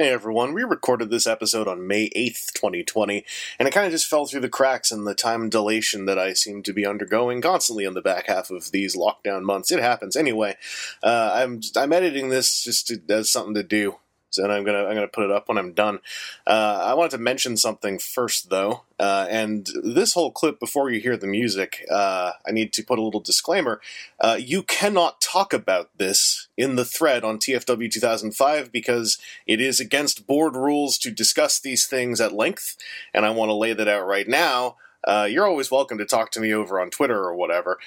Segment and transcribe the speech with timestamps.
[0.00, 3.22] Hey everyone, we recorded this episode on May 8th, 2020,
[3.58, 6.32] and it kind of just fell through the cracks in the time dilation that I
[6.32, 9.70] seem to be undergoing constantly in the back half of these lockdown months.
[9.70, 10.16] It happens.
[10.16, 10.56] Anyway,
[11.02, 13.96] uh, I'm I'm editing this just to, as something to do
[14.38, 16.00] and I'm gonna I'm gonna put it up when I'm done.
[16.46, 21.00] Uh, I wanted to mention something first, though, uh, and this whole clip before you
[21.00, 23.80] hear the music, uh, I need to put a little disclaimer.
[24.20, 29.80] Uh, you cannot talk about this in the thread on TFW 2005 because it is
[29.80, 32.76] against board rules to discuss these things at length,
[33.14, 34.76] and I want to lay that out right now.
[35.02, 37.78] Uh, you're always welcome to talk to me over on Twitter or whatever.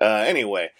[0.00, 0.70] Uh, anyway.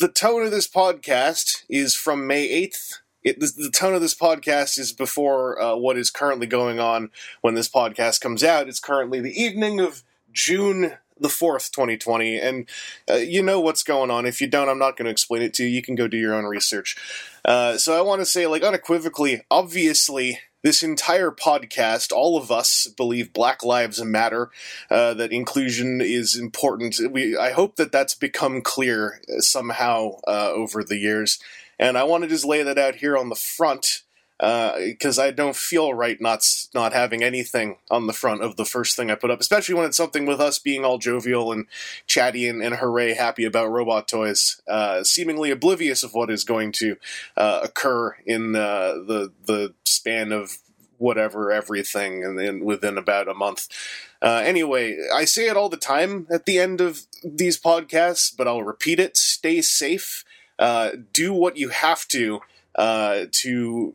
[0.00, 4.14] The tone of this podcast is from May 8th, it, the, the, tone of this
[4.14, 7.10] podcast is before uh, what is currently going on
[7.40, 8.68] when this podcast comes out.
[8.68, 12.38] It's currently the evening of June the 4th, 2020.
[12.38, 12.68] And
[13.08, 14.26] uh, you know what's going on.
[14.26, 15.68] If you don't, I'm not going to explain it to you.
[15.70, 16.96] You can go do your own research.
[17.44, 22.88] Uh, so I want to say, like, unequivocally, obviously, this entire podcast, all of us
[22.96, 24.50] believe Black Lives Matter,
[24.90, 26.96] uh, that inclusion is important.
[27.10, 31.38] We, I hope that that's become clear somehow uh, over the years.
[31.78, 34.02] And I want to just lay that out here on the front
[34.38, 36.44] because uh, I don't feel right not
[36.74, 39.84] not having anything on the front of the first thing I put up, especially when
[39.86, 41.66] it's something with us being all jovial and
[42.06, 46.72] chatty and, and hooray happy about robot toys, uh, seemingly oblivious of what is going
[46.72, 46.96] to
[47.36, 50.58] uh, occur in uh, the the span of
[50.98, 53.68] whatever everything and then within about a month.
[54.20, 58.48] Uh, anyway, I say it all the time at the end of these podcasts, but
[58.48, 60.24] I'll repeat it: stay safe
[60.58, 62.40] uh, do what you have to
[62.74, 63.94] uh, to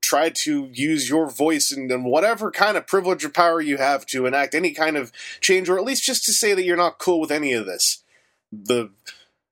[0.00, 4.06] try to use your voice and, and, whatever kind of privilege or power you have
[4.06, 6.98] to enact any kind of change, or at least just to say that you're not
[6.98, 8.02] cool with any of this.
[8.50, 8.90] The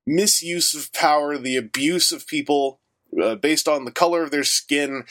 [0.07, 2.79] misuse of power, the abuse of people
[3.21, 5.03] uh, based on the color of their skin,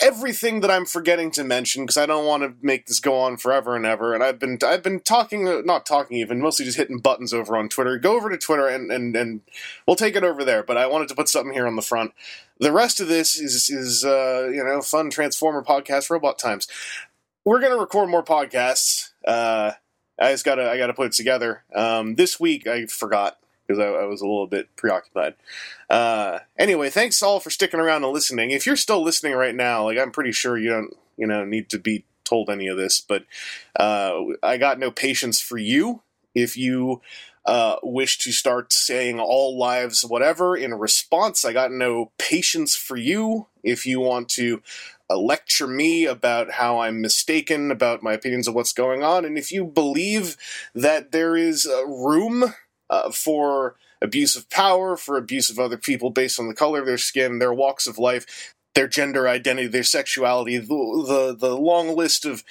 [0.00, 3.36] everything that I'm forgetting to mention because I don't want to make this go on
[3.36, 4.14] forever and ever.
[4.14, 7.56] And I've been I've been talking, uh, not talking even, mostly just hitting buttons over
[7.56, 7.98] on Twitter.
[7.98, 9.40] Go over to Twitter and and and
[9.86, 10.62] we'll take it over there.
[10.62, 12.12] But I wanted to put something here on the front.
[12.58, 16.66] The rest of this is is uh, you know fun Transformer podcast robot times.
[17.44, 19.10] We're gonna record more podcasts.
[19.26, 19.72] Uh,
[20.18, 21.64] I just gotta I gotta put it together.
[21.74, 25.34] Um, this week I forgot because I, I, was a little bit preoccupied.
[25.88, 28.50] Uh, anyway, thanks all for sticking around and listening.
[28.50, 31.68] If you're still listening right now, like I'm pretty sure you don't, you know, need
[31.70, 33.24] to be told any of this, but
[33.78, 36.02] uh, I got no patience for you.
[36.34, 37.02] If you
[37.44, 42.96] uh, wish to start saying all lives whatever in response, I got no patience for
[42.96, 43.48] you.
[43.62, 44.62] If you want to
[45.10, 49.36] uh, lecture me about how I'm mistaken about my opinions of what's going on, and
[49.36, 50.36] if you believe
[50.74, 52.54] that there is room
[52.92, 56.86] uh, for abuse of power, for abuse of other people based on the color of
[56.86, 61.96] their skin, their walks of life, their gender identity, their sexuality, the, the, the long
[61.96, 62.44] list of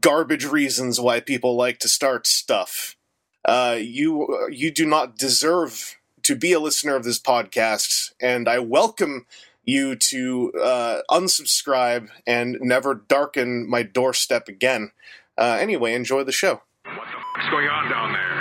[0.00, 2.96] garbage reasons why people like to start stuff.
[3.44, 8.58] Uh, you you do not deserve to be a listener of this podcast, and I
[8.58, 9.26] welcome
[9.64, 14.90] you to uh, unsubscribe and never darken my doorstep again.
[15.38, 16.62] Uh, anyway, enjoy the show.
[16.84, 18.35] What the fuck's going on down there?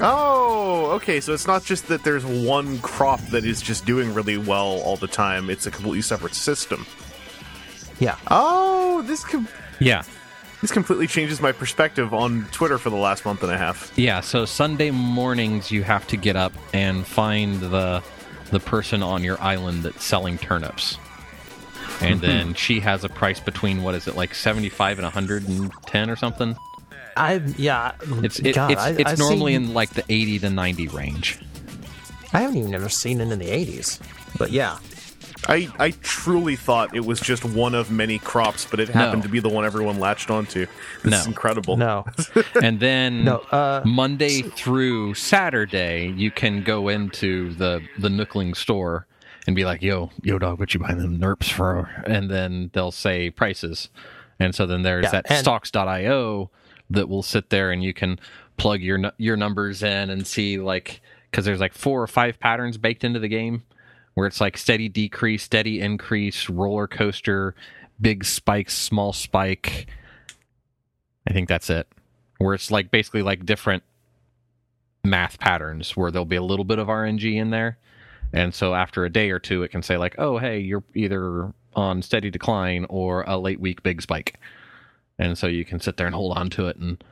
[0.00, 1.20] Oh, okay.
[1.20, 4.96] So it's not just that there's one crop that is just doing really well all
[4.96, 5.50] the time.
[5.50, 6.86] It's a completely separate system.
[7.98, 8.16] Yeah.
[8.30, 9.48] Oh, this com-
[9.80, 10.02] yeah.
[10.60, 13.92] This completely changes my perspective on Twitter for the last month and a half.
[13.96, 14.20] Yeah.
[14.20, 18.02] So Sunday mornings you have to get up and find the
[18.50, 20.98] the person on your island that's selling turnips.
[22.00, 22.26] And mm-hmm.
[22.26, 26.56] then she has a price between what is it like 75 and 110 or something?
[27.16, 27.92] I yeah.
[28.22, 31.38] It's it, God, it's, I, it's normally seen, in like the eighty to ninety range.
[32.32, 34.00] I haven't even ever seen it in the eighties,
[34.38, 34.78] but yeah.
[35.46, 39.26] I, I truly thought it was just one of many crops, but it happened no.
[39.26, 40.66] to be the one everyone latched onto.
[41.02, 41.18] This no.
[41.18, 41.76] is incredible.
[41.76, 42.06] No.
[42.62, 49.06] and then no, uh, Monday through Saturday, you can go into the, the Nookling store
[49.46, 51.90] and be like, yo, yo, dog, what you buying them NERPs for?
[52.06, 53.90] And then they'll say prices.
[54.38, 56.50] And so then there's yeah, that and- stocks.io
[56.90, 58.18] that will sit there and you can
[58.56, 61.00] plug your your numbers in and see like
[61.30, 63.62] because there's like four or five patterns baked into the game
[64.14, 67.54] where it's like steady decrease, steady increase, roller coaster,
[68.00, 69.86] big spikes, small spike.
[71.28, 71.88] I think that's it.
[72.38, 73.82] Where it's like basically like different
[75.04, 77.78] math patterns where there'll be a little bit of RNG in there.
[78.32, 81.52] And so after a day or two, it can say like, "Oh, hey, you're either
[81.74, 84.38] on steady decline or a late week big spike."
[85.18, 87.02] And so you can sit there and hold on to it, and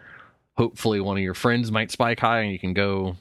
[0.56, 3.16] hopefully one of your friends might spike high, and you can go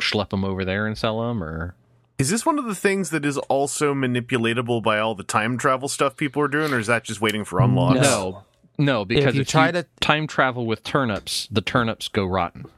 [0.00, 1.74] schlep them over there and sell them, or
[2.18, 5.88] is this one of the things that is also manipulatable by all the time travel
[5.88, 8.00] stuff people are doing, or is that just waiting for unlocks?
[8.00, 8.44] No,
[8.78, 12.24] no, because if you if try you to time travel with turnips, the turnips go
[12.24, 12.66] rotten.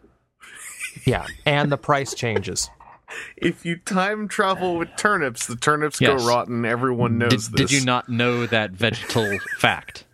[1.07, 2.69] Yeah, and the price changes
[3.37, 6.21] if you time travel with turnips, the turnips yes.
[6.21, 6.65] go rotten.
[6.65, 7.71] Everyone knows did, this.
[7.71, 10.05] Did you not know that vegetal fact?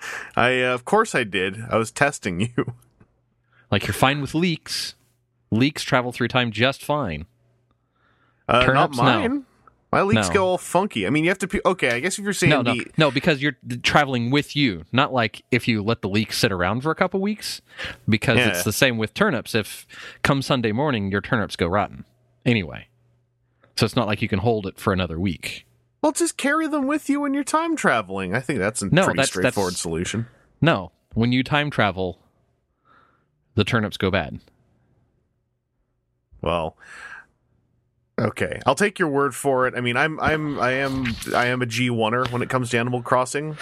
[0.36, 1.62] I, uh, of course, I did.
[1.70, 2.74] I was testing you.
[3.70, 4.94] Like you're fine with leeks.
[5.50, 7.26] Leeks travel through time just fine.
[8.48, 9.34] Uh, turnips, not mine.
[9.34, 9.44] No.
[9.90, 10.34] My leeks no.
[10.34, 11.06] go all funky.
[11.06, 11.48] I mean, you have to.
[11.48, 14.54] Pe- okay, I guess if you're saying no, no, the- no, because you're traveling with
[14.54, 17.62] you, not like if you let the leeks sit around for a couple weeks.
[18.06, 18.48] Because yeah.
[18.48, 19.54] it's the same with turnips.
[19.54, 19.86] If
[20.22, 22.04] come Sunday morning, your turnips go rotten
[22.44, 22.88] anyway.
[23.76, 25.64] So it's not like you can hold it for another week.
[26.00, 28.34] Well, just carry them with you when you're time traveling.
[28.34, 30.26] I think that's a no, pretty that's, straightforward that's, solution.
[30.60, 32.20] No, when you time travel,
[33.54, 34.40] the turnips go bad.
[36.40, 36.76] Well,
[38.16, 39.74] okay, I'll take your word for it.
[39.74, 42.78] I mean, I'm I'm I am I am a G oneer when it comes to
[42.78, 43.56] Animal Crossing.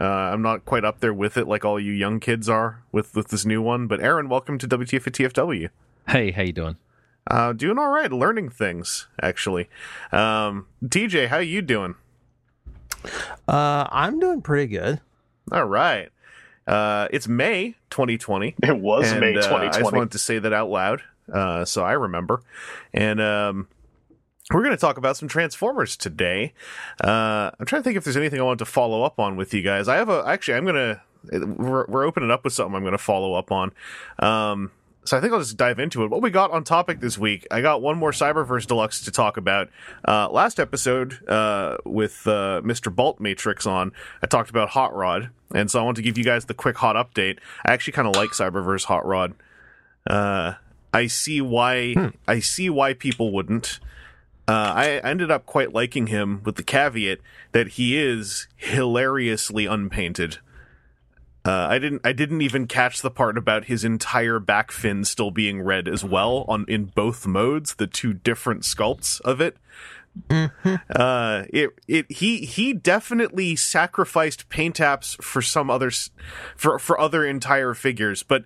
[0.00, 3.16] Uh, I'm not quite up there with it like all you young kids are with
[3.16, 3.88] with this new one.
[3.88, 5.68] But Aaron, welcome to WTF at TFW.
[6.06, 6.76] Hey, how you doing?
[7.26, 9.68] Uh, doing all right, learning things actually.
[10.10, 11.94] Um, TJ, how you doing?
[13.48, 15.00] Uh, I'm doing pretty good.
[15.50, 16.10] All right.
[16.66, 18.54] Uh, it's May 2020.
[18.62, 19.66] It was and, May 2020.
[19.66, 21.02] Uh, I just wanted to say that out loud,
[21.32, 22.42] uh, so I remember.
[22.92, 23.68] And um,
[24.52, 26.54] we're going to talk about some Transformers today.
[27.02, 29.52] Uh, I'm trying to think if there's anything I want to follow up on with
[29.54, 29.88] you guys.
[29.88, 30.54] I have a actually.
[30.54, 33.72] I'm going to we're, we're opening up with something I'm going to follow up on.
[34.18, 34.72] Um,
[35.04, 36.10] so I think I'll just dive into it.
[36.10, 39.36] What we got on topic this week, I got one more Cyberverse Deluxe to talk
[39.36, 39.68] about.
[40.06, 42.94] Uh, last episode uh, with uh, Mr.
[42.94, 46.24] Bolt Matrix on, I talked about Hot Rod, and so I want to give you
[46.24, 47.38] guys the quick hot update.
[47.66, 49.34] I actually kind of like Cyberverse Hot Rod.
[50.06, 50.54] Uh,
[50.92, 52.08] I see why hmm.
[52.28, 53.80] I see why people wouldn't.
[54.46, 57.20] Uh, I ended up quite liking him with the caveat
[57.52, 60.38] that he is hilariously unpainted.
[61.44, 62.02] Uh, I didn't.
[62.04, 66.04] I didn't even catch the part about his entire back fin still being red as
[66.04, 69.56] well on in both modes, the two different sculpts of it.
[70.28, 70.74] Mm-hmm.
[70.94, 76.10] Uh, it it he he definitely sacrificed paint apps for some others
[76.56, 78.44] for for other entire figures, but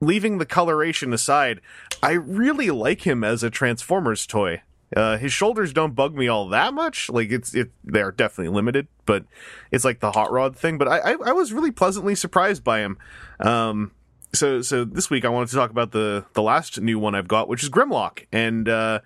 [0.00, 1.60] leaving the coloration aside,
[2.02, 4.62] I really like him as a Transformers toy.
[4.94, 7.10] Uh, his shoulders don't bug me all that much.
[7.10, 9.24] Like it's it, they are definitely limited, but
[9.70, 10.78] it's like the hot rod thing.
[10.78, 12.98] But I I, I was really pleasantly surprised by him.
[13.40, 13.90] Um,
[14.32, 17.28] so so this week I wanted to talk about the the last new one I've
[17.28, 19.00] got, which is Grimlock, and uh,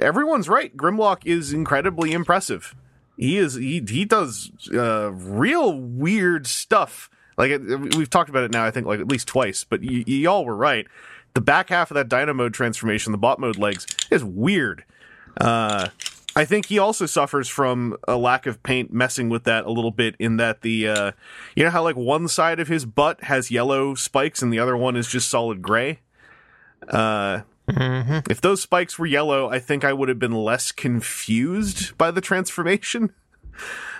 [0.00, 0.76] everyone's right.
[0.76, 2.74] Grimlock is incredibly impressive.
[3.16, 7.10] He is he he does uh, real weird stuff.
[7.36, 7.60] Like
[7.96, 9.62] we've talked about it now, I think like at least twice.
[9.64, 10.86] But y- y'all were right.
[11.34, 14.84] The back half of that Dynamo transformation, the bot mode legs, is weird.
[15.38, 15.88] Uh,
[16.38, 19.90] I think he also suffers from a lack of paint messing with that a little
[19.90, 21.12] bit in that the uh,
[21.56, 24.76] you know how like one side of his butt has yellow spikes and the other
[24.76, 25.98] one is just solid gray.
[26.88, 28.30] Uh, mm-hmm.
[28.30, 32.20] If those spikes were yellow, I think I would have been less confused by the
[32.20, 33.12] transformation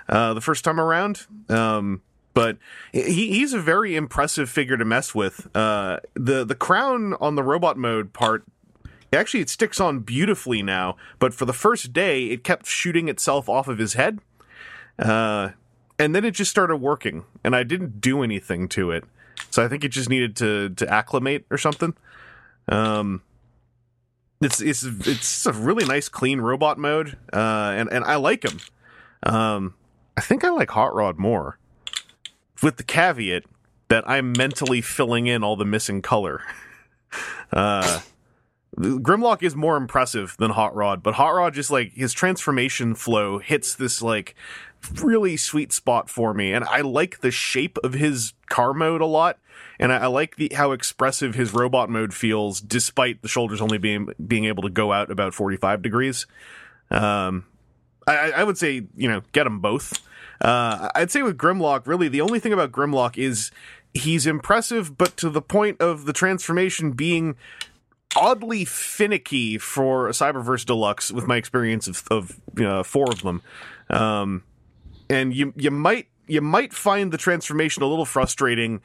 [0.08, 1.26] uh, the first time around.
[1.49, 2.02] Um,
[2.35, 2.56] but
[2.93, 5.49] he, he's a very impressive figure to mess with.
[5.57, 8.45] Uh, the the crown on the robot mode part
[9.12, 13.48] Actually, it sticks on beautifully now, but for the first day, it kept shooting itself
[13.48, 14.18] off of his head.
[14.98, 15.50] Uh,
[15.98, 19.04] and then it just started working, and I didn't do anything to it.
[19.50, 21.94] So I think it just needed to to acclimate or something.
[22.68, 23.22] Um,
[24.40, 28.58] it's it's it's a really nice, clean robot mode, uh, and and I like him.
[29.22, 29.74] Um,
[30.16, 31.58] I think I like Hot Rod more,
[32.62, 33.44] with the caveat
[33.88, 36.42] that I'm mentally filling in all the missing color.
[37.52, 38.00] uh,
[38.76, 43.38] Grimlock is more impressive than Hot Rod, but Hot Rod just like his transformation flow
[43.38, 44.34] hits this like
[45.02, 49.06] really sweet spot for me, and I like the shape of his car mode a
[49.06, 49.38] lot,
[49.80, 53.78] and I, I like the how expressive his robot mode feels, despite the shoulders only
[53.78, 56.26] being being able to go out about forty five degrees.
[56.90, 57.46] Um,
[58.06, 60.00] I, I, would say you know get them both.
[60.40, 63.50] Uh, I'd say with Grimlock, really the only thing about Grimlock is
[63.94, 67.37] he's impressive, but to the point of the transformation being
[68.18, 73.42] oddly finicky for Cyberverse Deluxe with my experience of, of four of them.
[73.88, 74.42] Um,
[75.08, 78.82] and you you might you might find the transformation a little frustrating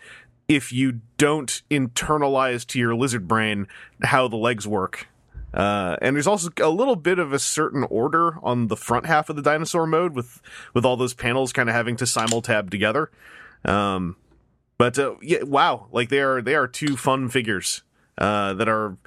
[0.47, 3.67] if you don't internalize to your lizard brain
[4.03, 5.07] how the legs work.
[5.53, 9.29] Uh, and there's also a little bit of a certain order on the front half
[9.29, 10.41] of the dinosaur mode with
[10.73, 13.11] with all those panels kind of having to simultab together.
[13.65, 14.15] Um,
[14.77, 17.83] but uh, yeah, wow, like they are they are two fun figures
[18.17, 18.97] uh, that are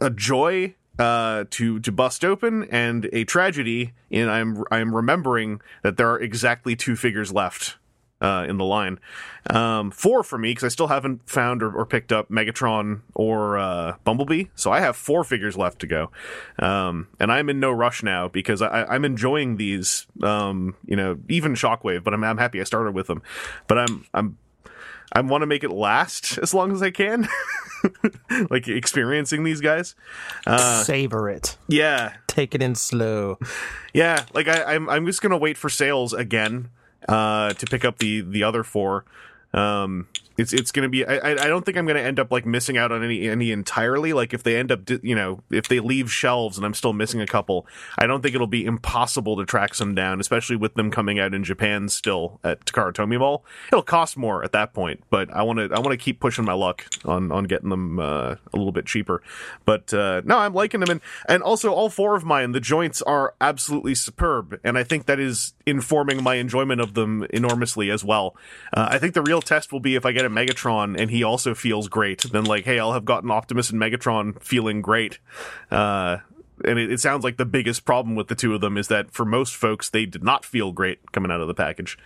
[0.00, 3.92] a joy uh, to to bust open and a tragedy.
[4.10, 7.76] And I'm I'm remembering that there are exactly two figures left
[8.20, 8.98] uh, in the line.
[9.48, 13.58] Um, four for me because I still haven't found or, or picked up Megatron or
[13.58, 16.10] uh, Bumblebee, so I have four figures left to go.
[16.58, 20.06] Um, and I'm in no rush now because I, I'm enjoying these.
[20.22, 23.22] Um, you know, even Shockwave, but I'm I'm happy I started with them.
[23.66, 24.38] But I'm I'm
[25.12, 27.28] I want to make it last as long as I can.
[28.50, 29.94] like experiencing these guys.
[30.46, 31.56] Uh, Savor it.
[31.68, 33.38] yeah, Take it in slow.
[33.94, 34.24] yeah.
[34.34, 36.68] Like I, I'm, I'm just gonna wait for sales again
[37.08, 39.04] uh, to pick up the the other four.
[39.54, 41.04] Um, it's it's gonna be.
[41.06, 44.12] I I don't think I'm gonna end up like missing out on any any entirely.
[44.12, 47.20] Like if they end up, you know, if they leave shelves and I'm still missing
[47.20, 47.66] a couple,
[47.98, 51.34] I don't think it'll be impossible to track some down, especially with them coming out
[51.34, 53.44] in Japan still at Takara Tomy Mall.
[53.68, 56.44] It'll cost more at that point, but I want to I want to keep pushing
[56.44, 59.22] my luck on on getting them uh, a little bit cheaper.
[59.64, 63.00] But uh, no, I'm liking them, and and also all four of mine, the joints
[63.02, 68.04] are absolutely superb, and I think that is informing my enjoyment of them enormously as
[68.04, 68.36] well.
[68.72, 71.22] Uh, I think the real test will be if I get a Megatron and he
[71.22, 75.18] also feels great, then like, hey, I'll have gotten Optimus and Megatron feeling great.
[75.70, 76.18] Uh,
[76.64, 79.10] and it, it sounds like the biggest problem with the two of them is that
[79.10, 81.98] for most folks, they did not feel great coming out of the package.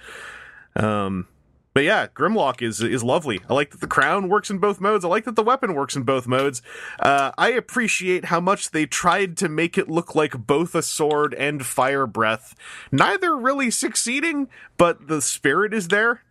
[0.77, 1.27] Um,
[1.73, 3.41] but yeah, Grimlock is is lovely.
[3.49, 5.05] I like that the crown works in both modes.
[5.05, 6.63] I like that the weapon works in both modes.
[6.99, 11.33] Uh, I appreciate how much they tried to make it look like both a sword
[11.35, 12.57] and fire breath.
[12.91, 16.23] Neither really succeeding, but the spirit is there.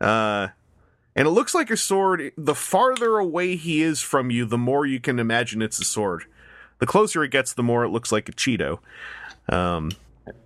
[0.00, 0.48] Uh,
[1.16, 2.32] and it looks like a sword.
[2.36, 6.24] The farther away he is from you, the more you can imagine it's a sword.
[6.78, 8.78] The closer it gets, the more it looks like a Cheeto.
[9.48, 9.90] Um,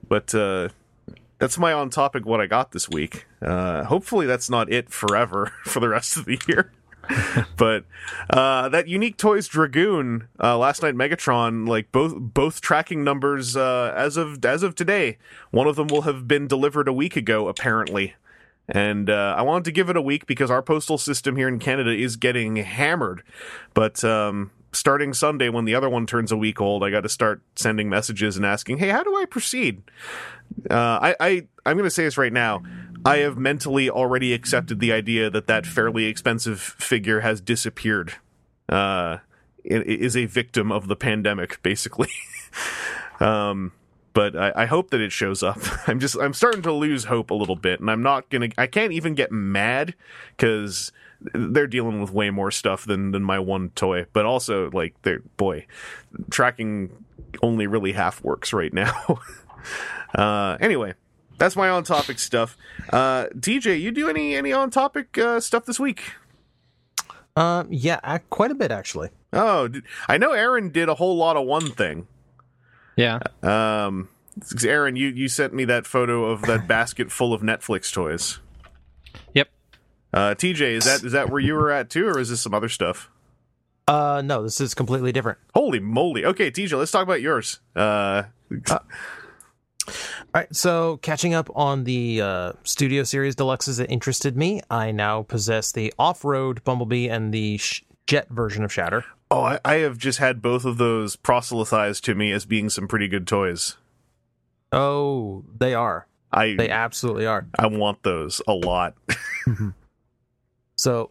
[0.09, 0.71] but uh,
[1.39, 3.27] that's my on topic what I got this week.
[3.43, 6.73] Uh, hopefully that's not it forever for the rest of the year.
[7.59, 7.85] but
[8.31, 13.93] uh, that unique toys dragoon uh, Last Knight Megatron like both both tracking numbers uh,
[13.95, 15.19] as of as of today.
[15.51, 18.15] One of them will have been delivered a week ago apparently.
[18.69, 21.59] And uh, I wanted to give it a week because our postal system here in
[21.59, 23.23] Canada is getting hammered.
[23.75, 27.09] But um, starting Sunday, when the other one turns a week old, I got to
[27.09, 29.83] start sending messages and asking, "Hey, how do I proceed?"
[30.71, 32.63] Uh, I, I I'm going to say this right now.
[33.05, 38.15] I have mentally already accepted the idea that that fairly expensive figure has disappeared.
[38.67, 39.19] Uh,
[39.63, 42.09] it, it is a victim of the pandemic, basically.
[43.21, 43.73] um,
[44.15, 45.59] but I, I hope that it shows up.
[45.87, 48.49] I'm just I'm starting to lose hope a little bit, and I'm not gonna.
[48.57, 49.95] I can't even get mad
[50.37, 50.93] because
[51.33, 54.07] they're dealing with way more stuff than than my one toy.
[54.13, 55.67] But also, like, they're boy,
[56.31, 56.91] tracking
[57.43, 59.21] only really half works right now.
[60.15, 60.95] uh, anyway,
[61.39, 62.57] that's my on topic stuff.
[62.91, 66.13] Uh, TJ, you do any any on topic uh, stuff this week?
[67.37, 69.11] Um, yeah, uh, quite a bit actually.
[69.33, 69.69] Oh,
[70.09, 72.07] I know Aaron did a whole lot of one thing.
[72.97, 73.21] Yeah.
[73.43, 74.09] Um,
[74.65, 78.41] Aaron, you you sent me that photo of that basket full of Netflix toys.
[79.35, 79.49] Yep.
[80.13, 82.55] Uh, TJ, is that is that where you were at too, or is this some
[82.55, 83.11] other stuff?
[83.87, 85.39] Uh, no, this is completely different.
[85.55, 86.25] Holy moly!
[86.25, 87.61] Okay, TJ, let's talk about yours.
[87.77, 88.23] Uh,
[88.69, 88.81] All
[90.35, 95.23] right, so catching up on the uh, Studio Series Deluxes that interested me, I now
[95.23, 99.05] possess the off-road Bumblebee and the sh- jet version of Shatter.
[99.31, 102.89] Oh, I, I have just had both of those proselytized to me as being some
[102.89, 103.77] pretty good toys.
[104.73, 106.07] Oh, they are.
[106.33, 107.47] I They absolutely are.
[107.59, 108.95] I want those a lot.
[110.77, 111.11] So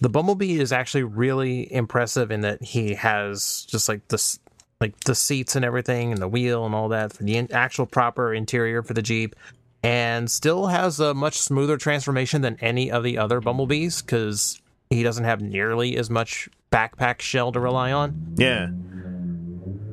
[0.00, 4.38] the Bumblebee is actually really impressive in that he has just like this
[4.80, 7.86] like the seats and everything and the wheel and all that for the in- actual
[7.86, 9.36] proper interior for the Jeep
[9.82, 15.02] and still has a much smoother transformation than any of the other Bumblebees cuz he
[15.02, 18.34] doesn't have nearly as much backpack shell to rely on.
[18.36, 18.68] yeah.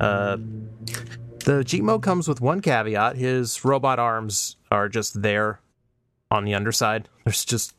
[0.00, 0.36] Uh
[1.44, 3.16] the Jeep mode comes with one caveat.
[3.16, 5.60] His robot arms are just there
[6.30, 7.08] on the underside.
[7.24, 7.74] There's just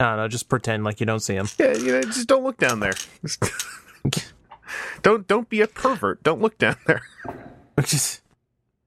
[0.00, 1.48] I don't know, just pretend like you don't see him.
[1.58, 2.94] Yeah, you know, just don't look down there.
[5.02, 6.22] don't don't be a pervert.
[6.22, 7.02] Don't look down there.
[7.84, 8.22] just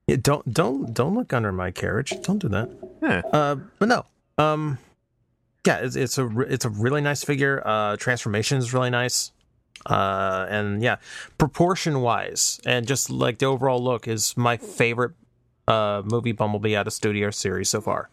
[0.06, 2.12] yeah, don't don't don't look under my carriage.
[2.22, 2.70] Don't do that.
[3.02, 3.22] Yeah.
[3.32, 4.04] Uh, but no.
[4.38, 4.78] Um,
[5.66, 7.62] yeah, it's, it's a it's a really nice figure.
[7.64, 9.32] Uh, transformation is really nice.
[9.84, 10.96] Uh, and yeah,
[11.38, 15.12] proportion wise, and just like the overall look is my favorite
[15.68, 18.08] uh movie Bumblebee out of Studio Series so far.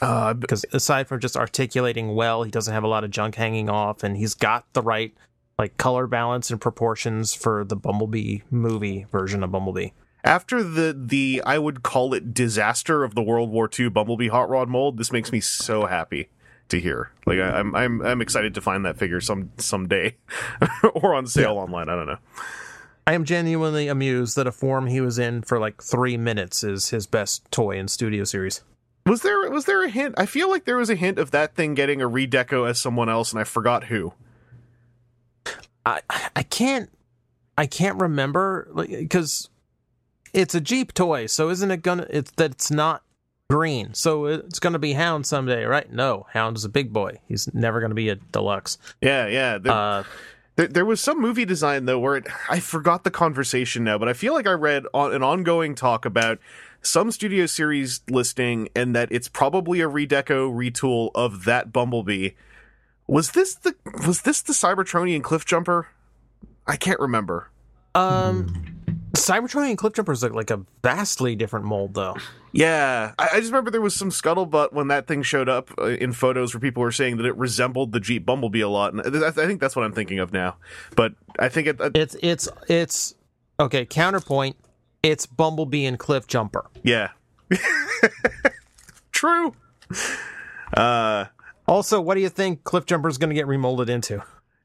[0.00, 3.68] Uh, Because aside from just articulating well, he doesn't have a lot of junk hanging
[3.68, 5.14] off, and he's got the right
[5.58, 9.90] like color balance and proportions for the Bumblebee movie version of Bumblebee.
[10.22, 14.48] After the the I would call it disaster of the World War II Bumblebee hot
[14.48, 16.28] rod mold, this makes me so happy
[16.70, 17.12] to hear.
[17.26, 20.16] Like I, I'm I'm I'm excited to find that figure some someday,
[20.94, 21.88] or on sale online.
[21.88, 22.18] I don't know.
[23.06, 26.90] I am genuinely amused that a form he was in for like three minutes is
[26.90, 28.62] his best toy in Studio Series.
[29.06, 30.14] Was there was there a hint?
[30.18, 33.08] I feel like there was a hint of that thing getting a redeco as someone
[33.08, 34.12] else, and I forgot who.
[35.84, 36.00] I
[36.36, 36.90] I can't
[37.56, 39.48] I can't remember because
[40.32, 42.06] it's a Jeep toy, so isn't it gonna?
[42.10, 43.02] It's that it's not
[43.50, 45.92] green, so it's gonna be Hound someday, right?
[45.92, 47.20] No, Hound is a big boy.
[47.28, 48.78] He's never gonna be a deluxe.
[49.00, 49.58] Yeah, yeah.
[49.58, 50.04] There, Uh,
[50.56, 54.08] there, there was some movie design though where it, I forgot the conversation now, but
[54.08, 56.38] I feel like I read on, an ongoing talk about
[56.82, 62.30] some studio series listing and that it's probably a redeco retool of that Bumblebee.
[63.06, 63.74] Was this the
[64.06, 65.88] was this the Cybertronian Cliff Jumper?
[66.66, 67.50] I can't remember.
[67.96, 68.79] um,
[69.12, 72.16] Cybertronian Cliff Jumpers look like a vastly different mold, though.
[72.52, 75.84] Yeah, I, I just remember there was some scuttlebutt when that thing showed up uh,
[75.86, 79.00] in photos where people were saying that it resembled the Jeep Bumblebee a lot, and
[79.24, 80.56] I, I think that's what I'm thinking of now.
[80.96, 83.14] But I think it, uh, It's it's it's
[83.58, 83.84] okay.
[83.84, 84.56] Counterpoint.
[85.02, 86.66] It's Bumblebee and Cliff Jumper.
[86.82, 87.10] yeah,
[89.12, 89.54] true.
[90.76, 91.26] Uh,
[91.66, 94.22] Also, what do you think Cliff Jumper is going to get remolded into?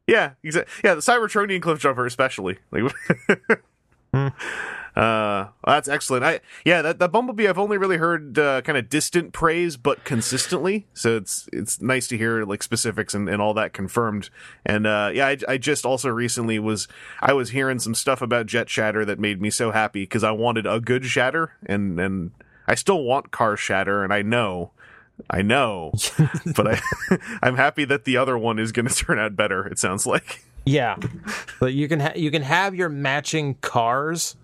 [0.07, 0.73] yeah, exactly.
[0.83, 2.57] Yeah, the Cybertronian Cliff Jumper, especially.
[2.71, 2.91] Like,
[4.95, 6.23] uh, that's excellent.
[6.23, 10.03] I yeah, that that Bumblebee I've only really heard uh, kind of distant praise, but
[10.05, 10.87] consistently.
[10.93, 14.29] So it's it's nice to hear like specifics and, and all that confirmed.
[14.65, 16.87] And uh, yeah, I, I just also recently was
[17.19, 20.31] I was hearing some stuff about Jet Shatter that made me so happy because I
[20.31, 22.31] wanted a good Shatter, and and
[22.67, 24.71] I still want Car Shatter, and I know.
[25.29, 25.93] I know,
[26.57, 26.81] but I,
[27.41, 29.65] I'm happy that the other one is going to turn out better.
[29.65, 30.43] It sounds like.
[30.65, 30.95] Yeah,
[31.59, 34.35] but you can ha- you can have your matching cars,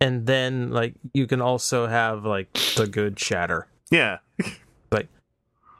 [0.00, 3.66] and then like you can also have like the good Shatter.
[3.90, 4.18] Yeah,
[4.90, 5.08] Like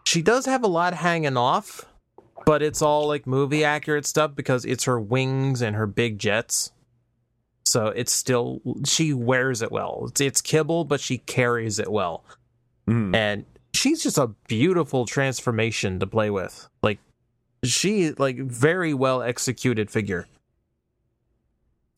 [0.07, 1.85] she does have a lot hanging off,
[2.47, 6.71] but it's all like movie accurate stuff because it's her wings and her big jets.
[7.65, 10.07] So it's still she wears it well.
[10.09, 12.25] It's, it's kibble, but she carries it well,
[12.89, 13.15] Mhm.
[13.15, 16.69] and she's just a beautiful transformation to play with.
[16.83, 16.99] Like
[17.65, 20.27] she like very well executed figure.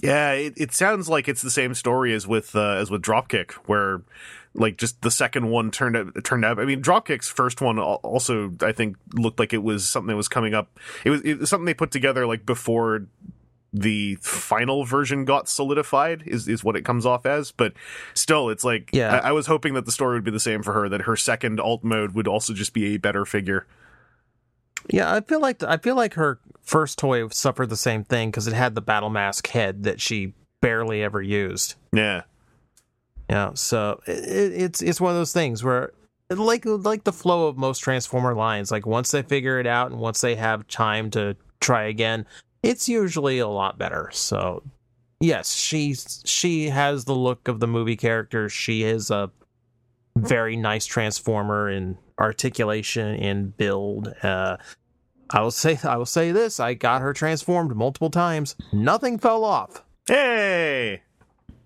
[0.02, 0.32] yeah.
[0.32, 4.02] It, it sounds like it's the same story as with uh, as with Dropkick, where
[4.54, 6.58] like just the second one turned out turned out.
[6.58, 10.28] I mean, Dropkick's first one also I think looked like it was something that was
[10.28, 10.78] coming up.
[11.04, 13.06] It was, it was something they put together like before
[13.72, 17.72] the final version got solidified is is what it comes off as but
[18.12, 19.16] still it's like Yeah.
[19.16, 21.16] I, I was hoping that the story would be the same for her that her
[21.16, 23.66] second alt mode would also just be a better figure
[24.90, 28.46] Yeah, I feel like I feel like her first toy suffered the same thing because
[28.46, 31.74] it had the battle mask head that she barely ever used.
[31.92, 32.22] yeah
[33.28, 35.92] Yeah, so it, it's it's one of those things where
[36.30, 40.00] like like the flow of most Transformer lines, like once they figure it out and
[40.00, 42.26] once they have time to try again,
[42.62, 44.08] it's usually a lot better.
[44.12, 44.62] So
[45.20, 48.48] yes, she she has the look of the movie character.
[48.48, 49.30] She is a
[50.16, 54.14] very nice Transformer in articulation and build.
[54.22, 54.56] Uh,
[55.30, 58.56] I will say I will say this: I got her transformed multiple times.
[58.72, 59.82] Nothing fell off.
[60.06, 61.02] hey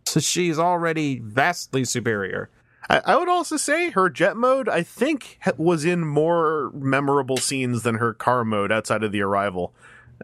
[0.05, 2.51] So she's already vastly superior.
[2.89, 7.83] I, I would also say her jet mode, I think, was in more memorable scenes
[7.83, 9.75] than her car mode outside of the arrival.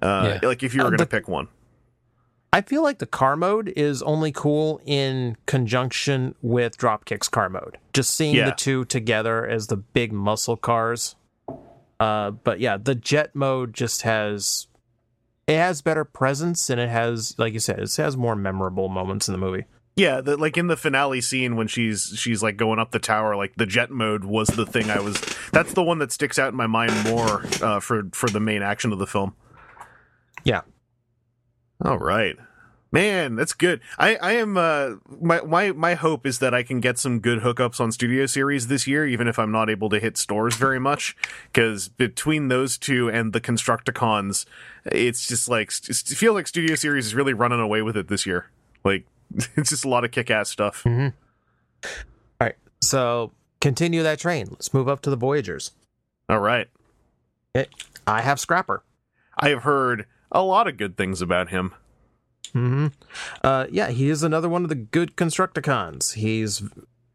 [0.01, 0.49] Uh, Yeah.
[0.49, 1.49] Like if you were Uh, going to the- pick one.
[2.53, 7.79] I feel like the car mode is only cool in conjunction with Dropkick's car mode.
[7.95, 8.47] Just seeing Yeah.
[8.47, 11.17] the two together as the big muscle cars.
[11.99, 14.67] Uh, but yeah, the jet mode just has
[15.47, 19.29] it has better presence and it has, like you said, it has more memorable moments
[19.29, 19.65] in the movie.
[19.97, 23.35] Yeah, the, like in the finale scene when she's she's like going up the tower,
[23.37, 25.21] like the jet mode was the thing I was.
[25.53, 28.62] That's the one that sticks out in my mind more uh, for for the main
[28.62, 29.35] action of the film.
[30.45, 30.62] Yeah.
[31.85, 32.37] All right.
[32.95, 33.81] Man, that's good.
[33.99, 37.40] I, I am uh my my my hope is that I can get some good
[37.40, 40.79] hookups on Studio Series this year, even if I'm not able to hit stores very
[40.79, 41.16] much.
[41.47, 44.45] Because between those two and the Constructicons,
[44.85, 48.27] it's just like it feels like Studio Series is really running away with it this
[48.27, 48.51] year.
[48.85, 49.07] Like
[49.57, 50.87] it's just a lot of kick ass stuff.
[50.87, 51.12] All
[52.42, 54.49] right, so continue that train.
[54.51, 55.71] Let's move up to the Voyagers.
[56.29, 56.68] All right,
[58.07, 58.83] I have Scrapper.
[59.38, 61.73] I have heard a lot of good things about him.
[62.53, 62.88] hmm
[63.42, 66.14] Uh, yeah, he is another one of the good Constructicons.
[66.14, 66.62] He's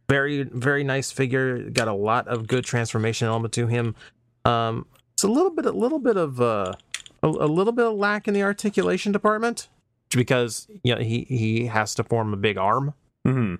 [0.09, 1.69] very, very nice figure.
[1.69, 3.95] Got a lot of good transformation element to him.
[4.45, 6.73] Um, it's a little bit, a little bit of uh,
[7.21, 9.67] a, a little bit of lack in the articulation department
[10.11, 12.93] because you know, he he has to form a big arm.
[13.25, 13.55] hmm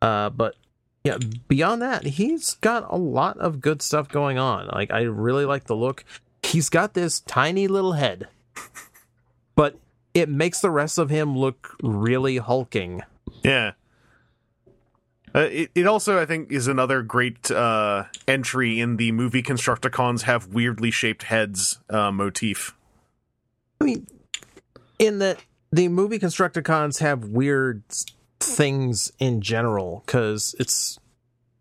[0.00, 0.54] Uh, but
[1.02, 1.16] yeah,
[1.48, 4.68] beyond that, he's got a lot of good stuff going on.
[4.68, 6.04] Like I really like the look.
[6.42, 8.28] He's got this tiny little head,
[9.54, 9.76] but
[10.14, 13.02] it makes the rest of him look really hulking.
[13.42, 13.72] Yeah.
[15.34, 20.22] Uh, it, it also, I think, is another great uh, entry in the movie Constructicons
[20.22, 22.74] have weirdly shaped heads uh, motif.
[23.80, 24.06] I mean,
[24.98, 25.38] in that
[25.70, 27.84] the movie Constructicons have weird
[28.40, 30.98] things in general because it's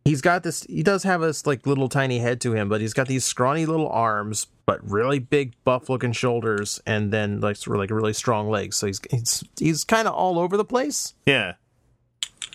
[0.06, 2.94] he's got this he does have this like little tiny head to him but he's
[2.94, 7.76] got these scrawny little arms but really big buff looking shoulders and then like sort
[7.76, 8.78] of like really strong legs.
[8.78, 11.16] So he's he's, he's kind of all over the place.
[11.26, 11.54] Yeah.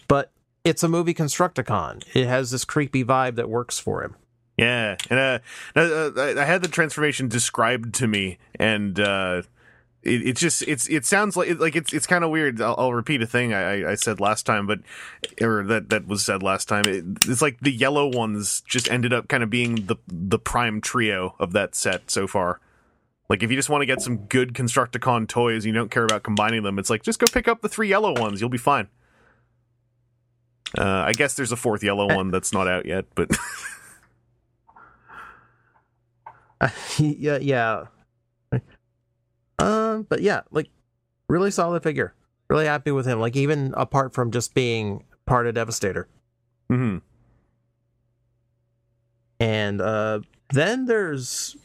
[0.06, 0.30] but
[0.62, 2.04] it's a movie Constructicon.
[2.14, 4.14] It has this creepy vibe that works for him.
[4.56, 5.38] Yeah, and uh,
[5.74, 9.42] uh, I I had the transformation described to me, and uh,
[10.04, 12.60] it, it just it's it sounds like like it's it's kind of weird.
[12.60, 14.80] I'll, I'll repeat a thing I, I said last time, but
[15.40, 16.84] or that that was said last time.
[16.86, 20.80] It, it's like the yellow ones just ended up kind of being the the prime
[20.80, 22.60] trio of that set so far.
[23.28, 26.22] Like if you just want to get some good Constructicon toys, you don't care about
[26.22, 26.78] combining them.
[26.78, 28.40] It's like just go pick up the three yellow ones.
[28.40, 28.88] You'll be fine.
[30.76, 33.30] Uh, I guess there's a fourth yellow one that's not out yet, but
[36.98, 37.84] yeah yeah
[39.58, 40.68] um but yeah like
[41.28, 42.14] really solid figure.
[42.50, 43.20] Really happy with him.
[43.20, 46.08] Like even apart from just being part of devastator.
[46.70, 47.00] Mhm.
[49.40, 50.20] and uh
[50.52, 51.56] then there's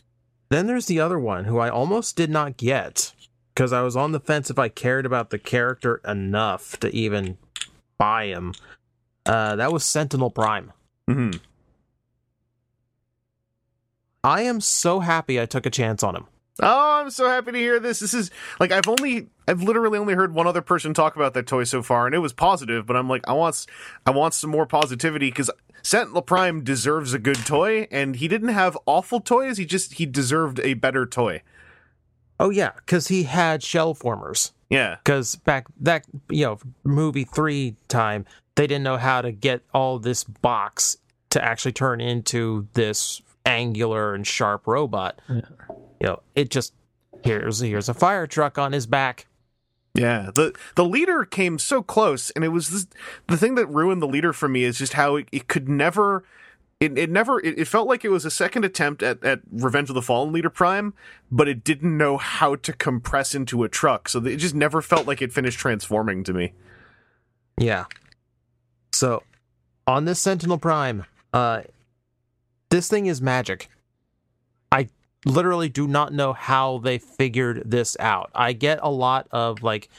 [0.49, 3.13] then there's the other one who i almost did not get
[3.53, 7.37] because i was on the fence if i cared about the character enough to even
[7.97, 8.53] buy him.
[9.25, 10.71] Uh that was sentinel prime.
[11.09, 11.39] Mhm.
[14.23, 16.25] i am so happy i took a chance on him
[16.61, 17.99] Oh, I'm so happy to hear this.
[17.99, 21.47] This is like I've only I've literally only heard one other person talk about that
[21.47, 23.67] toy so far and it was positive, but I'm like I want s-
[24.05, 25.49] I want some more positivity cuz
[25.81, 30.05] Sentinel Prime deserves a good toy and he didn't have awful toys, he just he
[30.05, 31.41] deserved a better toy.
[32.39, 34.97] oh yeah because he had shell formers Yeah.
[35.03, 39.99] because back that you know movie three time they didn't know how to get all
[39.99, 40.97] this box
[41.29, 45.21] to actually turn into this angular and sharp robot
[45.99, 46.73] you know it just
[47.23, 49.27] here's here's a fire truck on his back
[49.95, 52.87] Yeah, the the leader came so close, and it was this,
[53.27, 56.23] the thing that ruined the leader for me is just how it, it could never.
[56.79, 59.89] It, it never it, it felt like it was a second attempt at, at Revenge
[59.89, 60.93] of the Fallen Leader Prime,
[61.29, 65.05] but it didn't know how to compress into a truck, so it just never felt
[65.05, 66.53] like it finished transforming to me.
[67.59, 67.83] yeah
[68.93, 69.23] so
[69.85, 71.61] on this sentinel prime uh
[72.69, 73.69] this thing is magic
[75.25, 79.89] literally do not know how they figured this out i get a lot of like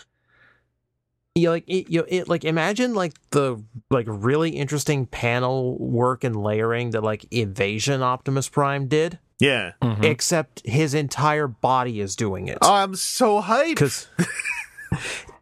[1.37, 5.79] you know, like it, you know, it like imagine like the like really interesting panel
[5.79, 9.73] work and layering that like Evasion Optimus Prime did, Yeah.
[9.81, 10.03] Mhm.
[10.05, 12.59] except his entire body is doing it.
[12.61, 13.69] Oh, I'm so hyped.
[13.69, 14.09] Because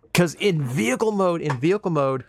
[0.02, 2.24] because in vehicle mode, in vehicle mode,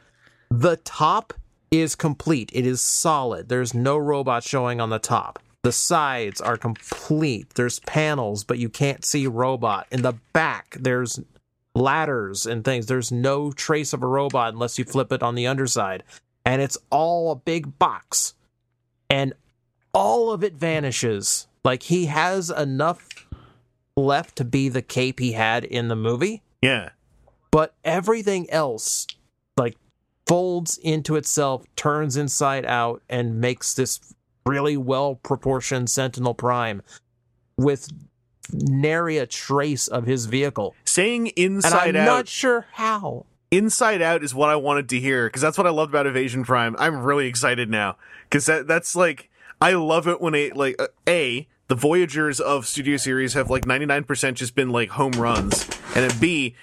[0.50, 1.34] the top
[1.70, 2.50] is complete.
[2.54, 3.50] It is solid.
[3.50, 5.38] There's no robot showing on the top.
[5.64, 7.52] The sides are complete.
[7.56, 9.88] There's panels, but you can't see robot.
[9.92, 11.20] In the back, there's
[11.76, 12.86] ladders and things.
[12.86, 16.04] There's no trace of a robot unless you flip it on the underside.
[16.46, 18.36] And it's all a big box.
[19.10, 19.34] And
[19.94, 21.48] all of it vanishes.
[21.64, 23.28] Like he has enough
[23.98, 26.90] left to be the cape he had in the movie, yeah.
[27.52, 29.06] but everything else
[29.58, 29.78] like
[30.26, 34.00] folds into itself, turns inside out, and makes this
[34.50, 36.82] really well proportioned Sentinel Prime
[37.58, 37.90] with
[38.52, 40.76] nary a trace of his vehicle.
[40.86, 43.26] Saying And inside I'm out not sure how.
[43.52, 46.44] Inside Out is what I wanted to hear because that's what I loved about Evasion
[46.44, 46.76] Prime.
[46.78, 50.88] I'm really excited now because that that's like I love it when a like uh,
[51.08, 56.10] a the Voyagers of Studio Series have like 99% just been like home runs, and
[56.10, 56.56] then b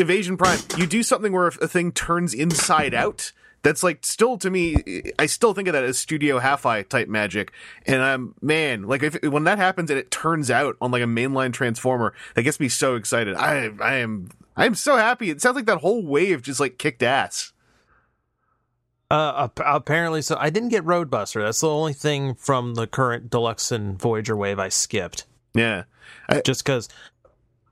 [0.00, 3.32] Evasion Prime you do something where a thing turns inside out.
[3.62, 7.52] That's like still to me, I still think of that as Studio Half-Eye type magic,
[7.86, 11.06] and I'm man, like if when that happens and it turns out on like a
[11.06, 13.34] mainline transformer, that gets me so excited.
[13.36, 15.30] I I am I am so happy.
[15.30, 17.52] It sounds like that whole wave just like kicked ass.
[19.10, 21.42] Uh, apparently, so I didn't get Roadbuster.
[21.42, 25.24] That's the only thing from the current Deluxe and Voyager wave I skipped.
[25.54, 25.84] Yeah,
[26.44, 26.90] Just because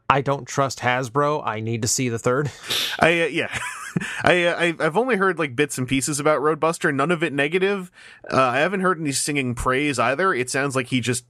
[0.08, 2.50] I don't trust Hasbro, I need to see the third.
[2.98, 3.58] I uh, yeah.
[4.24, 7.32] I, uh, I I've only heard like bits and pieces about Roadbuster, none of it
[7.32, 7.90] negative.
[8.30, 10.32] Uh, I haven't heard any singing praise either.
[10.34, 11.24] It sounds like he just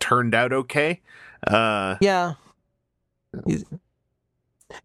[0.00, 1.00] turned out okay.
[1.46, 2.34] Uh, Yeah.
[3.46, 3.64] He's-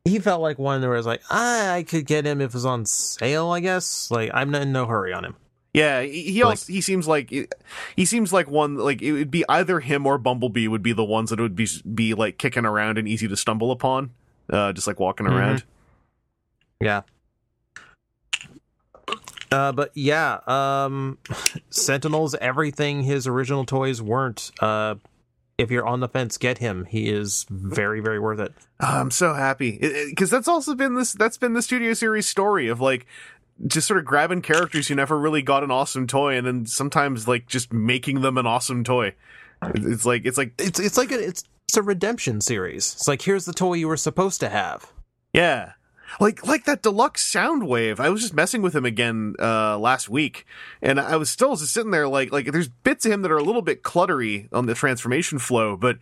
[0.06, 2.54] he felt like one where it was like, ah, I could get him if it
[2.54, 4.12] was on sale, I guess.
[4.12, 5.36] Like, I'm not in no hurry on him.
[5.74, 7.30] yeah, he, he also he seems like
[7.96, 11.04] he seems like one like it would be either him or Bumblebee would be the
[11.04, 14.12] ones that would be be like kicking around and easy to stumble upon,
[14.52, 15.32] uh, just like walking Mhm.
[15.32, 15.64] around.
[16.80, 17.02] Yeah.
[19.52, 21.18] Uh, but yeah, um,
[21.70, 24.52] Sentinels, everything his original toys weren't.
[24.60, 24.96] Uh,
[25.58, 26.86] if you're on the fence, get him.
[26.86, 28.54] He is very, very worth it.
[28.80, 29.78] Oh, I'm so happy
[30.10, 33.06] because that's also been this that's been the studio series story of like
[33.68, 37.28] just sort of grabbing characters who never really got an awesome toy and then sometimes
[37.28, 39.14] like just making them an awesome toy.
[39.76, 42.94] It's like it's like It's it's like a, it's it's a redemption series.
[42.94, 44.94] It's like here's the toy you were supposed to have.
[45.34, 45.74] Yeah.
[46.20, 48.00] Like like that deluxe Soundwave.
[48.00, 50.46] I was just messing with him again uh last week
[50.82, 53.38] and I was still just sitting there like like there's bits of him that are
[53.38, 55.98] a little bit cluttery on the transformation flow, but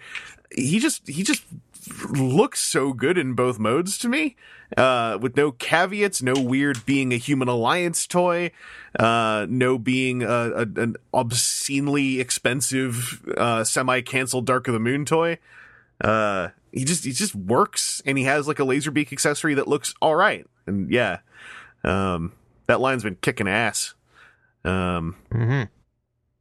[0.56, 1.44] he just he just
[2.12, 4.36] looks so good in both modes to me.
[4.76, 8.52] Uh with no caveats, no weird being a human alliance toy,
[9.00, 15.38] uh no being a, a an obscenely expensive uh semi-canceled Dark of the Moon toy.
[16.02, 19.68] Uh he just he just works and he has like a laser beak accessory that
[19.68, 21.20] looks all right and yeah
[21.84, 22.34] um
[22.68, 23.94] that line's been kicking ass
[24.66, 25.64] um Mm-hmm.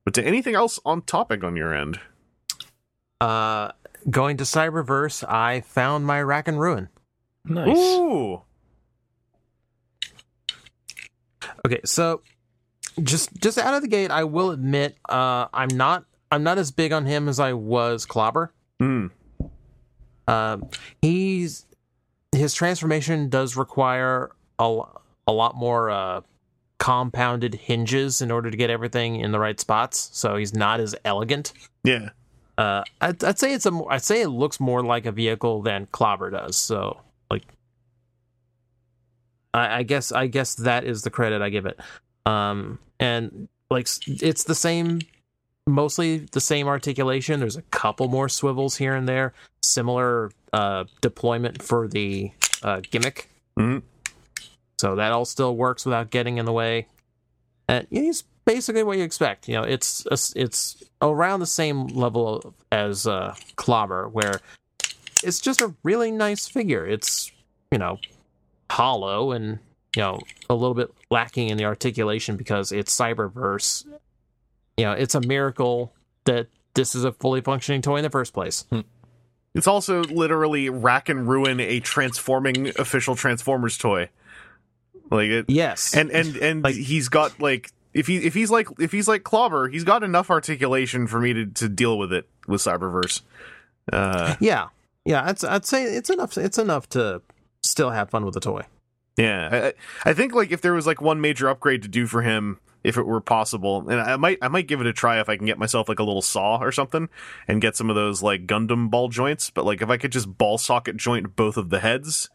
[0.05, 2.01] but to anything else on topic on your end
[3.21, 3.71] Uh,
[4.11, 6.89] going to Cyberverse, I found my Rack and Ruin.
[7.47, 7.77] Nice.
[7.79, 8.43] ooh
[11.65, 12.21] Okay, so
[13.03, 16.71] just just out of the gate, I will admit, uh, I'm not I'm not as
[16.71, 18.53] big on him as I was Clobber.
[18.81, 19.11] mm.
[20.29, 20.69] Um,
[21.01, 21.67] he's
[22.33, 24.83] his transformation does require a,
[25.27, 26.21] a lot more uh,
[26.79, 30.11] compounded hinges in order to get everything in the right spots.
[30.13, 31.53] So he's not as elegant.
[31.85, 32.11] yeah
[32.59, 35.87] Uh, I'd, I'd say it's a I'd say it looks more like a vehicle than
[35.93, 36.57] Clobber does.
[36.57, 37.45] So like,
[39.53, 41.79] I, I guess I guess that is the credit I give it.
[42.25, 45.01] Um, and like it's the same,
[45.67, 47.41] mostly the same articulation.
[47.41, 49.33] There's a couple more swivels here and there.
[49.63, 52.31] Similar uh, deployment for the
[52.63, 53.29] uh, gimmick.
[53.59, 53.83] Mhm.
[54.79, 56.87] So that all still works without getting in the way.
[57.69, 59.49] And he's basically what you expect.
[59.49, 64.41] You know, it's it's around the same level as uh, Clobber, where
[65.25, 66.87] it's just a really nice figure.
[66.87, 67.33] It's
[67.73, 67.99] you know
[68.71, 69.59] hollow and
[69.97, 73.85] you know a little bit lacking in the articulation because it's Cyberverse.
[74.77, 75.93] You know, it's a miracle
[76.25, 78.67] that this is a fully functioning toy in the first place.
[79.55, 84.11] it's also literally rack and ruin a transforming official transformers toy
[85.11, 88.69] like it Yes, and and and Like- he's got like if he if he's like
[88.79, 92.29] if he's like clobber he's got enough articulation for me to to deal with it
[92.47, 93.23] with cyberverse
[93.93, 94.67] uh yeah,
[95.05, 95.25] yeah.
[95.25, 96.37] I'd, I'd say it's enough.
[96.37, 97.23] It's enough to
[97.63, 98.63] still have fun with the toy.
[99.17, 99.73] Yeah, I, I
[100.11, 102.97] I think like if there was like one major upgrade to do for him, if
[102.97, 105.45] it were possible, and I might I might give it a try if I can
[105.45, 107.09] get myself like a little saw or something
[107.49, 109.51] and get some of those like Gundam ball joints.
[109.51, 112.31] But like if I could just ball socket joint both of the heads,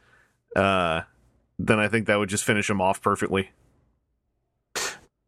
[0.55, 1.03] uh,
[1.57, 3.51] then I think that would just finish him off perfectly.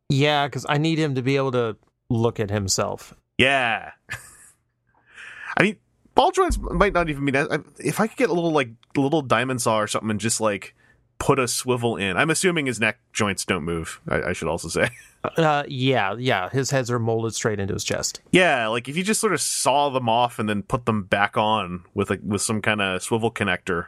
[0.09, 1.77] Yeah, because I need him to be able to
[2.09, 3.15] look at himself.
[3.37, 3.91] Yeah,
[5.57, 5.77] I mean
[6.15, 7.63] ball joints might not even be that.
[7.79, 10.75] If I could get a little like little diamond saw or something and just like
[11.23, 12.17] put a swivel in.
[12.17, 14.01] I'm assuming his neck joints don't move.
[14.09, 14.89] I, I should also say.
[15.23, 16.49] Uh, yeah, yeah.
[16.49, 18.21] His heads are molded straight into his chest.
[18.31, 21.37] Yeah, like if you just sort of saw them off and then put them back
[21.37, 23.87] on with like with some kind of swivel connector,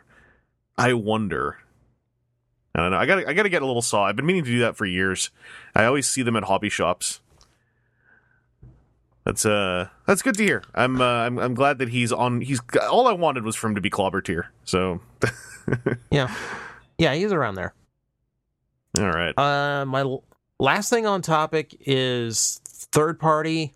[0.77, 1.57] I wonder.
[2.73, 2.97] I don't know.
[2.97, 4.05] I got I got to get a little saw.
[4.05, 5.29] I've been meaning to do that for years.
[5.75, 7.19] I always see them at hobby shops.
[9.25, 10.63] That's uh that's good to hear.
[10.73, 12.41] I'm uh, I'm I'm glad that he's on.
[12.41, 14.51] He's all I wanted was for him to be clobber tier.
[14.65, 15.01] So
[16.11, 16.33] Yeah,
[16.97, 17.13] yeah.
[17.15, 17.73] He's around there.
[18.99, 19.37] all right.
[19.37, 20.01] Uh, my
[20.59, 23.73] last thing on topic is third party,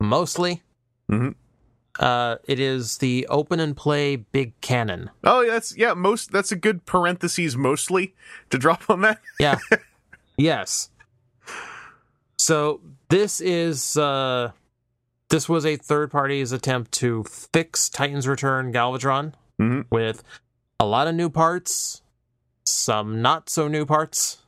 [0.00, 0.62] mostly.
[1.10, 1.34] Mhm.
[1.98, 5.10] Uh, it is the open and play big cannon.
[5.24, 5.94] Oh, yeah, that's yeah.
[5.94, 8.14] Most that's a good parentheses mostly
[8.50, 9.20] to drop on that.
[9.40, 9.58] Yeah.
[10.36, 10.90] yes.
[12.38, 14.52] So this is uh
[15.30, 19.86] this was a third party's attempt to fix Titan's Return Galvatron Mhm.
[19.90, 20.22] with
[20.78, 22.02] a lot of new parts,
[22.64, 24.38] some not so new parts,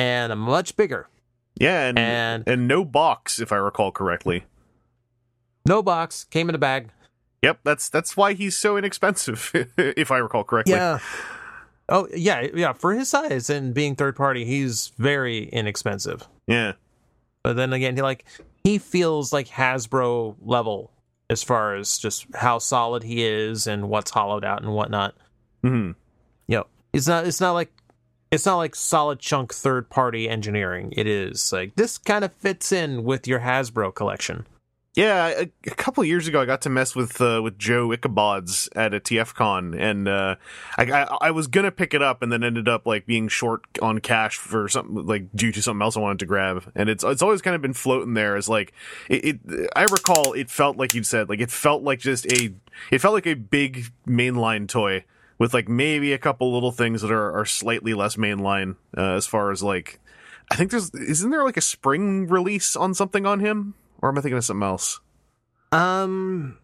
[0.00, 1.08] and a much bigger.
[1.56, 4.44] Yeah, and And and no box if I recall correctly.
[5.66, 6.90] no box, came in a bag.
[7.42, 10.74] Yep, that's that's why he's so inexpensive, if I recall correctly.
[10.74, 10.98] Yeah.
[11.88, 12.72] Oh yeah, yeah.
[12.72, 16.26] For his size and being third party, he's very inexpensive.
[16.46, 16.72] Yeah.
[17.42, 18.24] But then again, he like
[18.62, 20.92] he feels like Hasbro level
[21.30, 25.14] as far as just how solid he is and what's hollowed out and whatnot.
[25.62, 25.92] hmm
[26.46, 27.72] You know, it's not it's not like
[28.30, 30.92] it's not like solid chunk third party engineering.
[30.96, 34.46] It is like this kind of fits in with your Hasbro collection.
[34.96, 38.68] Yeah, a, a couple years ago, I got to mess with uh, with Joe Ichabods
[38.74, 40.34] at a TFCon, and uh,
[40.76, 43.62] I, I I was gonna pick it up, and then ended up like being short
[43.80, 47.04] on cash for something like due to something else I wanted to grab, and it's
[47.04, 48.72] it's always kind of been floating there as like
[49.08, 49.70] it, it.
[49.76, 52.52] I recall it felt like you said like it felt like just a
[52.90, 55.04] it felt like a big mainline toy
[55.40, 59.26] with like maybe a couple little things that are are slightly less mainline uh, as
[59.26, 59.98] far as like
[60.52, 64.18] I think there's isn't there like a spring release on something on him or am
[64.18, 65.00] I thinking of something else?
[65.72, 66.58] Um,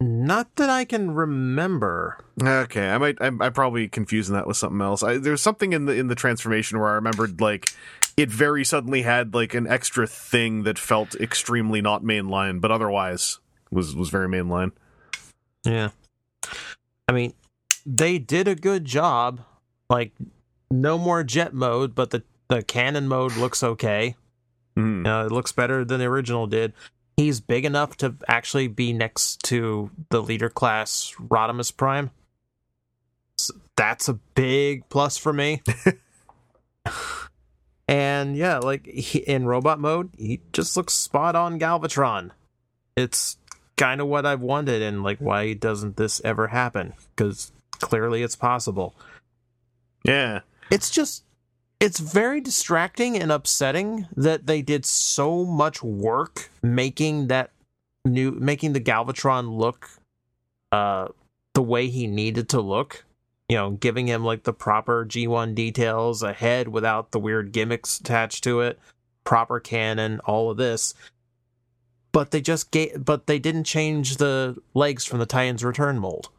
[0.00, 2.18] not that I can remember.
[2.42, 3.16] Okay, I might.
[3.20, 5.02] I'm, I'm probably confusing that with something else.
[5.02, 7.72] I, there's something in the in the transformation where I remembered like
[8.16, 13.38] it very suddenly had like an extra thing that felt extremely not mainline, but otherwise
[13.70, 14.72] was was very mainline.
[15.64, 15.90] Yeah.
[17.08, 17.34] I mean,
[17.86, 19.40] they did a good job.
[19.88, 20.12] Like,
[20.70, 24.16] no more jet mode, but the, the cannon mode looks okay.
[24.76, 25.06] Mhm.
[25.06, 26.72] Uh, it looks better than the original did.
[27.16, 32.10] He's big enough to actually be next to the leader class Rodimus Prime.
[33.38, 35.62] S that's a big plus for me.
[37.88, 42.32] and yeah, like he, in robot mode, he just looks spot on Galvatron.
[42.96, 43.38] It's
[43.76, 46.94] kind of what I've wanted, and like, why doesn't this ever happen?
[47.14, 48.94] Because clearly it's possible.
[50.04, 51.24] Yeah, It's just,
[51.80, 57.50] it's very distracting and upsetting that they did so much work making that
[58.04, 59.90] new, making the Galvatron look,
[60.72, 61.08] uh,
[61.54, 63.04] the way he needed to look.
[63.48, 68.00] You know, giving him like the proper G1 details, a head without the weird gimmicks
[68.00, 68.78] attached to it,
[69.24, 70.94] proper cannon, all of this
[72.16, 76.30] but they just gave but they didn't change the legs from the Titans return mold.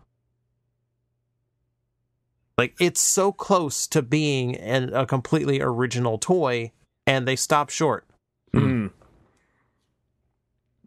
[2.58, 6.72] Like it's so close to being an, a completely original toy
[7.06, 8.06] and they stop short.
[8.54, 8.91] Mhm.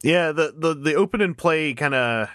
[0.03, 0.33] yeah.
[0.33, 2.29] The the the open and play kind of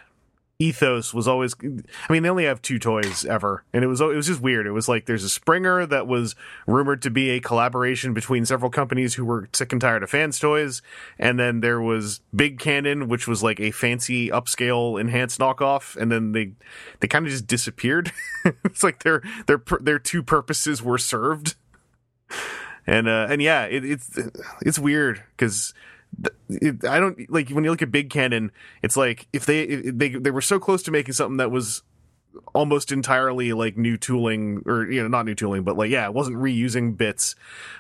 [0.60, 1.56] ethos was always.
[1.64, 4.66] I mean, they only have two toys ever, and it was it was just weird.
[4.66, 8.72] It was like there's a Springer that was rumored to be a collaboration between several
[8.72, 10.82] companies who were sick and tired of fans toys,
[11.20, 16.12] and then there was Big Cannon, which was like a fancy upscale enhanced knockoff, and
[16.12, 16.54] then they
[17.00, 18.12] they kind of just disappeared.
[18.64, 21.56] it's like their their their two purposes were served.
[22.88, 24.18] And uh, and yeah, it, it's
[24.62, 25.74] it's weird because
[26.88, 28.52] I don't like when you look at Big Cannon.
[28.82, 31.84] It's like if they if they they were so close to making something that was
[32.54, 36.14] almost entirely like new tooling or you know not new tooling, but like yeah, it
[36.14, 37.36] wasn't reusing bits.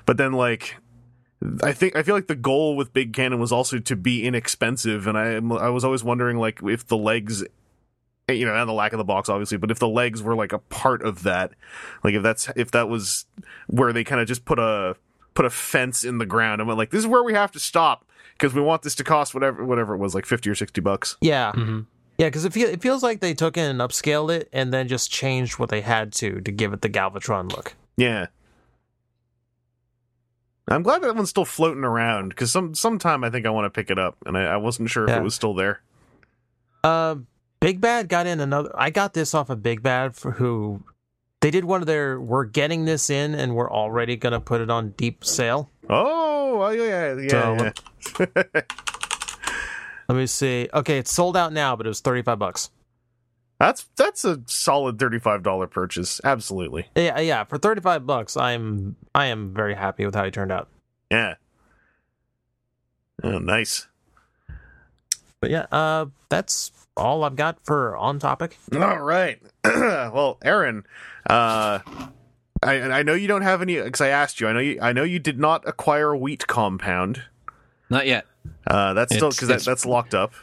[0.06, 0.78] But then like
[1.64, 5.08] I think I feel like the goal with Big Cannon was also to be inexpensive,
[5.08, 7.44] and I I was always wondering like if the legs
[8.30, 10.36] eh, you know, and the lack of the box, obviously, but if the legs were
[10.36, 11.52] like a part of that,
[12.04, 13.26] like if that's if that was
[13.68, 14.96] where they kind of just put a
[15.34, 17.60] put a fence in the ground and went like, this is where we have to
[17.60, 18.05] stop
[18.38, 21.18] because we want this to cost whatever whatever it was, like fifty or sixty bucks.
[21.22, 21.52] Yeah.
[21.54, 21.82] Mm-hmm.
[22.18, 24.88] Yeah, because it, feel, it feels like they took it and upscaled it and then
[24.88, 27.76] just changed what they had to to give it the Galvatron look.
[27.98, 28.28] Yeah.
[30.68, 33.70] I'm glad that one's still floating around because some sometime I think I want to
[33.70, 35.82] pick it up, and I, I wasn't sure if it was still there.
[36.84, 37.18] Uh,
[37.60, 38.72] Big Bad got in another.
[38.76, 40.84] I got this off of Big Bad for who
[41.42, 42.20] they did one of their.
[42.20, 45.70] We're getting this in, and we're already gonna put it on deep sale.
[45.90, 47.72] Oh, oh, yeah, yeah, So,
[48.20, 48.62] yeah.
[50.08, 50.70] Let me see.
[50.74, 52.70] Okay, it's sold out now, but it was thirty five bucks.
[53.60, 56.22] That's that's a solid thirty five dollar purchase.
[56.24, 56.88] Absolutely.
[56.96, 57.44] Yeah, yeah.
[57.44, 60.68] For thirty five bucks, I'm I am very happy with how he turned out.
[61.10, 61.36] Yeah.
[63.24, 63.88] Oh, nice.
[65.40, 68.58] But yeah, uh, that's all I've got for on topic.
[68.74, 69.40] All right.
[69.64, 70.86] well, Aaron,
[71.30, 71.80] uh,
[72.66, 74.48] I I know you don't have any because I asked you.
[74.48, 74.80] I know you.
[74.82, 77.24] I know you did not acquire a wheat compound.
[77.90, 78.26] Not yet.
[78.68, 80.34] Uh, that's still because that, that's locked up.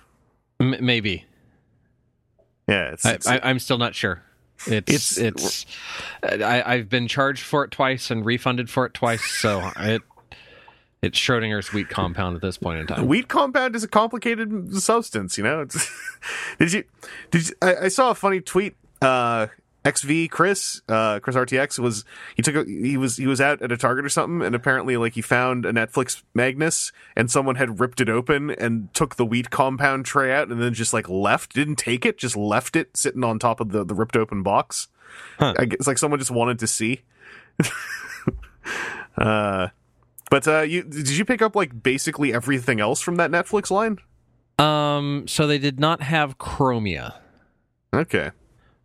[0.60, 1.24] M- maybe.
[2.68, 4.22] Yeah, it's, I, it's I, I'm still not sure.
[4.66, 5.66] It's It's- it's.
[6.22, 10.02] I, I've been charged for it twice and refunded for it twice, so it
[11.02, 13.08] it's Schrodinger's wheat compound at this point in time.
[13.08, 15.36] wheat compound is a complicated substance.
[15.36, 15.60] You know.
[15.62, 15.90] It's,
[16.60, 16.84] did you?
[17.32, 18.76] Did you, I, I saw a funny tweet.
[19.00, 19.48] Uh,
[19.86, 22.04] XV Chris, uh, Chris RTX was
[22.36, 24.96] he took a, he was he was out at a Target or something, and apparently
[24.96, 29.26] like he found a Netflix Magnus, and someone had ripped it open and took the
[29.26, 32.96] wheat compound tray out, and then just like left, didn't take it, just left it
[32.96, 34.88] sitting on top of the the ripped open box.
[35.38, 35.54] Huh.
[35.58, 37.00] I guess like someone just wanted to see.
[39.16, 39.68] uh,
[40.30, 43.98] but uh, you did you pick up like basically everything else from that Netflix line?
[44.58, 47.14] Um, so they did not have Chromia,
[47.92, 48.30] Okay.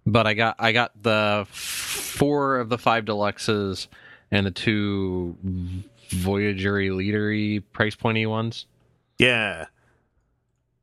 [0.08, 3.88] But I got I got the four of the five deluxes
[4.32, 5.36] and the two
[6.10, 8.66] Voyager leadery price pointy ones.
[9.20, 9.66] Yeah.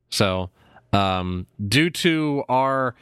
[0.09, 0.51] So,
[0.93, 2.95] um, due to our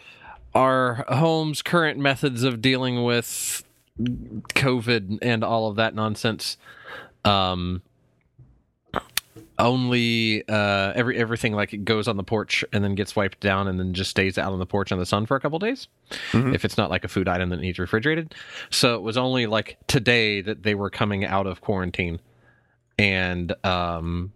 [0.56, 3.64] our home's current methods of dealing with
[4.00, 6.58] COVID and all of that nonsense,
[7.26, 7.82] um,
[9.60, 13.68] only uh, every everything like it goes on the porch and then gets wiped down
[13.68, 15.88] and then just stays out on the porch in the sun for a couple days.
[16.32, 16.56] Mhm.
[16.56, 18.34] If it's not like a food item that needs refrigerated,
[18.70, 22.20] so it was only like today that they were coming out of quarantine,
[22.97, 24.34] and um,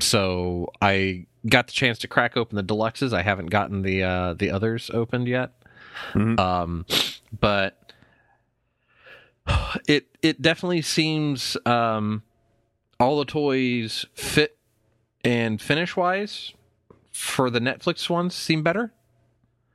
[0.00, 3.12] so I got the chance to crack open the deluxes.
[3.12, 5.52] I haven't gotten the uh, the others opened yet,
[6.12, 6.38] Mhm.
[6.38, 6.84] um,
[7.40, 7.92] but
[9.88, 12.22] it it definitely seems um,
[13.00, 14.57] all the toys fit
[15.24, 16.52] and finish wise
[17.12, 18.92] for the Netflix ones seem better.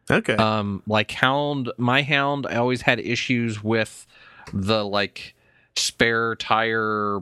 [0.09, 0.35] Okay.
[0.35, 4.05] Um, like Hound, my Hound, I always had issues with
[4.51, 5.35] the like
[5.75, 7.19] spare tire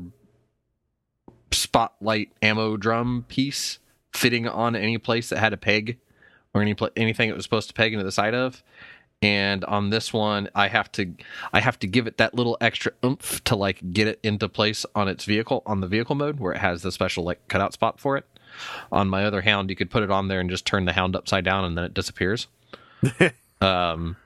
[1.51, 3.79] spotlight ammo drum piece
[4.13, 5.97] fitting on any place that had a peg
[6.53, 8.63] or any pla anything it was supposed to peg into the side of.
[9.21, 11.13] And on this one, I have to
[11.53, 14.85] I have to give it that little extra oomph to like get it into place
[14.95, 17.99] on its vehicle on the vehicle mode where it has the special like cutout spot
[17.99, 18.25] for it.
[18.91, 21.15] On my other hound, you could put it on there and just turn the hound
[21.15, 22.47] upside down and then it disappears.
[23.61, 24.17] um,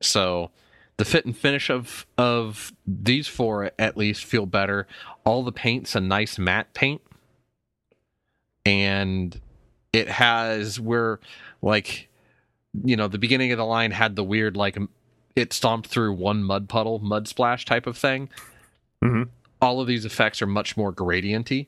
[0.00, 0.50] so
[0.98, 4.86] the fit and finish of of these four at least feel better.
[5.24, 7.00] All the paint's a nice matte paint,
[8.64, 9.40] and
[9.92, 11.20] it has where
[11.62, 12.07] like
[12.84, 14.76] you know the beginning of the line had the weird like
[15.36, 18.28] it stomped through one mud puddle, mud splash type of thing.
[19.02, 19.28] Mhm.
[19.60, 21.66] All of these effects are much more gradienty.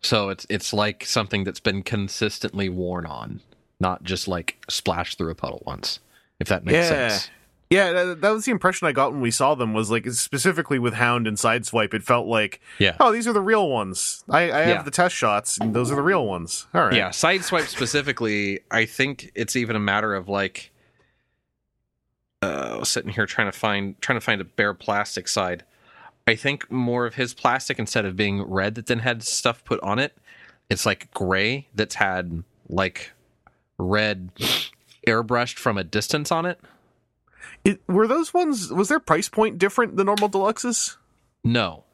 [0.00, 3.40] So it's it's like something that's been consistently worn on,
[3.80, 6.00] not just like splashed through a puddle once.
[6.38, 7.08] If that makes Yeah.
[7.08, 7.30] sense.
[7.68, 9.74] Yeah, that, that was the impression I got when we saw them.
[9.74, 12.96] Was like specifically with Hound and Sideswipe, it felt like, Yeah.
[13.00, 14.22] oh, these are the real ones.
[14.30, 14.82] I, I have Yeah.
[14.82, 16.68] the test shots, and those are the real ones.
[16.72, 16.94] All right.
[16.94, 20.70] Yeah, sideswipe specifically, I think it's even a matter of like
[22.42, 25.64] uh sitting here trying to find trying to find a bare plastic side.
[26.28, 29.80] I think more of his plastic instead of being red that then had stuff put
[29.80, 30.16] on it,
[30.68, 33.12] it's like gray that's had like
[33.78, 34.30] red
[35.06, 36.60] airbrushed from a distance on it.
[37.64, 38.72] It, were those ones?
[38.72, 40.96] Was their price point different than normal deluxes?
[41.42, 41.84] No.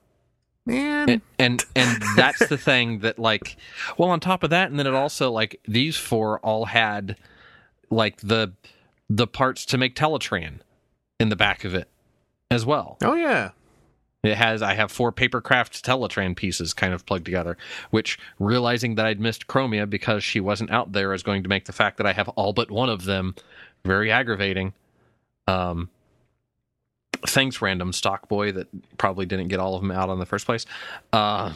[0.65, 3.57] Man, and and, and that's the thing that like
[3.99, 7.17] well on top of that and then it also like these four all had
[7.91, 8.53] like the
[9.11, 10.61] the parts to make teletraan
[11.19, 11.89] in the back of it
[12.49, 13.51] as well oh yeah.
[14.23, 17.57] it has i have four papercraft teletraan pieces kind of plugged together
[17.91, 21.65] which realizing that i'd missed chromia because she wasn't out there is going to make
[21.65, 23.35] the fact that i have all but one of them
[23.85, 24.73] very aggravating
[25.47, 25.89] um
[27.27, 28.69] thanks random stock boy that
[28.99, 30.67] probably didn't get all of them out in the first place.
[31.13, 31.53] Uh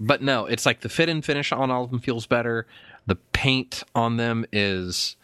[0.00, 2.66] but no it's like the fit and finish on all of them feels better.
[3.06, 5.16] The paint on them is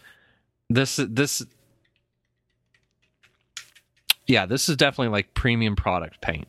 [0.68, 1.44] this this
[4.26, 6.46] yeah this is definitely like premium product paint.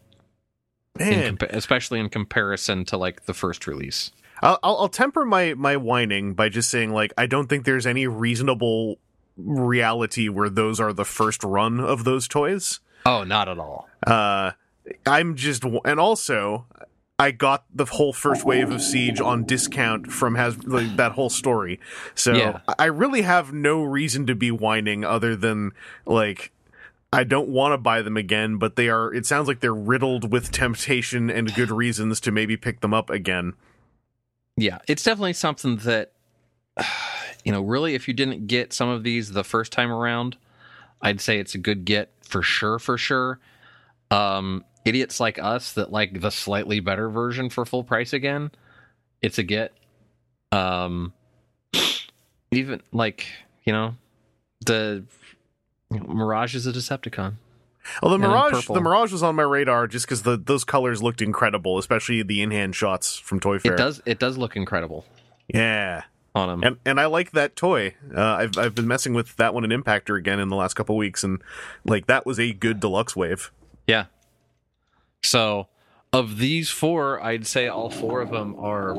[1.00, 4.12] In Man, compa- especially in comparison to like the first release.
[4.42, 7.86] I'll, I'll I'll temper my my whining by just saying like I don't think there's
[7.88, 8.98] any reasonable
[9.38, 12.80] reality where those are the first run of those toys.
[13.06, 14.52] oh not at all Uh,
[15.06, 16.66] I'm just, and also,
[17.20, 21.30] I got the whole first wave of Siege on discount from has like, that whole
[21.30, 21.80] story.
[22.16, 22.60] So Yeah.
[22.80, 25.72] I really have no reason to be whining other than
[26.06, 26.52] like.
[27.14, 29.14] I don't want to buy them again, but they are.
[29.14, 33.10] It sounds like they're riddled with temptation and good reasons to maybe pick them up
[33.10, 33.54] again.
[34.58, 36.14] Yeah, it's definitely something that
[37.44, 40.38] you know, really if you didn't get some of these the first time around,
[41.02, 43.40] I'd say it's a good get for sure for sure.
[44.10, 48.52] Um idiots like us that like the slightly better version for full price again,
[49.22, 49.74] it's a get.
[50.52, 51.14] Um
[52.52, 53.28] even like,
[53.64, 53.96] you know,
[54.66, 55.04] the
[55.90, 57.34] Mirage is a Decepticon.
[58.02, 61.22] Well, the Mirage, the Mirage was on my radar just because the those colors looked
[61.22, 63.74] incredible, especially the in-hand shots from Toy Fair.
[63.74, 65.04] It does it does look incredible
[65.54, 66.04] yeah.
[66.34, 66.64] On them.
[66.64, 67.96] and and I like that toy.
[68.16, 70.96] Uh, I've I've been messing with that one in Impactor again in the last couple
[70.96, 71.42] weeks, and
[71.84, 73.52] like that was a good deluxe wave.
[73.86, 74.06] Yeah.
[75.24, 75.68] So,
[76.14, 78.96] of these four, I'd say all four of them are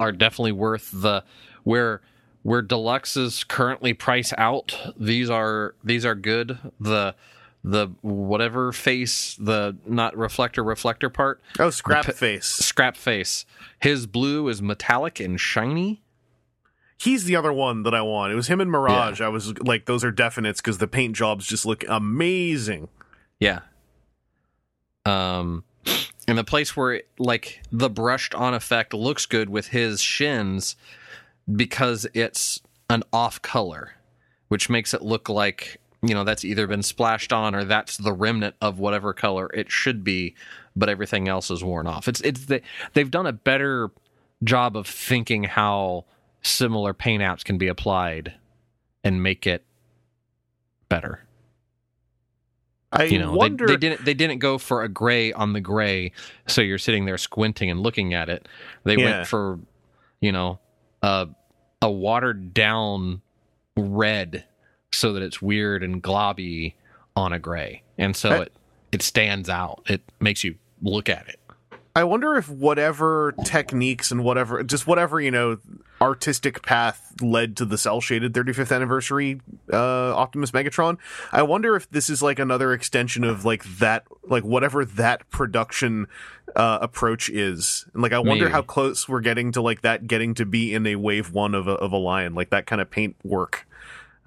[0.00, 1.24] are definitely worth the
[1.64, 2.02] where
[2.42, 4.92] where deluxes currently price out.
[4.96, 6.58] These are these are good.
[6.78, 7.14] The
[7.64, 12.44] the whatever face the not reflector reflector part Oh, Scrapface.
[12.44, 13.44] scrap face.
[13.80, 16.00] His blue is metallic and shiny,
[16.98, 18.32] He's the other one that I want.
[18.32, 19.20] It was him and Mirage.
[19.20, 22.88] I was like, those are definites because the paint jobs just look amazing.
[23.38, 23.60] Yeah.
[25.04, 25.64] Um,
[26.26, 30.76] and the place where it, like the brushed on effect looks good with his shins
[31.54, 33.92] because it's an off color,
[34.48, 38.12] which makes it look like you know that's either been splashed on or that's the
[38.12, 40.34] remnant of whatever color it should be,
[40.74, 42.08] but everything else is worn off.
[42.08, 42.62] It's it's the,
[42.94, 43.90] they've done a better
[44.42, 46.04] job of thinking how
[46.46, 48.34] similar paint apps can be applied
[49.04, 49.64] and make it
[50.88, 51.20] better.
[52.92, 53.66] I You know, wonder.
[53.66, 56.12] they, they didn't they didn't go for a gray on the gray,
[56.46, 58.48] so you're sitting there squinting and looking at it.
[58.84, 59.04] They Yeah.
[59.18, 59.58] went for,
[60.20, 60.60] you know,
[61.02, 61.28] a
[61.82, 63.20] a watered down
[63.76, 64.44] red,
[64.92, 66.74] so that it's weird and globby
[67.16, 68.52] on a gray, and so it
[68.92, 69.82] it stands out.
[69.88, 71.40] It makes you look at it.
[71.96, 75.56] I wonder if whatever techniques and whatever, just whatever you know,
[75.98, 79.40] artistic path led to the cell shaded 35th anniversary
[79.72, 80.98] uh, Optimus Megatron.
[81.32, 86.06] I wonder if this is like another extension of like that, like whatever that production
[86.54, 87.86] uh, approach is.
[87.94, 88.52] And like, I wonder Maybe.
[88.52, 91.66] how close we're getting to like that getting to be in a wave one of
[91.66, 93.66] a, of a lion, like that kind of paint work.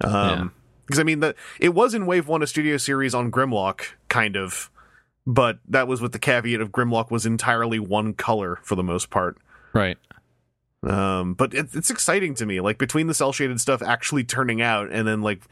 [0.00, 0.48] Um, Yeah.
[0.86, 4.36] because I mean, the, it was in wave one a studio series on Grimlock, kind
[4.36, 4.72] of
[5.26, 9.10] but that was with the caveat of Grimlock was entirely one color for the most
[9.10, 9.38] part.
[9.72, 9.98] Right.
[10.82, 14.62] Um, but it, it's exciting to me, like between the cell shaded stuff actually turning
[14.62, 15.42] out, and then like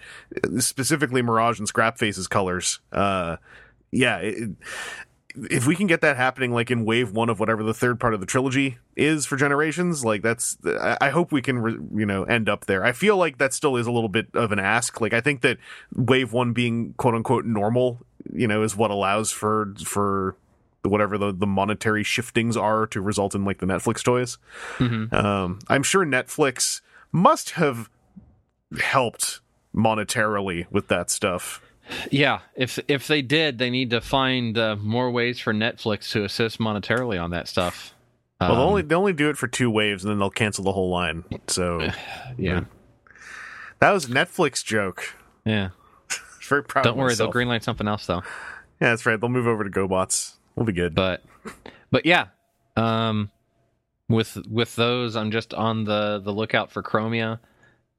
[0.58, 2.80] specifically Mirage and Scrapface's colors.
[2.92, 3.36] Uh,
[3.90, 4.50] yeah, it,
[5.50, 8.14] if we can get that happening, like in Wave One of whatever the third part
[8.14, 12.06] of the trilogy is for Generations, like that's I, I hope we can re, you
[12.06, 12.82] know end up there.
[12.82, 15.00] I feel like that still is a little bit of an ask.
[15.00, 15.58] Like I think that
[15.94, 18.00] Wave One being quote unquote normal,
[18.32, 20.36] you know, is what allows for for
[20.82, 24.38] whatever the, the monetary shiftings are to result in like the Netflix toys.
[24.78, 25.12] Mhm.
[25.12, 26.80] Um, I'm sure Netflix
[27.12, 27.90] must have
[28.80, 29.40] helped
[29.74, 31.60] monetarily with that stuff.
[32.10, 36.24] Yeah, if if they did, they need to find uh, more ways for Netflix to
[36.24, 37.94] assist monetarily on that stuff.
[38.40, 40.64] Well, they'll Um, only they only do it for two waves, and then they'll cancel
[40.64, 41.24] the whole line.
[41.48, 41.80] So
[42.38, 42.64] yeah,
[43.80, 45.14] that was a Netflix joke.
[45.44, 45.70] yeah.
[46.48, 46.82] Very proud.
[46.82, 48.22] Don't worry, they'll greenlight something else though.
[48.80, 49.20] Yeah, that's right.
[49.20, 50.34] They'll move over to GoBots.
[50.54, 50.94] We'll be good.
[50.94, 51.22] But
[51.90, 52.26] but yeah,
[52.76, 53.30] um,
[54.08, 57.38] with with those, I'm just on the the lookout for Chromia,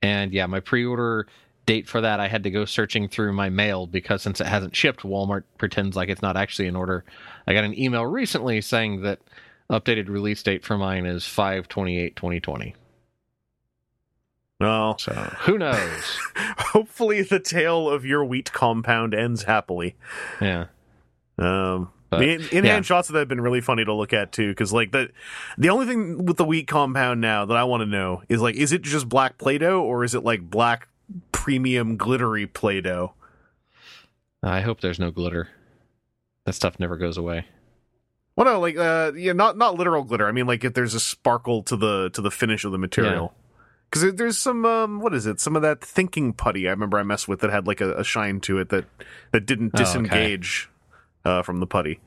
[0.01, 1.27] and yeah, my pre-order
[1.65, 4.75] date for that I had to go searching through my mail because since it hasn't
[4.75, 7.05] shipped, Walmart pretends like it's not actually in order.
[7.45, 9.19] I got an email recently saying that
[9.69, 12.73] updated release date for mine is 5/28/2020.
[14.59, 16.19] Well, So who knows?
[16.57, 19.95] hopefully the tale of your wheat compound ends happily.
[20.41, 20.65] yeah.
[21.37, 22.81] Um, But, the in- in-hand yeah.
[22.81, 25.09] shots of that have been really funny to look at too, because like the
[25.57, 28.55] the only thing with the wheat compound now that I want to know is like,
[28.55, 30.87] is it just black Play-Doh or is it like black
[31.31, 33.13] premium glittery Play-Doh?
[34.43, 35.49] I hope there's no glitter.
[36.45, 37.45] That stuff never goes away.
[38.35, 40.27] Well, no, like uh, yeah, not not literal glitter.
[40.27, 43.33] I mean, like if there's a sparkle to the to the finish of the material.
[43.91, 45.39] Because there's some um, what is it?
[45.39, 48.03] Some of that thinking putty I remember I messed with that had like a, a
[48.03, 48.85] shine to it that
[49.31, 49.83] that didn't Oh, okay.
[49.83, 50.69] disengage
[51.25, 51.99] uh, from the putty.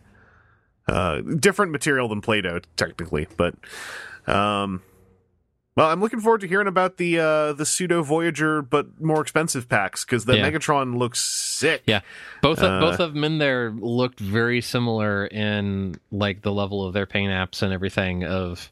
[0.88, 3.54] Uh, different material than Play-Doh, technically, but
[4.26, 4.82] um,
[5.76, 9.68] well, I'm looking forward to hearing about the uh, the pseudo Voyager but more expensive
[9.68, 10.50] packs because the Yeah.
[10.50, 11.82] Megatron looks sick.
[11.86, 12.00] Yeah.
[12.42, 16.84] Both of, Uh, both of them in there looked very similar in like the level
[16.86, 18.70] of their paint apps and everything of,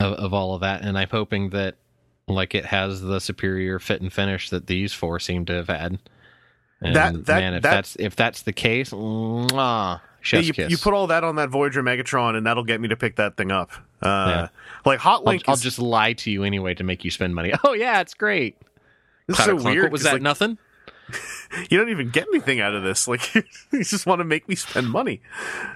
[0.00, 1.74] of of all of that, and I'm hoping that
[2.28, 5.98] like it has the superior fit and finish that these four seem to have had.
[6.80, 10.00] And That- that- man, if that- that's if that's the case, mwah,
[10.32, 10.70] you, kiss.
[10.70, 13.36] you put all that on that Voyager Megatron, and that'll get me to pick that
[13.36, 13.70] thing up.
[14.02, 14.48] Uh, Yeah.
[14.84, 17.52] Like Hot I'll, I'll just lie to you anyway to make you spend money.
[17.64, 18.56] Oh yeah, it's great.
[19.26, 19.82] this is so Clunk, weird.
[19.84, 20.14] What was that?
[20.14, 20.58] like, Nothing.
[21.70, 23.06] you don't even get anything out of this.
[23.14, 23.42] Like you
[23.84, 25.20] just want to make me spend money.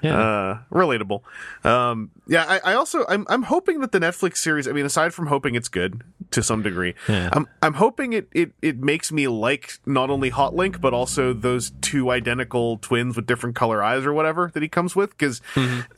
[0.02, 0.18] Yeah.
[0.18, 1.22] Uh, relatable.
[1.64, 4.66] Um, yeah, I, I also I'm I'm hoping that the Netflix series.
[4.66, 6.02] I mean, aside from hoping it's good
[6.32, 7.28] to some degree, Yeah.
[7.32, 11.72] I'm I'm hoping it it it makes me like not only Hotlink but also those
[11.80, 15.40] two identical twins with different color eyes or whatever that he comes with because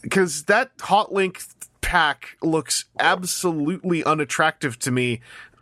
[0.02, 5.20] because that Hotlink pack looks absolutely unattractive to me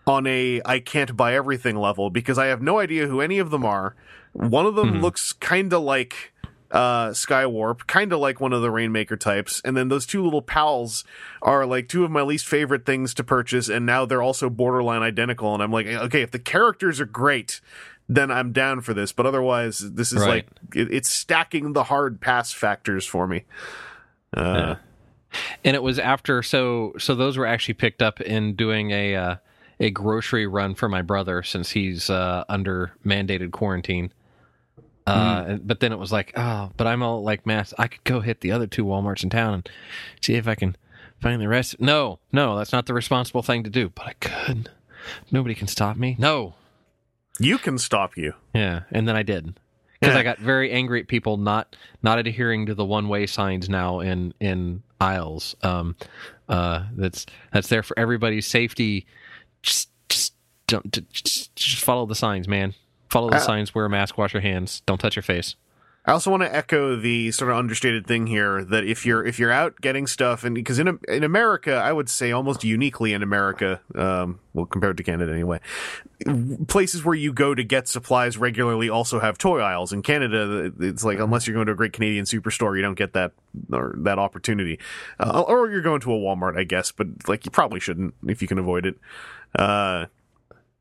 [0.09, 3.50] on a I can't buy everything level because I have no idea who any of
[3.50, 3.94] them are.
[4.32, 6.32] One of them looks kind of like
[6.70, 10.42] uh Skywarp, kind of like one of the Rainmaker types, and then those two little
[10.42, 11.04] pals
[11.40, 15.02] are like two of my least favorite things to purchase and now they're also borderline
[15.02, 17.61] identical and I'm like okay, if the characters are great,
[18.09, 20.46] then I'm down for this, but otherwise this is Right.
[20.46, 23.44] like it, it's stacking the hard pass factors for me.
[24.36, 24.76] Uh Yeah.
[25.64, 29.36] and it was after so so those were actually picked up in doing a uh,
[29.81, 34.12] a grocery run for my brother since he's uh, under mandated quarantine.
[35.07, 35.57] Uh, Hmm.
[35.64, 37.72] But then it was like, oh, but I'm all like mass.
[37.79, 39.70] I could go hit the other two WalMarts in town and
[40.20, 40.76] see if I can
[41.20, 41.81] find the rest.
[41.81, 43.89] No, no, that's not the responsible thing to do.
[43.89, 44.70] But I could.
[45.31, 46.16] Nobody can stop me.
[46.18, 46.55] No.
[47.41, 48.35] You can stop you.
[48.53, 49.55] Yeah, and then I did
[50.01, 50.20] because Yeah.
[50.20, 54.01] I got very angry at people not not adhering to the one way signs now
[54.01, 55.55] in in aisles.
[55.62, 55.97] Um,
[56.51, 59.07] uh, that's that's there for everybody's safety.
[59.62, 60.34] Just just
[60.66, 62.74] don't just, just follow the signs, man.
[63.11, 63.74] Follow the Uh, signs.
[63.74, 64.18] Wear a mask.
[64.18, 64.82] Wash your hands.
[64.86, 65.56] Don't touch your face.
[66.09, 69.38] I also want to echo the sort of understated thing here that if you're if
[69.38, 73.22] you're out getting stuff and because in in America I would say almost uniquely in
[73.22, 75.61] America um well compared to Canada anyway
[76.66, 79.92] places where you go to get supplies regularly also have toy aisles.
[79.92, 83.12] In Canada it's like unless you're going to a great Canadian superstore you don't get
[83.12, 83.32] that
[83.70, 84.78] or that opportunity.
[85.20, 88.40] Uh, or you're going to a Walmart I guess but like you probably shouldn't if
[88.40, 88.94] you can avoid it.
[89.54, 90.06] Uh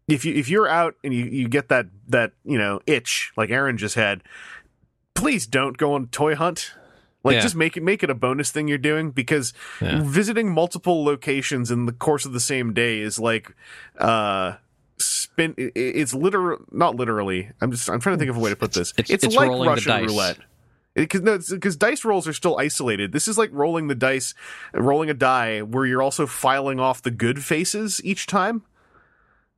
[0.07, 3.49] if you if you're out and you, you get that that you know itch like
[3.49, 4.23] Aaron just had
[5.17, 6.71] please don't go on toy hunt.
[7.23, 7.41] Like Yeah.
[7.41, 10.01] just make it make it a bonus thing you're doing because Yeah.
[10.03, 13.53] visiting multiple locations in the course of the same day is like
[13.97, 14.53] uh
[14.97, 17.49] spin it's literal not literally.
[17.61, 18.93] I'm just I'm trying to think of a way to put this.
[18.97, 20.07] It's- it's rolling the dice.
[20.09, 20.37] roulette.
[20.95, 23.11] Because no, because dice rolls are still isolated.
[23.11, 24.33] This is like rolling the dice,
[24.73, 28.63] rolling a die where you're also filing off the good faces each time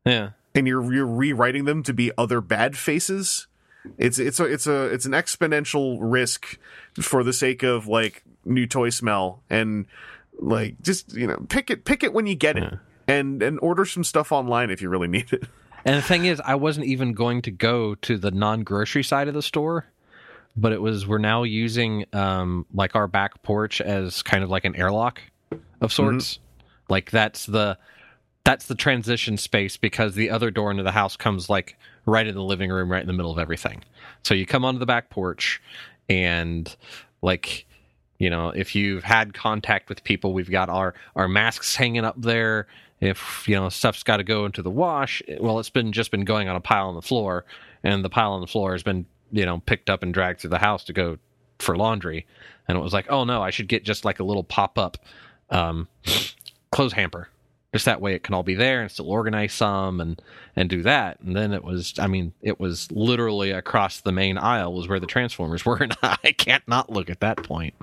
[0.05, 0.31] Yeah.
[0.55, 3.47] and you're you're rewriting them to be other bad faces.
[3.97, 6.57] It's it's a it's a it's an exponential risk
[6.99, 9.85] for the sake of like new toy smell and
[10.39, 12.73] like just you know pick it pick it when you get it
[13.07, 15.43] and and order some stuff online if you really need it.
[15.85, 19.27] And the thing is, I wasn't even going to go to the non grocery side
[19.27, 19.85] of the store,
[20.55, 24.65] but it was we're now using um, like our back porch as kind of like
[24.65, 25.21] an airlock
[25.81, 26.39] of sorts.
[26.89, 27.77] Like that's the
[28.43, 31.77] that's the transition space because the other door into the house comes like
[32.09, 33.83] right in the living room, right in the middle of everything.
[34.23, 35.61] So you come onto the back porch,
[36.09, 36.75] and
[37.21, 37.65] like
[38.17, 42.21] you know, if you've had contact with people, we've got our our masks hanging up
[42.21, 42.67] there.
[42.99, 46.25] If you know stuff's got to go into the wash, well, it's been just been
[46.25, 47.45] going on a pile on the floor,
[47.83, 50.49] and the pile on the floor has been you know picked up and dragged through
[50.49, 51.17] the house to go
[51.59, 52.25] for laundry.
[52.67, 54.97] And it was like, oh no, I should get just like a little pop up
[55.49, 55.87] um,
[56.71, 57.29] clothes hamper.
[57.71, 60.19] Just that way, it can all be there and still organize some and
[60.55, 61.19] and do that.
[61.21, 64.99] And then it was, I mean, it was literally across the main aisle was where
[64.99, 67.75] the transformers were, and I can't not look at that point.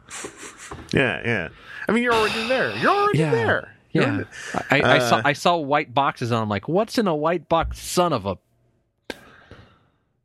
[0.92, 1.48] Yeah, yeah.
[1.88, 2.76] I mean, you're already there.
[2.78, 3.30] You're already Yeah.
[3.30, 3.76] there.
[3.92, 6.98] You're Yeah, already- I, I saw Uh, I saw white boxes and I'm like, what's
[6.98, 7.78] in a white box?
[7.80, 8.36] Son of a.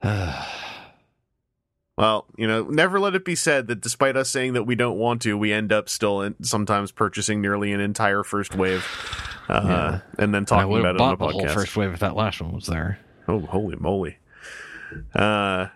[1.98, 4.98] Well, you know, never let it be said that despite us saying that we don't
[4.98, 8.84] want to, we end up still in, sometimes purchasing nearly an entire first wave,
[9.50, 10.00] uh, Yeah.
[10.24, 11.54] and then talking would about it on the podcast.
[11.54, 13.00] first wave if that last one was there.
[13.28, 14.18] Oh, holy moly!
[15.14, 15.68] Uh,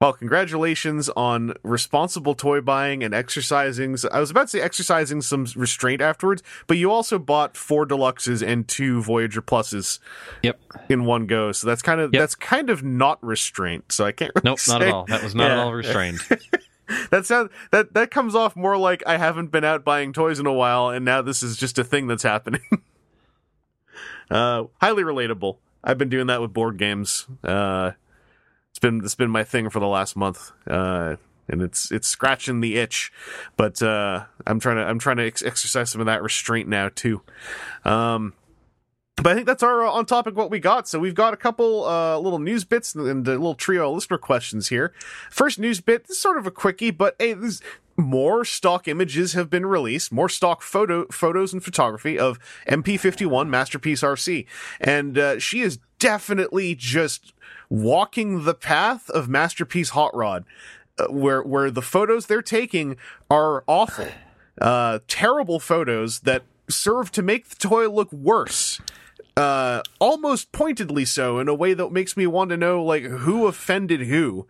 [0.00, 3.96] well, congratulations on responsible toy buying and exercising.
[4.10, 8.44] I was about to say exercising some restraint afterwards, but you also bought four deluxes
[8.46, 9.98] and two Voyager pluses
[10.42, 10.58] Yep.
[10.88, 11.52] in one go.
[11.52, 12.20] So that's kind of Yep.
[12.20, 13.92] that's kind of not restraint.
[13.92, 14.32] So I can't.
[14.36, 15.04] Really Nope, not at all.
[15.04, 16.20] That was not at all restrained.
[17.12, 20.46] That sounds that that comes off more like I haven't been out buying toys in
[20.46, 22.62] a while, and now this is just a thing that's happening.
[24.30, 25.58] uh, highly relatable.
[25.82, 27.26] I've been doing that with board games.
[27.42, 27.92] Uh,
[28.70, 31.16] it's been it's been my thing for the last month, uh,
[31.48, 33.12] and it's it's scratching the itch.
[33.56, 36.90] But uh, I'm trying to I'm trying to ex- exercise some of that restraint now
[36.94, 37.22] too.
[37.84, 38.34] Um,
[39.16, 40.88] but I think that's our uh, on topic what we got.
[40.88, 44.18] So we've got a couple uh, little news bits and a little trio of listener
[44.18, 44.92] questions here.
[45.30, 47.60] First news bit, this is sort of a quickie, but hey, this,
[48.00, 54.02] more stock images have been released, more stock photo photos and photography of MP51 Masterpiece
[54.02, 54.46] Arcee,
[54.80, 57.32] and uh, she is definitely just
[57.68, 60.44] walking the path of Masterpiece Hot Rod,
[60.98, 62.96] uh, where where the photos they're taking
[63.30, 64.08] are awful,
[64.60, 68.80] uh, terrible photos that serve to make the toy look worse.
[69.36, 73.46] Uh almost pointedly so in a way that makes me want to know like who
[73.46, 74.46] offended who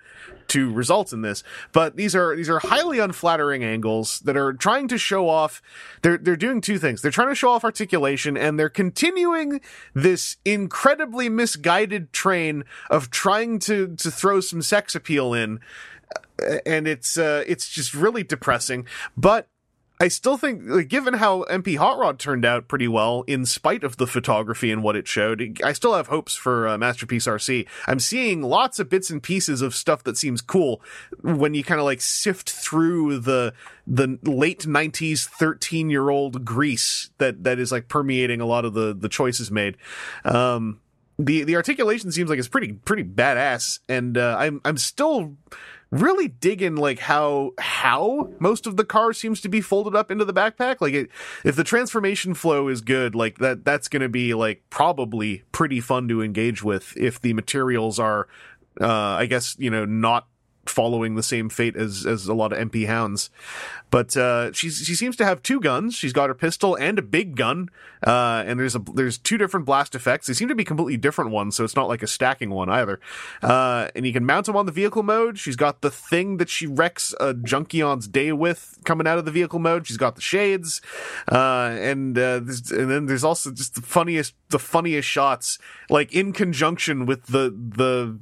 [0.50, 1.42] to result in this
[1.72, 5.62] but these are these are highly unflattering angles that are trying to show off
[6.02, 7.02] they're they're doing two things.
[7.02, 9.60] They're trying to show off articulation and they're continuing
[9.94, 15.60] this incredibly misguided train of trying to to throw some sex appeal in.
[16.64, 18.86] And it's uh it's just really depressing.
[19.16, 19.48] But
[20.02, 23.84] I still think, like, given how MP Hot Rod turned out pretty well, in spite
[23.84, 27.68] of the photography and what it showed, I still have hopes for uh, Masterpiece Arcee.
[27.86, 30.80] I'm seeing lots of bits and pieces of stuff that seems cool
[31.20, 33.52] when you kind of like sift through the
[33.86, 38.72] the late 90s 13 year old grease that that is like permeating a lot of
[38.72, 39.76] the the choices made.
[40.24, 40.80] Um,
[41.18, 45.36] the the articulation seems like it's pretty pretty badass, and uh, I'm I'm still
[45.90, 50.24] really digging like how how most of the car seems to be folded up into
[50.24, 50.76] the backpack.
[50.80, 51.10] Like it,
[51.44, 55.80] if the transformation flow is good, like that that's going to be like probably pretty
[55.80, 58.28] fun to engage with if the materials are
[58.80, 60.28] uh I guess, you know, not
[60.70, 63.30] following the same fate as as a lot of MP hounds.
[63.90, 65.94] But uh, she's she seems to have two guns.
[65.94, 67.70] She's got her pistol and a big gun.
[68.06, 70.26] Uh, and there's a there's two different blast effects.
[70.26, 73.00] They seem to be completely different ones, so it's not like a stacking one either.
[73.42, 75.38] Uh, and you can mount them on the vehicle mode.
[75.38, 79.30] She's got the thing that she wrecks a Junkion's day with coming out of the
[79.30, 79.86] vehicle mode.
[79.86, 80.80] She's got the shades,
[81.30, 82.40] uh, and uh,
[82.70, 85.58] and then there's also just the funniest the funniest shots,
[85.88, 88.18] like in conjunction with the the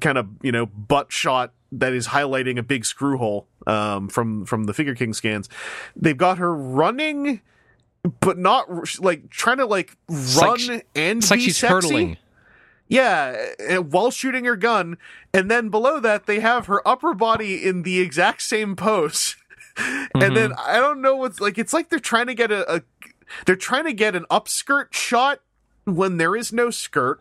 [0.00, 4.44] kind of you know butt shot that is highlighting a big screw hole um, from
[4.44, 5.48] from the Figure King scans.
[5.96, 7.40] They've got her running,
[8.20, 8.68] but not
[9.00, 11.74] like trying to like run like and It's be like she's sexy.
[11.74, 12.16] hurtling.
[12.90, 13.36] Yeah,
[13.80, 14.96] while shooting her gun,
[15.34, 19.36] and then below that they have her upper body in the exact same pose.
[20.14, 20.60] And then Mm-hmm.
[20.70, 21.56] I don't know what's like.
[21.56, 22.82] It's like they're trying to get a, a
[23.46, 25.40] they're trying to get an upskirt shot
[25.84, 27.20] when there is no skirt,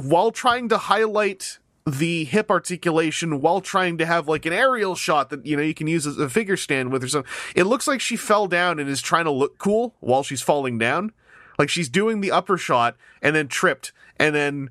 [0.00, 5.30] while trying to highlight the hip articulation while trying to have like an aerial shot
[5.30, 7.32] that you know you can use as a figure stand with or something.
[7.54, 10.78] It looks like she fell down and is trying to look cool while she's falling
[10.78, 11.12] down.
[11.58, 14.70] Like she's doing the upper shot and then tripped and then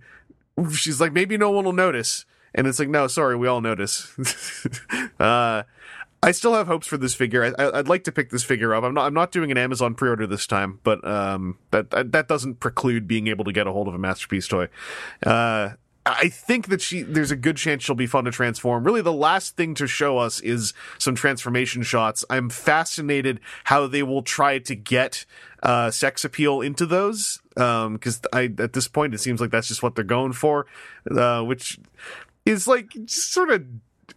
[0.74, 4.14] she's like maybe no one will notice and it's like no sorry we all notice.
[5.20, 5.64] uh
[6.22, 7.54] I still have hopes for this figure.
[7.58, 8.84] I, I'd like to pick this figure up.
[8.84, 9.06] I'm not.
[9.06, 13.08] I'm not doing an Amazon pre-order this time, but um, that that that doesn't preclude
[13.08, 14.68] being able to get a hold of a masterpiece toy.
[15.24, 15.74] Uh,
[16.06, 17.02] I think that she.
[17.02, 18.84] There's a good chance she'll be fun to transform.
[18.84, 22.24] Really, the last thing to show us is some transformation shots.
[22.30, 25.26] I'm fascinated how they will try to get
[25.64, 27.42] uh, sex appeal into those.
[27.58, 30.68] Um, because I at this point it seems like that's just what they're going for,
[31.10, 31.80] uh, which
[32.46, 33.66] is like sort of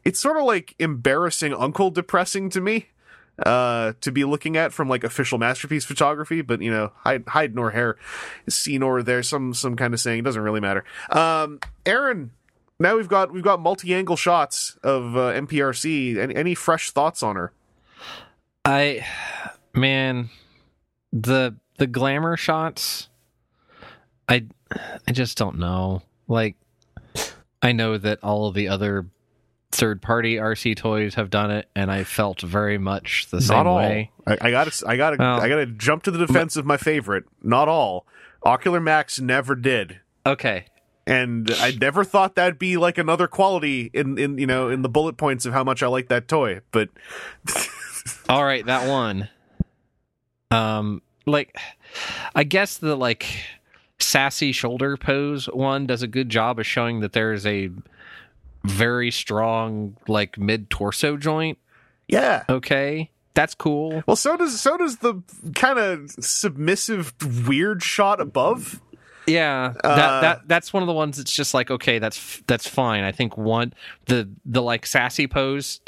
[0.04, 2.88] it's sort of like embarrassing uncle depressing to me
[3.44, 7.54] uh to be looking at from like official masterpiece photography but you know hide, hide
[7.54, 7.96] nor hair
[8.48, 12.30] see nor there some some kind of saying it doesn't really matter um aaron
[12.80, 17.36] now we've got we've got multi-angle shots of uh, mprc any, any fresh thoughts on
[17.36, 17.52] her
[18.68, 19.06] I
[19.72, 20.28] man,
[21.10, 23.08] the the glamour shots.
[24.28, 24.44] I
[25.06, 26.02] I just don't know.
[26.26, 26.56] Like
[27.62, 29.06] I know that all of the other
[29.70, 33.76] third party Arcee toys have done it, and I felt very much the same all
[33.76, 34.10] way.
[34.26, 37.24] I, I gotta i gotta Well- i gotta jump to the defense of my favorite
[37.42, 38.06] not all
[38.42, 40.66] ocular max never did Okay.
[41.06, 44.88] and I never thought that'd be like another quality in in you know in the
[44.88, 46.60] bullet points of how much I like that toy.
[46.70, 46.88] But
[48.28, 49.28] All right, that one.
[50.50, 51.54] Um like
[52.34, 53.26] I guess the like
[53.98, 57.70] sassy shoulder pose one does a good job of showing that there's a
[58.68, 61.58] very strong like mid torso joint.
[62.08, 63.10] yeah, Okay.
[63.34, 64.02] That's cool.
[64.06, 65.22] well, so does so does the
[65.54, 67.14] kind of submissive
[67.46, 68.80] weird shot above.
[69.28, 72.66] Yeah, Uh, that that that's one of the ones that's just like okay, that's that's
[72.66, 73.04] fine.
[73.04, 73.74] I think one
[74.06, 75.80] the the like sassy pose,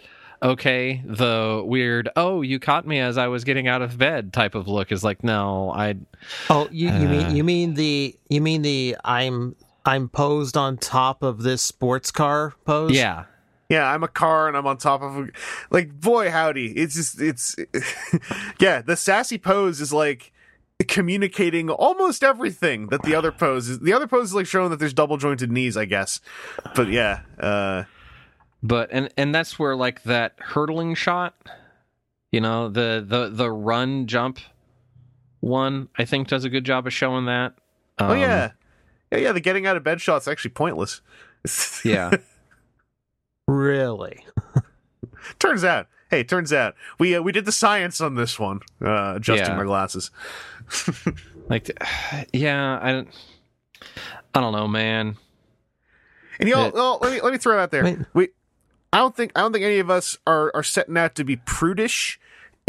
[0.42, 1.02] okay.
[1.04, 4.68] The weird oh you caught me as I was getting out of bed type of
[4.68, 5.96] look is like no I
[6.50, 7.10] Oh, you, you Uh.
[7.10, 12.10] mean you mean the you mean the I'm I'm posed on top of this sports
[12.10, 12.92] car pose?
[12.92, 13.24] yeah
[13.68, 15.28] Yeah, I'm a car and I'm on top of a,
[15.70, 16.72] like boy howdy.
[16.72, 17.56] It's just it's
[18.60, 20.32] yeah, the sassy pose is like
[20.88, 23.80] communicating almost everything that the other pose is.
[23.80, 26.20] The other pose is like showing that there's double jointed knees, I guess.
[26.74, 27.84] But yeah, uh
[28.62, 31.34] but and and that's where like that hurdling shot,
[32.32, 34.38] you know the the the run jump
[35.40, 37.54] one I think does a good job of showing that.
[37.98, 38.50] oh Um, yeah.
[39.10, 41.00] Yeah, yeah, the getting out of bed shot's actually pointless.
[41.84, 42.10] yeah.
[43.46, 44.24] Really?
[45.38, 45.88] turns out.
[46.10, 48.60] Hey, turns out we uh, we did the science on this one.
[48.84, 49.56] Uh, adjusting Yeah.
[49.56, 50.10] my glasses.
[51.48, 51.70] like
[52.32, 53.08] yeah I don't
[54.34, 55.16] I don't know man.
[56.38, 56.70] And you know, Yeah.
[56.74, 57.84] well, let me let me throw it out there.
[57.84, 57.98] Wait.
[58.14, 58.28] We,
[58.92, 61.36] I don't think I don't think any of us are are setting out to be
[61.36, 62.18] prudish.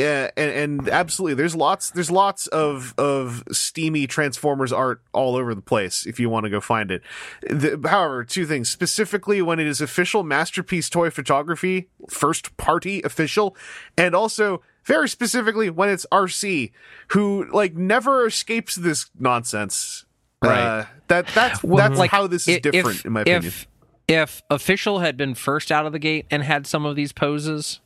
[0.01, 5.53] Yeah, and, and absolutely, there's lots there's lots of of steamy Transformers art all over
[5.53, 6.05] the place.
[6.05, 7.01] If you want to go find it.
[7.41, 13.55] The, however, two things specifically when it is official masterpiece toy photography, first party official,
[13.97, 16.71] and also very specifically when it's Arcee,
[17.09, 20.05] who like never escapes this nonsense.
[20.43, 20.59] Right.
[20.59, 23.45] Uh, that that's Well, that's like, how this is i- different, if, in my opinion.
[23.45, 23.67] If,
[24.07, 27.79] if official had been first out of the gate and had some of these poses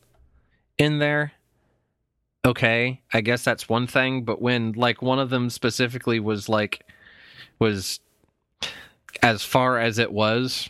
[0.78, 1.34] in there,
[2.46, 4.24] okay, I guess that's one thing.
[4.24, 6.86] But when like one of them specifically was like
[7.60, 8.00] was
[9.22, 10.70] as far as it was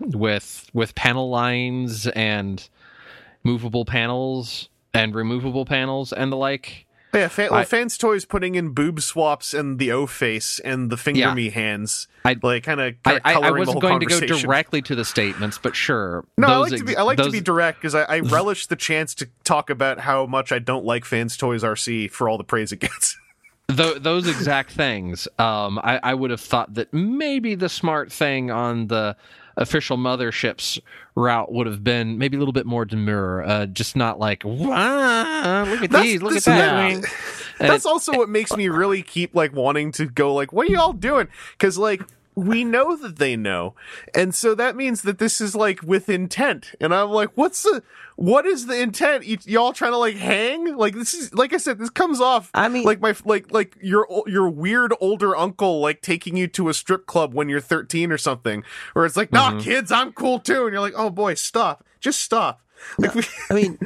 [0.00, 2.68] with with panel lines and
[3.44, 6.86] movable panels and removable panels and the like.
[7.12, 10.90] Yeah, fan, well, I- fans toys putting in boob swaps and the O face and
[10.90, 11.34] the finger Yeah.
[11.34, 14.94] me hands, I- like kind of I, I, I wasn't going to go directly to
[14.94, 16.24] the statements, but sure.
[16.38, 18.66] No, I those like to be I like to be direct because I, I relish
[18.68, 22.38] the chance to talk about how much I don't like fans toys Arcee for all
[22.38, 23.16] the praise it gets.
[23.68, 25.26] Tho- those exact things.
[25.38, 29.16] Um, I, I would have thought that maybe the smart thing on the
[29.60, 30.80] official mothership's
[31.14, 35.64] route would have been maybe a little bit more demure, uh, just not like, wow,
[35.64, 36.56] look at That's- these, look at that.
[36.58, 36.86] yeah.
[36.88, 37.04] wing."
[37.60, 40.68] And That's it- also what makes me really keep like wanting to go like, what
[40.68, 41.28] are y'all doing?
[41.52, 42.02] Because like
[42.34, 43.74] we know that they know,
[44.14, 46.72] and so that means that this is like with intent.
[46.80, 47.82] And I'm like, what's the
[48.16, 49.24] what is the intent?
[49.26, 50.76] Y- y'all trying to like hang?
[50.76, 52.50] Like this is like I said, this comes off.
[52.54, 56.68] I mean- like my like like your your weird older uncle like taking you to
[56.68, 58.62] a strip club when you're 13 or something,
[58.92, 59.60] where it's like, nah, mm-hmm.
[59.60, 62.60] kids, I'm cool too, and you're like, oh boy, stop, just stop.
[62.98, 63.78] Like we, I mean,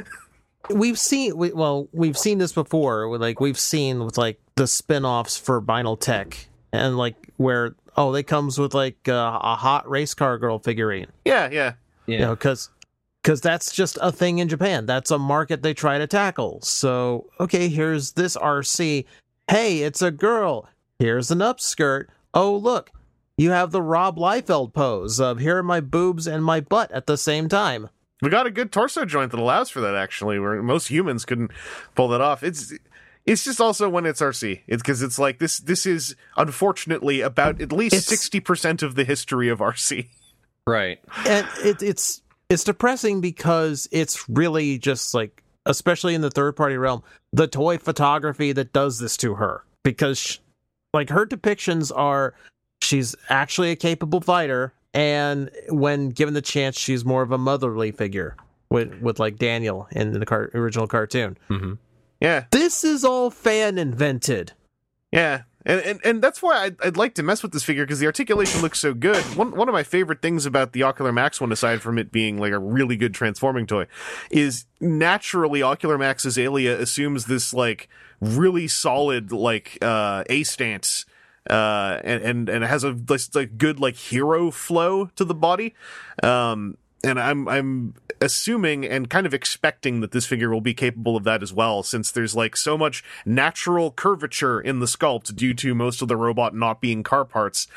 [0.69, 3.09] we've seen we, well, we've seen this before.
[3.09, 8.23] with, Like we've seen with like the spin-offs for Binaltech, and like where oh, they
[8.23, 11.07] comes with like uh, a hot race car girl figurine.
[11.25, 11.73] yeah, yeah.
[12.07, 12.13] yeah.
[12.13, 12.69] You know, because
[13.21, 14.85] because that's just a thing in Japan.
[14.85, 16.61] That's a market they try to tackle.
[16.61, 19.05] So okay, here's this Arcee.
[19.49, 20.69] Hey, it's a girl.
[20.99, 22.07] Here's an upskirt.
[22.33, 22.91] Oh look.
[23.37, 27.05] You have the Rob Liefeld pose of here are my boobs and my butt at
[27.05, 27.89] the same time.
[28.21, 31.51] We got a good torso joint that allows for that actually, where most humans couldn't
[31.95, 32.43] pull that off.
[32.43, 32.73] It's
[33.25, 34.61] it's just also when it's Arcee.
[34.67, 39.03] It's because it's like this this is unfortunately about at least sixty percent of the
[39.03, 40.09] history of Arcee.
[40.67, 40.99] right.
[41.25, 46.77] and it, it's it's depressing because it's really just like especially in the third party
[46.77, 47.03] realm
[47.33, 50.37] the toy photography that does this to her because sh
[50.93, 52.33] like her depictions are
[52.81, 57.91] she's actually a capable fighter and when given the chance she's more of a motherly
[57.91, 58.35] figure
[58.69, 61.73] with with like daniel in the car- original cartoon mm-hmm.
[62.19, 64.53] Yeah, this is all fan invented
[65.15, 65.43] yeah.
[65.67, 68.05] And, and and that's why I'd, I'd like to mess with this figure because the
[68.05, 69.23] articulation looks so good.
[69.35, 72.37] One one of my favorite things about the Ocular Max one, aside from it being
[72.37, 73.87] like a really good transforming toy,
[74.29, 77.89] is naturally Ocular Max Azalea assumes this like
[78.21, 81.05] really solid like uh A stance.
[81.49, 82.97] Uh, and, and, and it has a
[83.35, 85.75] like good like hero flow to the body.
[86.23, 91.15] Um, and I'm, I'm assuming and kind of expecting that this figure will be capable
[91.15, 95.53] of that as well, since there's like so much natural curvature in the sculpt due
[95.53, 97.67] to most of the robot not being car parts.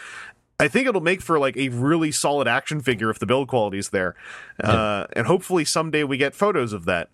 [0.61, 3.78] I think it'll make for like a really solid action figure if the build quality
[3.78, 4.16] is there.
[4.62, 7.11] Uh, and hopefully someday we get photos of that.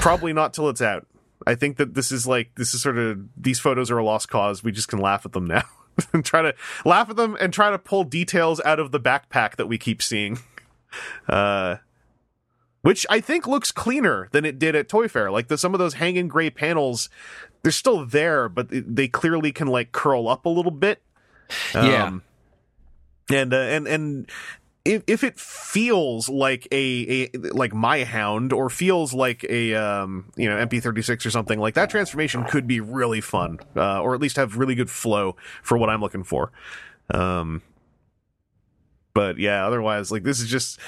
[0.00, 1.06] Probably not till it's out.
[1.46, 4.28] I think that this is like this is sort of these photos are a lost
[4.28, 4.64] cause.
[4.64, 5.64] We just can laugh at them now
[6.12, 9.56] and try to laugh at them and try to pull details out of the backpack
[9.56, 10.38] that we keep seeing.
[11.28, 11.76] Uh,
[12.84, 15.30] which I think looks cleaner than it did at Toy Fair.
[15.30, 17.08] Like the, some of those hanging gray panels,
[17.62, 21.02] they're still there, but they clearly can like curl up a little bit.
[21.74, 22.04] Yeah.
[22.04, 22.22] Um,
[23.30, 24.30] and uh, and and
[24.84, 30.30] if if it feels like a, a like my hound or feels like a um
[30.36, 34.20] you know MP36 or something like that transformation could be really fun uh, or at
[34.20, 36.52] least have really good flow for what I'm looking for.
[37.10, 37.62] Um
[39.14, 40.78] but yeah, otherwise like this is just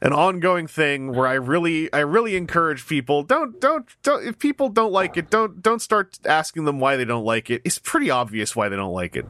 [0.00, 4.68] an ongoing thing where I really I really encourage people don't don't don't if people
[4.68, 7.62] don't like it don't don't start asking them why they don't like it.
[7.64, 9.26] It's pretty obvious why they don't like it.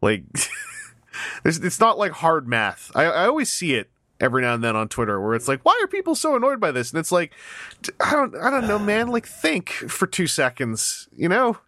[0.00, 0.24] Like
[1.44, 2.90] it's not like hard math.
[2.94, 3.90] I, I always see it
[4.20, 6.70] every now and then on Twitter where it's like, why are people so annoyed by
[6.70, 6.90] this?
[6.90, 7.32] And it's like,
[8.00, 9.08] I don't, I don't know, man.
[9.08, 11.08] Like, think for two seconds.
[11.16, 11.58] You know,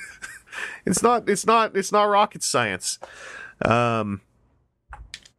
[0.86, 2.98] it's not, it's not, it's not rocket science.
[3.64, 4.20] Um,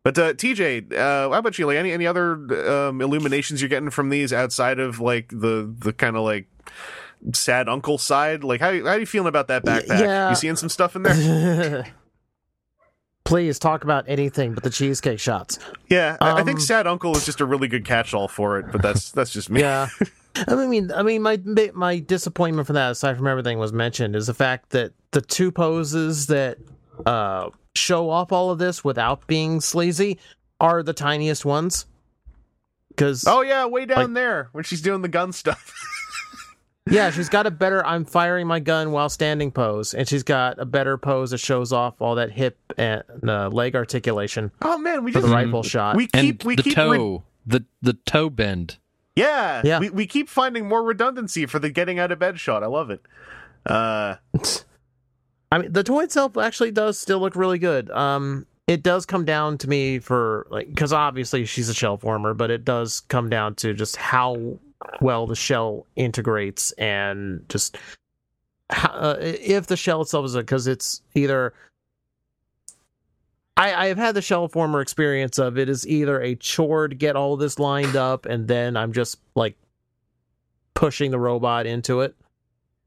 [0.03, 1.65] but uh, TJ, uh, how about you?
[1.65, 2.33] Like, any any other
[2.69, 6.47] um, illuminations you're getting from these outside of like the the kind of like
[7.33, 8.43] sad uncle side?
[8.43, 9.99] Like, how how are you feeling about that backpack?
[9.99, 10.29] yeah.
[10.29, 11.85] You seeing some stuff in there?
[13.25, 15.57] Please talk about anything but the cheesecake shots.
[15.87, 18.65] Yeah, I I think Um, Sad Uncle is just a really good catch-all for it,
[18.71, 19.61] but that's that's just me.
[19.61, 19.87] Yeah.
[20.47, 21.39] I mean, I mean, my
[21.73, 25.51] my disappointment for that, aside from everything was mentioned, is the fact that the two
[25.51, 26.57] poses that
[27.05, 30.19] uh, show off all of this without being sleazy
[30.59, 31.85] are the tiniest ones.
[32.89, 35.73] Because Oh yeah, way down Like- there when she's doing the gun stuff.
[36.85, 40.59] Yeah, she's got a better I'm firing my gun while standing pose, and she's got
[40.59, 45.01] a better pose that shows off all that hip and uh, leg articulation Oh man,
[45.05, 45.95] we for just the rifle shot.
[45.95, 48.79] we and keep we the keep toe, re- the the toe bend.
[49.15, 49.79] yeah Yeah.
[49.79, 52.63] we we keep finding more redundancy for the getting out of bed shot.
[52.63, 53.01] I love it.
[53.65, 54.15] Uh,
[55.53, 57.91] I mean, the toy itself actually does still look really good.
[57.91, 62.33] Um, it does come down to me for like because obviously she's a shell former,
[62.33, 64.57] but it does come down to just how
[64.99, 67.77] well the shell integrates and just
[68.71, 71.53] how, uh, if the shell itself is because it's either.
[73.55, 77.15] I have had the shell former experience of it is either a chore to get
[77.15, 79.55] all this lined up and then I'm just like
[80.73, 82.15] pushing the robot into it.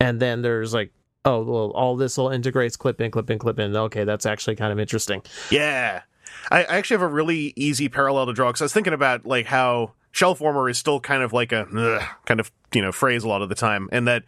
[0.01, 0.91] And then there's like
[1.27, 4.57] oh well all this will integrates clip in clip in clip in okay that's actually
[4.57, 6.03] kind of interesting Yeah.
[6.51, 9.27] I, I actually have a really easy parallel to draw because I was thinking about
[9.27, 13.25] like how shellformer is still kind of like a ugh, kind of you know phrase
[13.25, 14.25] a lot of the time, and that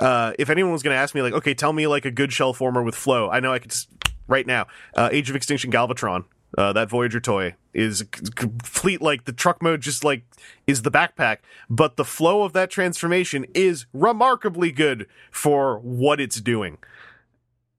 [0.00, 2.30] uh, if anyone was going to ask me like, okay, tell me like a good
[2.30, 3.88] shellformer with flow, I know I could just
[4.28, 4.66] right now.
[4.94, 6.24] Uh, Age of Extinction Galvatron,
[6.56, 9.02] uh, that Voyager toy is complete.
[9.02, 10.24] Like the truck mode, just like
[10.66, 11.38] is the backpack,
[11.68, 16.78] but the flow of that transformation is remarkably good for what it's doing.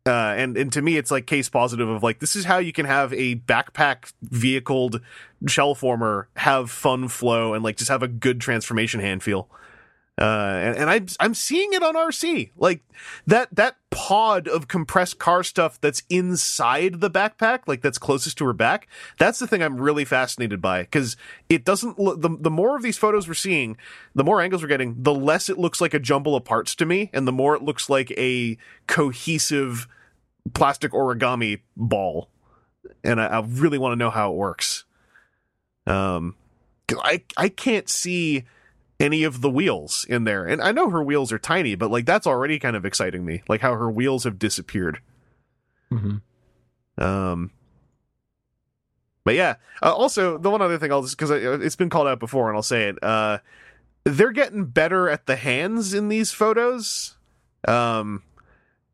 [0.05, 2.71] Uh, and and to me, it's like case positive of like this is how you
[2.71, 5.01] can have a backpack vehicled
[5.47, 9.49] shell former have fun flow and like just have a good transformation hand feel.
[10.19, 12.83] Uh, and, and I'm I'm seeing it on Arcee like
[13.25, 18.45] that that pod of compressed car stuff that's inside the backpack, like that's closest to
[18.45, 18.89] her back.
[19.17, 21.15] That's the thing I'm really fascinated by because
[21.47, 23.77] it doesn't look the the more of these photos we're seeing,
[24.13, 26.85] the more angles we're getting, the less it looks like a jumble of parts to
[26.85, 28.57] me, and the more it looks like a
[28.87, 29.87] cohesive
[30.53, 32.29] plastic origami ball.
[33.05, 34.83] And I, I really want to know how it works.
[35.87, 36.35] Um,
[36.91, 38.43] I I can't see
[38.99, 42.05] any of the wheels in there, and I know her wheels are tiny, but like
[42.05, 43.43] that's already kind of exciting me.
[43.47, 44.99] Like how her wheels have disappeared.
[45.91, 47.03] Mm-hmm.
[47.03, 47.51] Um,
[49.23, 49.55] but yeah.
[49.81, 52.57] Uh, also, the one other thing I'll just because it's been called out before, and
[52.57, 53.03] I'll say it.
[53.03, 53.39] Uh,
[54.03, 57.15] they're getting better at the hands in these photos.
[57.67, 58.23] Um,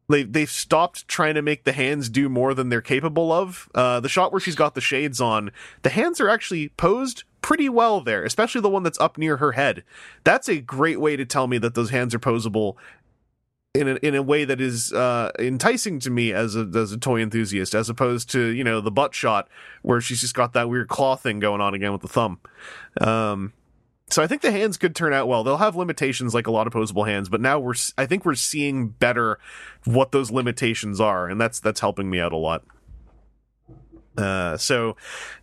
[0.10, 3.70] they they've stopped trying to make the hands do more than they're capable of.
[3.74, 5.52] Uh, the shot where she's got the shades on,
[5.82, 9.54] the hands are actually posed pretty well there, especially the one that's up near her
[9.54, 9.84] head.
[10.24, 12.76] That's a great way to tell me that those hands are posable
[13.76, 16.98] in a, in a way that is uh, enticing to me as a as a
[16.98, 19.48] toy enthusiast, as opposed to you know the butt shot
[19.82, 22.40] where she's just got that weird claw thing going on again with the thumb.
[23.02, 23.54] Um,
[24.10, 25.44] so I think the hands could turn out well.
[25.44, 28.36] They'll have limitations like a lot of posable hands, but now we're I think we're
[28.36, 29.40] seeing better
[29.86, 32.64] what those limitations are, and that's that's helping me out a lot.
[34.18, 34.96] Uh, so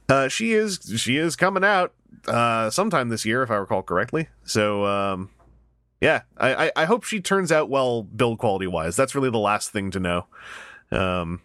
[0.08, 1.92] uh, she is she is coming out
[2.26, 4.28] uh, sometime this year, if I recall correctly.
[4.44, 5.30] So um,
[6.00, 8.96] yeah, I, I, I hope she turns out well build quality wise.
[8.96, 10.26] That's really the last thing to know.
[10.90, 11.40] Um,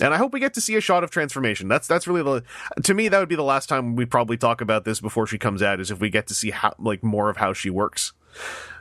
[0.00, 1.68] and I hope we get to see a shot of transformation.
[1.68, 4.60] That's that's really the to me that would be the last time we probably talk
[4.60, 7.28] about this before she comes out is if we get to see how like more
[7.30, 8.12] of how she works.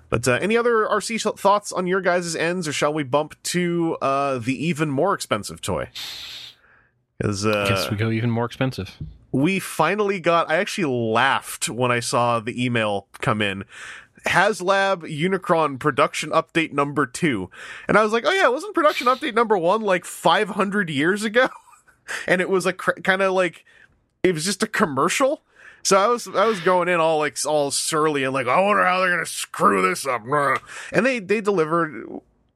[0.09, 3.97] But uh, any other Arcee thoughts on your guys' ends, or shall we bump to
[4.01, 5.89] uh, the even more expensive toy?
[7.17, 8.95] Because uh, Guess we go even more expensive.
[9.31, 13.65] we finally got i actually laughed when i saw the email come in
[14.27, 17.49] haslab unicron production update number two.
[17.87, 21.49] And i was like oh yeah wasn't production update number one like 500 years ago?
[22.25, 23.65] And it was a cr- kind of like
[24.23, 25.43] it was just a commercial?
[25.83, 28.85] So I was I was going in all like all surly and like I wonder
[28.85, 30.23] how they're gonna screw this up,
[30.91, 32.07] and they they delivered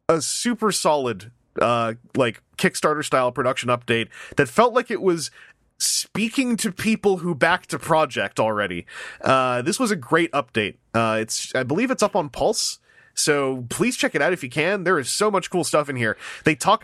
[0.09, 5.31] a super solid uh like Kickstarter style production update that felt like it was
[5.81, 8.85] speaking to people who backed a project already.
[9.21, 10.75] Uh, this was a great update.
[10.93, 12.79] Uh, it's I believe it's up on Pulse,
[13.13, 14.83] so please check it out if you can.
[14.83, 16.17] There is so much cool stuff in here.
[16.43, 16.83] They talk.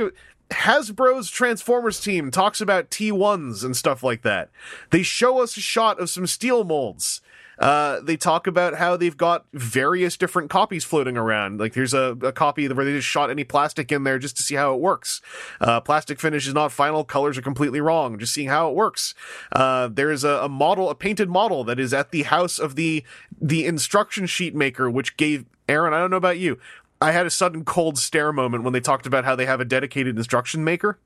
[0.50, 4.50] Hasbro's Transformers team talks about T1s and stuff like that.
[4.92, 7.22] They show us a shot of some steel molds.
[7.60, 11.60] Uh, they talk about how they've got various different copies floating around.
[11.60, 14.44] Like there's a, a copy where they just shot any plastic in there just to
[14.44, 15.22] see how it works.
[15.60, 17.04] Uh, plastic finish is not final.
[17.04, 18.20] Colors are completely wrong.
[18.20, 19.16] Just seeing how it works.
[19.52, 23.04] Uh, there's a, a model, a painted model that is at the house of the,
[23.42, 26.60] the instruction sheet maker, which gave Aaron, I don't know about you.
[27.02, 29.66] I had a sudden cold stare moment when they talked about how they have a
[29.66, 31.00] dedicated instruction maker.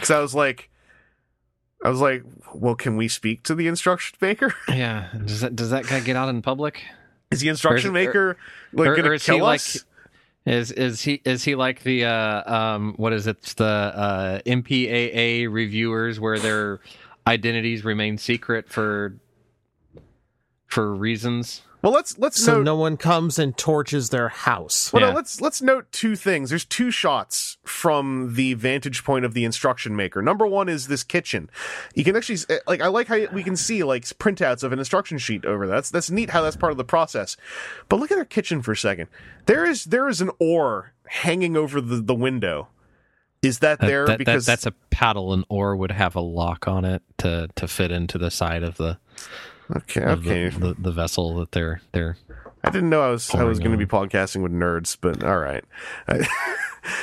[0.00, 0.70] Cause I was like,
[1.84, 2.22] I was like,
[2.54, 4.54] well, can we speak to the instruction maker?
[4.68, 5.08] Yeah.
[5.24, 6.82] Does that does that guy get out in public?
[7.30, 8.36] Is the instruction is- maker
[8.72, 9.84] like or- gonna or is he kill like- us?
[10.44, 14.40] Is is he is he like the uh um what is it It's the uh
[14.44, 16.80] MPAA reviewers where their
[17.28, 19.14] identities remain secret for
[20.66, 21.62] for reasons?
[21.82, 22.62] Well, let's let's so note.
[22.62, 24.92] no one comes and torches their house.
[24.92, 26.50] well, no, let's let's note two things.
[26.50, 30.22] There's two shots from the vantage point of the instruction maker.
[30.22, 31.50] Number one is this kitchen.
[31.94, 34.78] You can actually eh, like I like how we can see like printouts of an
[34.78, 35.72] instruction sheet over that.
[35.74, 37.36] That's that's neat how that's part of the process.
[37.88, 39.08] But look at their kitchen for a second.
[39.46, 42.68] There is there is an oar hanging over the the window.
[43.42, 46.20] Is that That- there that- that- because that's a paddle, and oar would have a
[46.20, 48.98] lock on it to to fit into the side of the
[49.76, 52.16] okay okay the, the, the vessel that they're they're
[52.64, 55.38] I didn't know I was I was going to be podcasting with nerds, but all
[55.38, 55.64] right.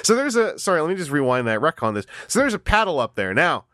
[0.03, 0.79] so there's a sorry.
[0.79, 1.59] Let me just rewind that.
[1.59, 2.05] Wreck on this.
[2.27, 3.65] So there's a paddle up there now.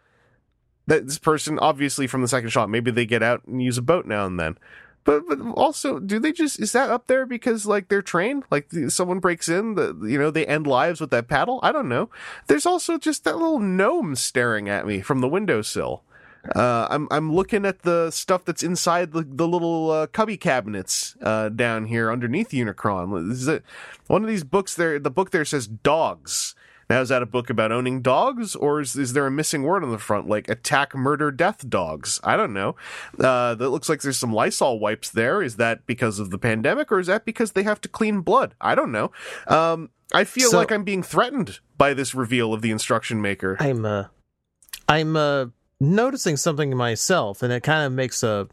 [0.87, 2.69] That this person obviously from the second shot.
[2.69, 4.57] Maybe they get out and use a boat now and then.
[5.03, 8.43] But but also, do they just is that up there because like they're trained?
[8.49, 11.59] Like the, someone breaks in, the you know they end lives with that paddle.
[11.61, 12.09] I don't know.
[12.47, 16.03] There's also just that little gnome staring at me from the windowsill.
[16.53, 21.15] Uh, I'm I'm looking at the stuff that's inside the, the little uh, cubby cabinets
[21.21, 23.31] uh, down here underneath Unicron.
[23.31, 23.63] Is it
[24.07, 24.99] one of these books there?
[24.99, 26.53] The book there says dogs.
[26.87, 29.83] Now is that a book about owning dogs, or is is there a missing word
[29.83, 32.19] on the front like attack, murder, death dogs?
[32.23, 32.75] I don't know.
[33.19, 35.41] Uh, that looks like there's some Lysol wipes there.
[35.41, 38.53] Is that because of the pandemic, or is that because they have to clean blood?
[38.61, 39.11] I don't know.
[39.47, 43.57] Um, I feel So- like I'm being threatened by this reveal of the instruction maker.
[43.59, 44.05] I'm uh
[44.87, 45.47] I'm uh
[45.93, 48.47] noticing something myself and it kind of makes a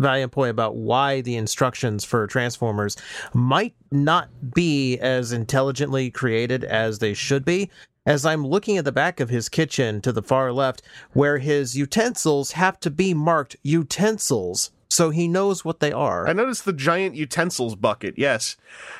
[0.00, 2.96] valiant point about why the instructions for transformers
[3.34, 7.70] might not be as intelligently created as they should be.
[8.06, 10.82] As I'm looking at the back of his kitchen to the far left
[11.12, 16.26] where his utensils have to be marked utensils so he knows what they are.
[16.26, 18.56] I noticed the giant utensils bucket, yes.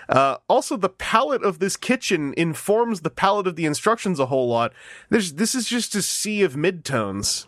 [0.08, 4.48] Uh, also, the palette of this kitchen informs the palette of the instructions a whole
[4.48, 4.72] lot.
[5.08, 7.46] There's, this is just a sea of midtones.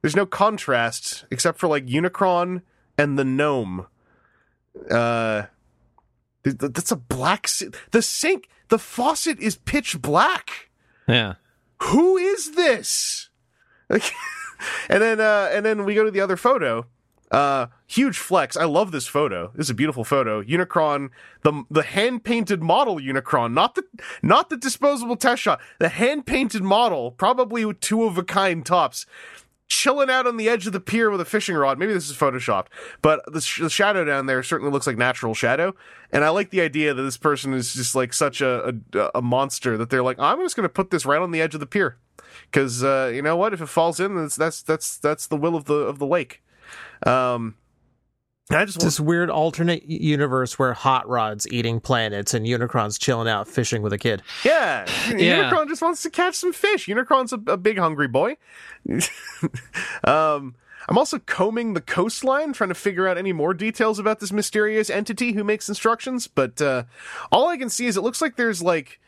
[0.00, 2.62] There's no contrast, except for like Unicron
[2.96, 3.86] and the gnome.
[4.90, 5.44] Uh,
[6.42, 7.48] th- th- that's a black.
[7.48, 10.70] Si- the sink, the faucet is pitch black
[11.06, 11.34] yeah.
[11.82, 13.28] who is this?
[13.88, 14.10] Like,
[14.88, 16.86] and then uh, and then we go to the other photo.
[17.34, 18.56] Uh, huge flex.
[18.56, 19.50] I love this photo.
[19.56, 20.40] This is a beautiful photo.
[20.40, 21.10] Unicron,
[21.42, 23.82] the the hand painted model Unicron, not the
[24.22, 25.60] not the disposable test shot.
[25.80, 29.04] The hand painted model, probably with two of a kind tops,
[29.66, 31.76] chilling out on the edge of the pier with a fishing rod.
[31.76, 32.68] Maybe this is photoshopped,
[33.02, 35.74] but the, sh- the shadow down there certainly looks like natural shadow.
[36.12, 39.22] And I like the idea that this person is just like such a a, a
[39.22, 41.60] monster that they're like, I'm just going to put this right on the edge of
[41.60, 41.98] the pier
[42.44, 43.52] because uh, you know what?
[43.52, 46.42] If it falls in, that's that's that's that's the will of the of the lake.
[47.04, 47.56] Um,
[48.50, 53.28] I just want, this weird alternate universe where Hot Rod's eating planets and Unicron's chilling
[53.28, 54.22] out fishing with a kid.
[54.44, 54.86] yeah,
[55.16, 55.50] Yeah.
[55.50, 56.86] Unicron just wants to catch some fish.
[56.86, 58.36] Unicron's a, a big hungry boy.
[60.04, 60.54] um,
[60.86, 64.90] I'm also combing the coastline, trying to figure out any more details about this mysterious
[64.90, 66.26] entity who makes instructions.
[66.26, 66.84] But uh,
[67.32, 69.00] all I can see is it looks like there's like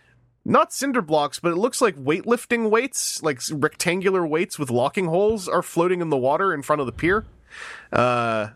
[0.46, 5.46] not cinder blocks, but it looks like weightlifting weights, like rectangular weights with locking holes,
[5.46, 7.26] are floating in the water in front of the pier.
[7.92, 8.48] Uh,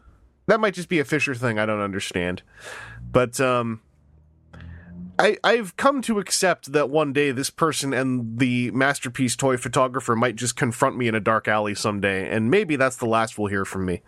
[0.47, 1.59] that might just be a Fisher thing.
[1.59, 2.43] I don't understand,
[3.11, 3.81] but um,
[5.19, 10.17] I I've come to accept that one day this person and the masterpiece toy photographer
[10.17, 13.49] might just confront me in a dark alley someday, and maybe that's the last we'll
[13.49, 14.03] hear from me.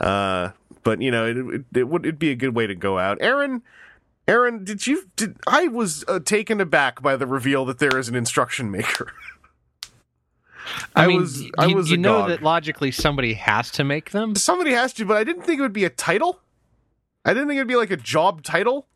[0.00, 0.50] Uh,
[0.82, 3.18] but you know, it, it, it would it'd be a good way to go out.
[3.20, 3.62] Aaron,
[4.26, 5.08] Aaron, did you?
[5.16, 9.12] Did I was uh, taken aback by the reveal that there is an instruction maker.
[10.94, 12.28] I, I mean, was- y- I you, was you know agog.
[12.30, 14.34] that logically somebody has to make them.
[14.34, 16.40] Somebody has to, but I didn't think it would be a title.
[17.24, 18.86] I didn't think it'd be like a job title.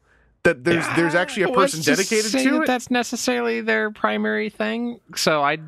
[0.45, 2.67] That there's there's actually a person dedicated to that it.
[2.67, 4.99] That's necessarily their primary thing.
[5.15, 5.59] So I,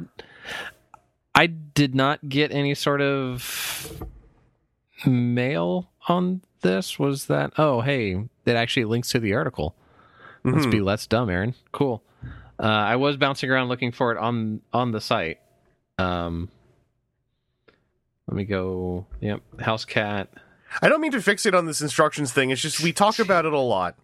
[1.35, 4.03] I did not get any sort of
[5.07, 6.99] mail on this.
[6.99, 7.53] Was that?
[7.57, 9.75] Oh, hey, it actually links to the article.
[10.43, 10.71] Let's Mhm.
[10.73, 11.55] be less dumb, Aaron.
[11.73, 12.03] Cool.
[12.59, 15.39] Uh, I was bouncing around looking for it on on the site.
[15.99, 16.49] Um,
[18.27, 19.07] let me go.
[19.21, 20.29] Yep, house cat.
[20.83, 22.51] I don't mean to fixate on this instructions thing.
[22.51, 23.97] It's just we talk about it a lot.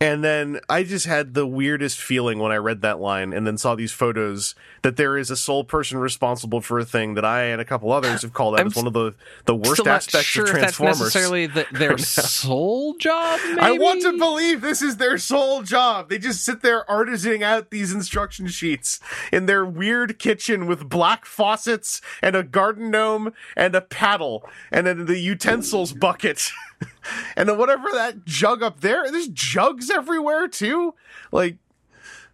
[0.00, 3.56] And then I just had the weirdest feeling when I read that line and then
[3.56, 7.44] saw these photos that there is a sole person responsible for a thing that I
[7.44, 9.14] and a couple others have called out I'm as one of the,
[9.44, 11.14] the worst aspects sure of if that's Transformers.
[11.14, 13.38] necessarily the, their sole job.
[13.46, 13.60] Maybe?
[13.60, 16.08] I want to believe this is their sole job.
[16.08, 18.98] They just sit there artisaning out these instruction sheets
[19.32, 24.84] in their weird kitchen with black faucets and a garden gnome and a paddle and
[24.84, 26.50] then the utensils bucket.
[27.36, 30.94] and then whatever that jug up there, there's jugs everywhere too.
[31.30, 31.56] Like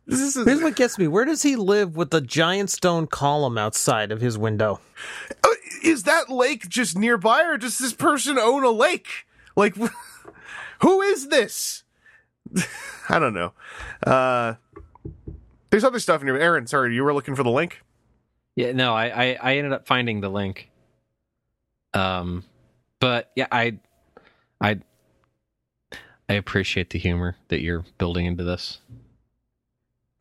[0.07, 1.09] this is Here's what gets me.
[1.09, 4.81] Where does he live with the giant stone column outside of his window?
[5.45, 5.49] Uh,
[5.83, 9.27] is that lake just nearby or does this person own a lake?
[9.57, 9.77] Like
[10.81, 11.85] Who is this?
[13.09, 13.53] I don't know.
[14.07, 14.55] Uh,
[15.71, 16.37] there's other stuff in here.
[16.37, 17.83] Aaron, sorry, you were looking for the link.
[18.57, 20.71] Yeah, no, I, I, I ended up finding the link.
[21.95, 22.45] Um,
[23.01, 23.79] but yeah, I,
[24.61, 24.81] I,
[26.29, 28.81] I appreciate the humor that you're building into this.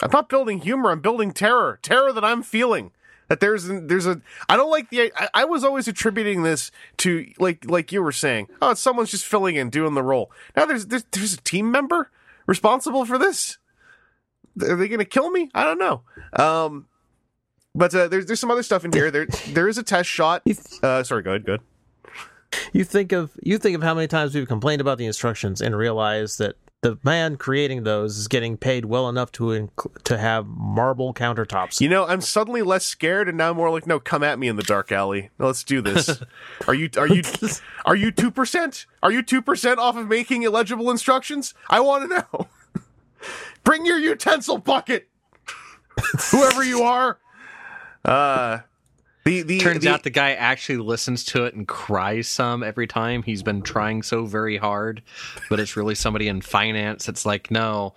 [0.02, 0.92] I'm not building humor.
[0.92, 1.80] I'm building terror.
[1.82, 2.92] Terror that I'm feeling.
[3.30, 7.28] That there's there's a I don't like the I, I was always attributing this to
[7.40, 8.48] like like you were saying.
[8.62, 10.32] Oh, someone's just filling in, doing the role.
[10.56, 12.10] Now there's there's, there's a team member
[12.46, 13.58] responsible for this.
[14.62, 15.50] Are they going to kill me?
[15.54, 16.02] I don't know.
[16.34, 16.88] Um,
[17.76, 19.12] but uh, there's there's some other stuff in here.
[19.12, 20.44] There there is a test shot.
[20.84, 21.46] Uh, sorry, go ahead.
[21.46, 21.62] Good.
[22.74, 25.76] You think of you think of how many times we've complained about the instructions and
[25.76, 30.46] realize that the man creating those is getting paid well enough to inc- to have
[30.46, 31.82] marble countertops.
[31.82, 34.56] You know, I'm suddenly less scared, and now more like, no, come at me in
[34.56, 35.30] the dark alley.
[35.40, 36.22] Let's do this.
[36.68, 37.24] are you are you
[37.86, 38.86] are you two percent?
[39.02, 41.54] Are you two percent off of making illegible instructions?
[41.70, 42.48] I want to know.
[43.64, 45.10] Bring your utensil bucket,
[46.32, 47.18] whoever you are.
[48.06, 48.60] Uh,
[49.28, 52.88] the the Turns the, out the guy actually listens to it and cries some every
[52.88, 53.24] time.
[53.24, 55.02] He's been trying so very hard,
[55.50, 57.08] but it's really somebody in finance.
[57.10, 57.94] It's like, no,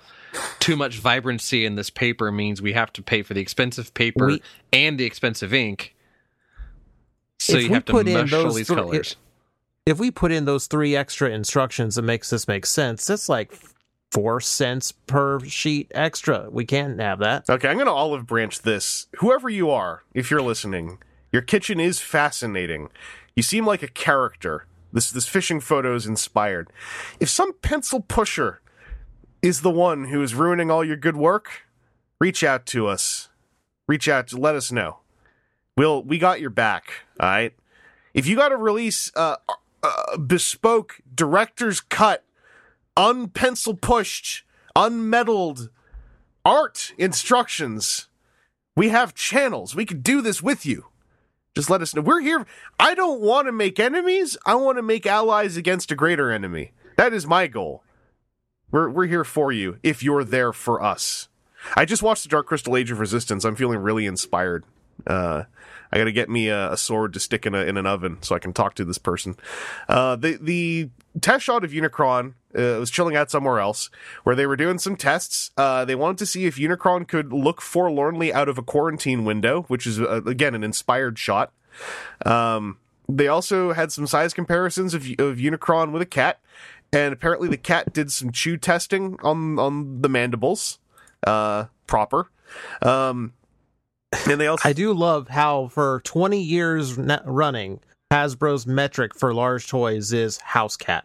[0.59, 4.27] too much vibrancy in this paper means we have to pay for the expensive paper
[4.27, 4.43] We-
[4.73, 5.95] and the expensive ink.
[7.39, 9.17] So If you we have to put in mush all those these thr- colors.
[9.87, 13.53] if we put in those three extra instructions that makes this make sense, that's like
[14.13, 16.49] four cents per sheet extra.
[16.51, 17.49] We can't have that.
[17.49, 19.07] Okay, I'm going to olive branch this.
[19.21, 20.99] Whoever you are, if you're listening,
[21.33, 22.89] your kitchen is fascinating.
[23.37, 24.67] You seem like a character.
[24.93, 26.73] This this fishing photo is inspired.
[27.21, 28.61] If some pencil pusher
[29.43, 31.63] is the one who is ruining all your good work,
[32.21, 33.29] reach out to us.
[33.87, 34.99] Reach out to let us know.
[35.77, 37.05] We'll we got your back.
[37.19, 37.55] All right.
[38.13, 39.37] If you got to release uh,
[39.83, 42.25] uh, bespoke director's cut,
[42.97, 44.43] unpencil pushed,
[44.75, 45.71] unmeddled
[46.45, 48.09] art instructions.
[48.77, 49.75] We have channels.
[49.75, 50.90] We could do this with you.
[51.61, 52.01] Just let us know.
[52.01, 52.47] We're here.
[52.79, 54.35] I don't want to make enemies.
[54.47, 56.73] I want to make allies against a greater enemy.
[56.97, 57.85] That is my goal.
[58.71, 61.29] We're we're here for you if you're there for us.
[61.77, 63.45] I just watched the Dark Crystal Age of Resistance.
[63.45, 64.65] I'm feeling really inspired.
[65.07, 65.45] Uh,
[65.93, 68.19] I got to get me a, a sword to stick in a in an oven
[68.23, 69.37] so I can talk to this person.
[69.89, 70.91] Uh, the the
[71.21, 73.91] test shot of Unicron uh, was chilling out somewhere else
[74.23, 75.51] where they were doing some tests.
[75.57, 79.63] Uh, they wanted to see if Unicron could look forlornly out of a quarantine window,
[79.63, 81.53] which is uh, again an inspired shot.
[82.25, 82.79] Um,
[83.09, 86.39] they also had some size comparisons of of Unicron with a cat,
[86.93, 90.79] and apparently the cat did some chew testing on on the mandibles
[91.27, 92.31] uh, proper.
[92.83, 93.33] Um,
[94.29, 97.81] and they also I do love how for 20 years running,
[98.13, 101.05] Hasbro's metric for large toys is house cat.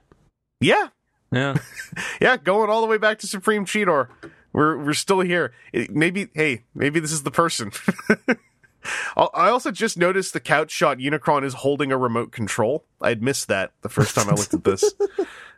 [0.60, 0.88] yeah
[1.32, 1.56] Yeah.
[2.22, 4.08] yeah going all the way back to Supreme Cheetor.
[4.54, 5.54] We're we're still here.
[5.74, 7.72] It- maybe hey maybe this is the person.
[9.18, 12.86] I also just noticed the couch shot Unicron is holding a remote control.
[13.02, 14.84] I'd missed that the first time I looked at this.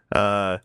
[0.09, 0.59] Uh,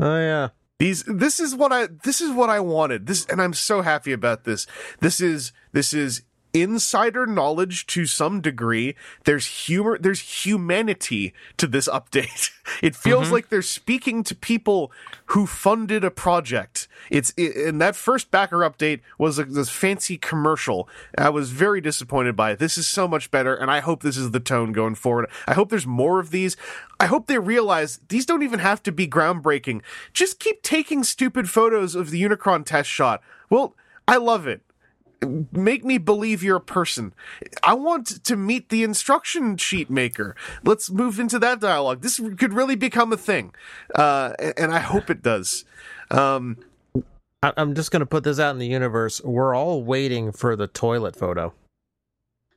[0.00, 0.48] Oh yeah.
[0.80, 3.06] These this is what I this is what I wanted.
[3.06, 4.66] This and I'm so happy about this.
[5.00, 6.22] This is this is
[6.52, 8.94] insider knowledge to some degree.
[9.24, 12.50] There's humor, there's humanity to this update.
[12.82, 13.32] It feels mm-hmm.
[13.32, 14.92] like they're speaking to people
[15.26, 16.86] who funded a project.
[17.10, 20.88] It's it, and that first backer update was a, this fancy commercial.
[21.18, 22.60] I was very disappointed by it.
[22.60, 25.28] This is so much better, and I hope this is the tone going forward.
[25.48, 26.56] I hope there's more of these.
[27.00, 29.82] I hope they realize these don't even have to be groundbreaking.
[30.12, 33.20] Just keep taking stupid photos of the Unicron test shot.
[33.48, 33.74] Well,
[34.06, 34.62] I love it
[35.52, 37.12] make me believe you're a person.
[37.62, 40.36] I want to meet the instruction sheet maker.
[40.64, 42.02] Let's move into that dialogue.
[42.02, 43.52] This could really become a thing,
[43.94, 45.64] uh, and I hope it does.
[46.10, 46.58] Um,
[47.42, 49.22] I'm just going to put this out in the universe.
[49.22, 51.54] We're all waiting for the toilet photo.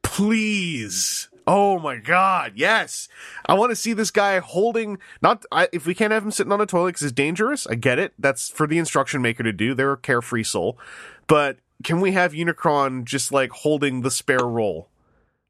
[0.04, 1.30] please.
[1.48, 3.10] Oh my god, yes.
[3.48, 6.54] I want to see this guy holding not I, if we can't have him sitting
[6.54, 7.68] on a toilet cuz it's dangerous.
[7.68, 8.14] I get it.
[8.20, 9.74] That's for the instruction maker to do.
[9.74, 10.78] They're a carefree soul.
[11.28, 14.90] But can we have Unicron just like holding the spare roll?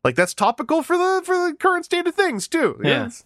[0.03, 2.79] Like that's topical for the for the current state of things too.
[2.83, 3.03] Yeah.
[3.03, 3.23] Yes.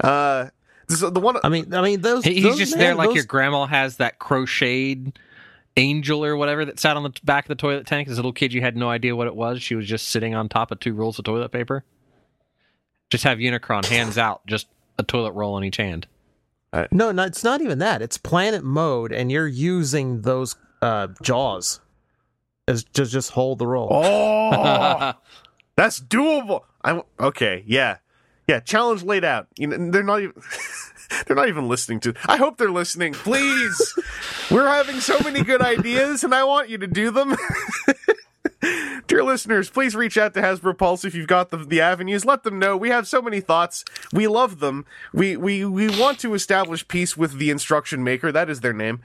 [0.00, 0.48] Uh
[0.88, 2.24] this the one I mean, I mean those.
[2.24, 5.18] He's those- just man, there like those- your grandma has that crocheted
[5.76, 8.08] angel or whatever that sat on the back of the toilet tank.
[8.08, 9.62] As a little kid, you had no idea what it was.
[9.62, 11.84] She was just sitting on top of two rolls of toilet paper.
[13.10, 14.66] Just have Unicron hands out, just
[14.98, 16.06] a toilet roll in each hand.
[16.90, 18.02] No, no, it's not even that.
[18.02, 21.80] It's planet mode, and you're using those uh, jaws
[22.76, 23.88] to just hold the roll.
[23.90, 25.12] Oh,
[25.76, 26.62] that's doable.
[26.82, 27.98] I'm okay, yeah,
[28.46, 28.60] yeah.
[28.60, 29.48] Challenge laid out.
[29.56, 30.34] You know, they're not even.
[31.26, 32.14] they're not even listening to.
[32.26, 33.14] I hope they're listening.
[33.14, 33.94] Please,
[34.50, 37.36] we're having so many good ideas, and I want you to do them.
[39.06, 42.24] Dear listeners, please reach out to Hasbro Pulse if you've got the, the avenues.
[42.24, 42.76] Let them know.
[42.76, 43.84] We have so many thoughts.
[44.12, 44.84] We love them.
[45.12, 48.32] We we we want to establish peace with the instruction maker.
[48.32, 49.00] That is their name.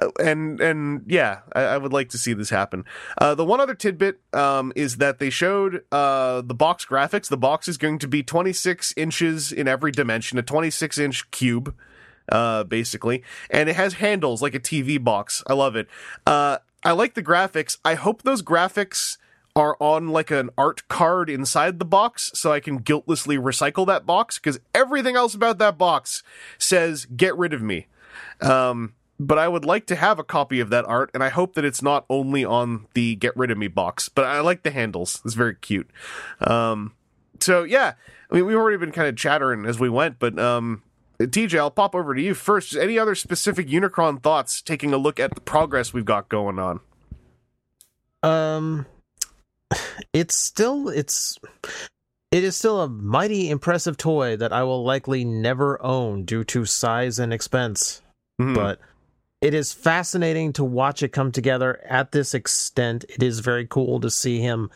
[0.00, 2.84] Uh, and and yeah, I, I, would like to see this happen.
[3.18, 7.28] Uh, the one other tidbit um, is that they showed uh, the box graphics.
[7.28, 11.74] The box is going to be 26 inches in every dimension, a 26 inch cube
[12.30, 15.42] uh, basically, and it has handles like a TV box.
[15.46, 15.88] I love it.
[16.26, 17.78] Uh, I like the graphics.
[17.84, 19.16] I hope those graphics
[19.56, 24.04] are on like an art card inside the box so I can guiltlessly recycle that
[24.04, 26.22] box because everything else about that box
[26.58, 27.86] says get rid of me.
[28.40, 31.54] Um, but I would like to have a copy of that art, and I hope
[31.54, 34.08] that it's not only on the get rid of me box.
[34.08, 35.88] But I like the handles; it's very cute.
[36.40, 36.94] Um,
[37.38, 37.94] so yeah,
[38.30, 40.82] I mean, we've already been kind of chattering as we went, but um,
[41.20, 42.76] TJ, I'll pop over to you first.
[42.76, 46.80] Any other specific Unicron thoughts taking a look at the progress we've got going on?
[48.22, 48.86] Um
[50.12, 51.38] it's still it's
[52.30, 56.64] it is still a mighty impressive toy that I will likely never own due to
[56.64, 58.02] size and expense.
[58.40, 58.54] Mm-hmm.
[58.54, 58.80] But
[59.40, 63.04] it is fascinating to watch it come together at this extent.
[63.08, 64.70] It is very cool to see him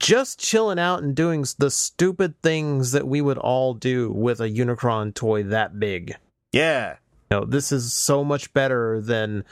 [0.00, 4.50] just chilling out and doing the stupid things that we would all do with a
[4.50, 6.16] Unicron toy that big.
[6.52, 6.96] Yeah.
[7.30, 9.44] You know, this is so much better than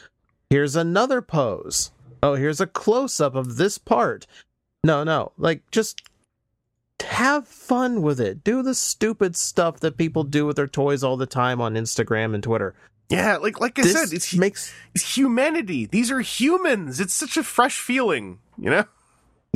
[0.50, 1.90] here's another pose.
[2.22, 4.26] Oh, here's a close up of this part.
[4.84, 5.32] No, no.
[5.36, 6.02] Like just
[7.02, 8.44] have fun with it.
[8.44, 12.34] Do the stupid stuff that people do with their toys all the time on Instagram
[12.34, 12.74] and Twitter.
[13.08, 15.86] Yeah, like like I this said, it's makes it's humanity.
[15.86, 16.98] These are humans.
[16.98, 18.84] It's such a fresh feeling, you know?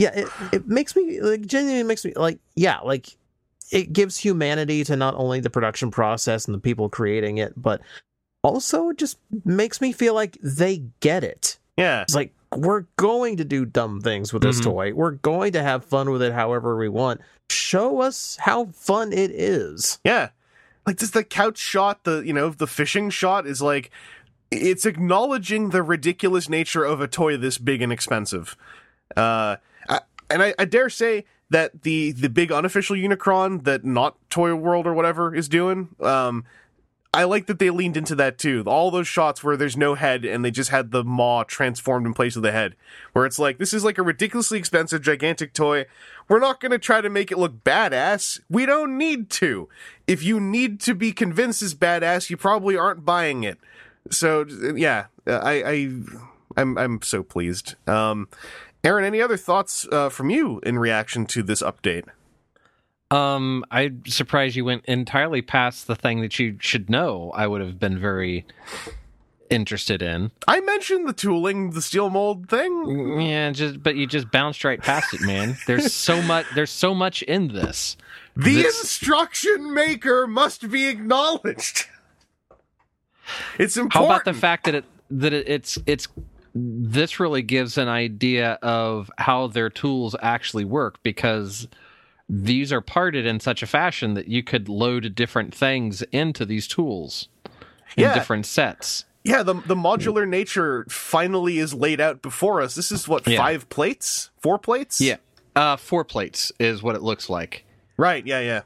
[0.00, 3.16] Yeah, it, it makes me like genuinely makes me like yeah, like
[3.70, 7.82] it gives humanity to not only the production process and the people creating it, but
[8.42, 11.58] also just makes me feel like they get it.
[11.76, 12.00] Yeah.
[12.00, 14.70] It's like we're going to do dumb things with this mm-hmm.
[14.70, 14.94] toy.
[14.94, 17.20] We're going to have fun with it however we want.
[17.50, 19.98] Show us how fun it is.
[20.02, 20.30] Yeah.
[20.86, 23.90] Like just the couch shot, the you know, the fishing shot is like
[24.50, 28.56] it's acknowledging the ridiculous nature of a toy this big and expensive.
[29.14, 29.56] Uh
[30.30, 34.86] and I, I dare say that the the big unofficial Unicron that not Toy World
[34.86, 36.44] or whatever is doing, um,
[37.12, 38.62] I like that they leaned into that too.
[38.66, 42.14] All those shots where there's no head and they just had the maw transformed in
[42.14, 42.76] place of the head,
[43.12, 45.86] where it's like this is like a ridiculously expensive, gigantic toy.
[46.28, 48.40] We're not going to try to make it look badass.
[48.48, 49.68] We don't need to.
[50.06, 53.58] If you need to be convinced it's badass, you probably aren't buying it.
[54.10, 54.46] So
[54.76, 55.90] yeah, I, I
[56.56, 57.74] I'm I'm so pleased.
[57.88, 58.28] Um,
[58.82, 62.04] Aaron, any other thoughts uh, from you in reaction to this update?
[63.10, 67.32] Um, I'm surprised you went entirely past the thing that you should know.
[67.34, 68.46] I would have been very
[69.50, 70.30] interested in.
[70.46, 73.20] I mentioned the tooling, the steel mold thing.
[73.20, 75.56] Yeah, just but you just bounced right past it, man.
[75.66, 76.46] There's so much.
[76.54, 77.96] There's so much in this.
[78.36, 78.80] The this...
[78.80, 81.86] instruction maker must be acknowledged.
[83.60, 83.92] It's important.
[83.92, 86.08] How about the fact that it that it, it's it's
[86.54, 91.68] this really gives an idea of how their tools actually work because
[92.28, 96.68] these are parted in such a fashion that you could load different things into these
[96.68, 97.28] tools
[97.96, 98.14] in yeah.
[98.14, 99.04] different sets.
[99.24, 102.74] Yeah, the the modular nature finally is laid out before us.
[102.74, 103.36] This is what yeah.
[103.36, 105.00] five plates, four plates.
[105.00, 105.16] Yeah,
[105.54, 107.64] uh, four plates is what it looks like.
[107.96, 108.26] Right.
[108.26, 108.40] Yeah.
[108.40, 108.62] Yeah.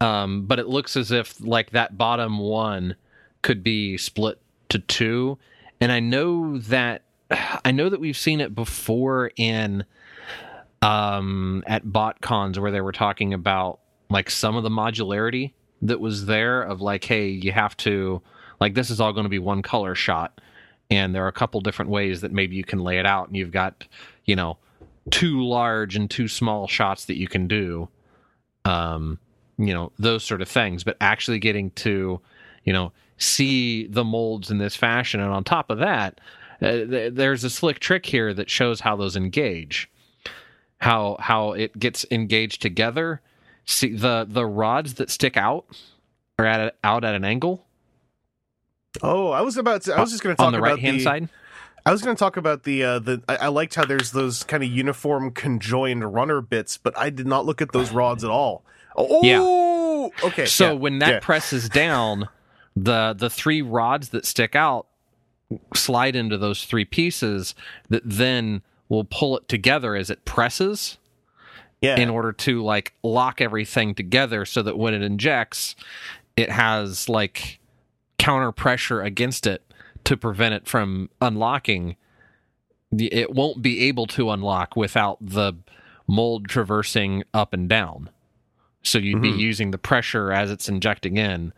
[0.00, 2.96] Um, but it looks as if like that bottom one
[3.42, 4.40] could be split
[4.70, 5.38] to two,
[5.80, 9.84] and I know that I know that we've seen it before in
[10.80, 13.80] um at botcons where they were talking about
[14.10, 15.52] like some of the modularity
[15.82, 18.22] that was there of like hey you have to
[18.60, 20.40] like this is all going to be one color shot
[20.88, 23.36] and there are a couple different ways that maybe you can lay it out and
[23.36, 23.86] you've got
[24.24, 24.56] you know
[25.10, 27.88] two large and two small shots that you can do
[28.64, 29.18] um
[29.58, 30.84] you know those sort of things.
[30.84, 32.20] But actually getting to
[32.64, 36.20] you know see the molds in this fashion and on top of that
[36.60, 39.90] uh, there's a slick trick here that shows how those engage,
[40.78, 43.20] how how it gets engaged together.
[43.64, 45.66] See the the rods that stick out
[46.38, 47.64] are at a, out at an angle.
[49.02, 49.94] Oh, I was about to.
[49.94, 51.28] I was just going to talk on the right hand side.
[51.86, 53.22] I was going to talk about the uh, the.
[53.28, 57.26] I, I, liked how there's those kind of uniform conjoined runner bits, but I did
[57.26, 58.64] not look at those rods at all.
[58.96, 60.26] Oh, yeah.
[60.26, 60.46] Okay.
[60.46, 61.20] So yeah, when that yeah.
[61.20, 62.28] presses down,
[62.74, 64.87] the the three rods that stick out
[65.74, 67.54] slide into those three pieces
[67.88, 70.98] that then will pull it together as it presses.
[71.80, 71.96] Yeah.
[71.96, 75.76] In order to like lock everything together so that when it injects,
[76.36, 77.60] it has like
[78.18, 79.62] counter pressure against it
[80.04, 81.94] to prevent it from unlocking,
[82.90, 85.52] it won't be able to unlock without the
[86.08, 88.10] mold traversing up and down.
[88.82, 89.38] So you'd be Mhm.
[89.38, 91.52] using the pressure as it's injecting in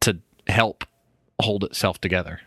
[0.00, 0.84] to help
[1.40, 2.40] hold itself together.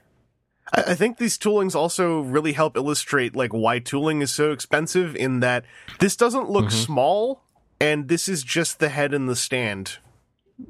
[0.73, 5.15] I, think these toolings also really help illustrate like why tooling is so expensive.
[5.15, 5.65] In that
[5.99, 6.71] this doesn't look Mhm.
[6.85, 7.43] small,
[7.79, 9.97] and this is just the head and the stand,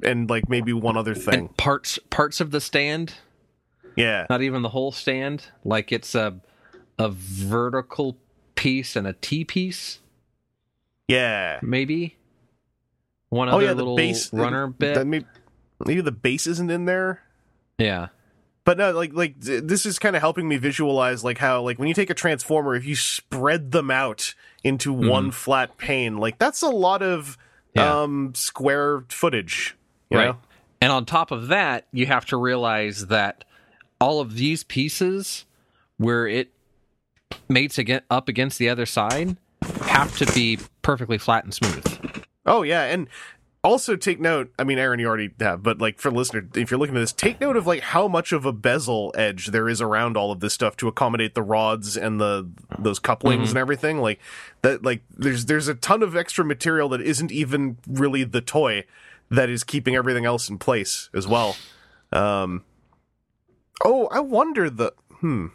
[0.02, 1.34] and like maybe one other thing.
[1.34, 3.14] And parts parts of the stand,
[3.94, 6.40] yeah, not even the whole stand, like it's a
[6.98, 8.16] a vertical
[8.54, 10.00] piece and a T piece,
[11.08, 11.58] yeah.
[11.62, 12.16] maybe.
[13.28, 15.06] One Oh other yeah, the little base runner bit.
[15.06, 15.24] May,
[15.86, 17.22] maybe the base isn't in there.
[17.78, 18.08] yeah.
[18.64, 21.78] But no, like like th- this is kind of helping me visualize like how like
[21.78, 26.38] when you take a transformer, if you spread them out into one flat pane, like
[26.38, 27.36] that's a lot of
[27.74, 27.80] Mm-hmm.
[27.86, 28.02] Yeah.
[28.02, 29.74] um square footage.
[30.10, 30.26] You right.
[30.26, 30.38] know?
[30.82, 33.44] And on top of that, you have to realize that
[33.98, 35.46] all of these pieces
[35.96, 36.52] where it
[37.48, 39.38] mates again up against the other side
[39.86, 42.24] have to be perfectly flat and smooth.
[42.44, 43.08] Oh yeah, and
[43.64, 44.52] also take note.
[44.58, 47.12] I mean, Aaron, you already have, but like for listener, if you're looking at this,
[47.12, 50.40] take note of like how much of a bezel edge there is around all of
[50.40, 52.48] this stuff to accommodate the rods and the
[52.78, 53.98] those couplings and everything.
[53.98, 54.20] Like
[54.62, 58.84] that, like there's there's a ton of extra material that isn't even really the toy
[59.30, 61.56] that is keeping everything else in place as well.
[62.12, 62.64] Um,
[63.84, 65.48] oh, I wonder the hmm.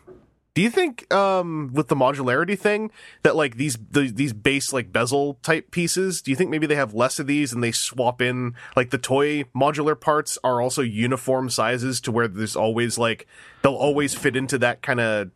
[0.57, 2.89] Do you think um with the modularity thing
[3.21, 6.73] that like these the, these base like bezel type pieces, do you think maybe they
[6.73, 10.81] have less of these and they swap in like the toy modular parts are also
[10.81, 13.27] uniform sizes to where there's always like
[13.61, 15.29] they'll always fit into that kind of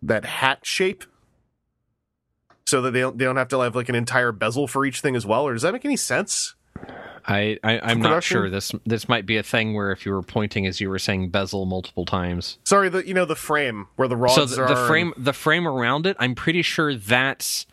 [0.00, 1.04] that hat shape?
[2.64, 5.02] So that they don't they don't have to have like an entire bezel for each
[5.02, 6.54] thing as well, or does that make any sense?
[7.26, 8.50] I, I I'm not sure.
[8.50, 11.30] This this might be a thing where if you were pointing as you were saying
[11.30, 12.58] bezel multiple times.
[12.64, 14.68] Sorry, the you know the frame where the rods so the, are.
[14.68, 17.66] the frame the frame around it, I'm pretty sure that's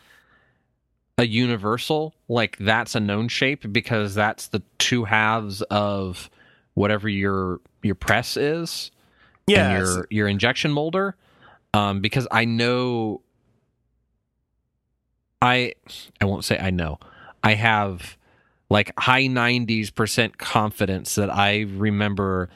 [1.18, 2.14] a universal.
[2.28, 6.30] Like that's a known shape because that's the two halves of
[6.74, 8.90] whatever your your press is
[9.46, 11.16] yeah, and your your injection molder.
[11.72, 13.22] Um, because I know
[15.42, 15.74] I
[16.20, 16.98] I won't say I know.
[17.42, 18.16] I have
[18.70, 22.48] like high 90s percent confidence that I remember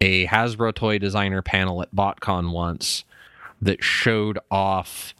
[0.00, 3.04] a Hasbro toy designer panel at BotCon once
[3.62, 5.14] that showed off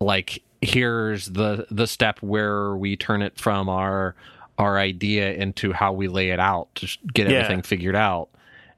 [0.00, 4.14] like here's the the step where we turn it from our
[4.58, 7.38] our idea into how we lay it out to get Yeah.
[7.38, 8.28] everything figured out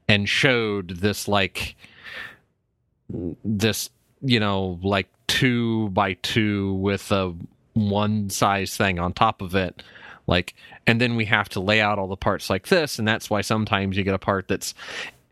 [0.07, 1.75] and showed this like
[3.43, 3.89] this
[4.21, 7.33] you know like two by two with a
[7.73, 9.83] one size thing on top of it
[10.27, 10.53] like
[10.85, 13.41] and then we have to lay out all the parts like this and that's why
[13.41, 14.73] sometimes you get a part that's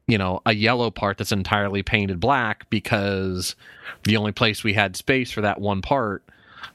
[0.08, 3.56] you know a yellow part that's entirely painted black because
[4.04, 6.24] the only place we had space for that one part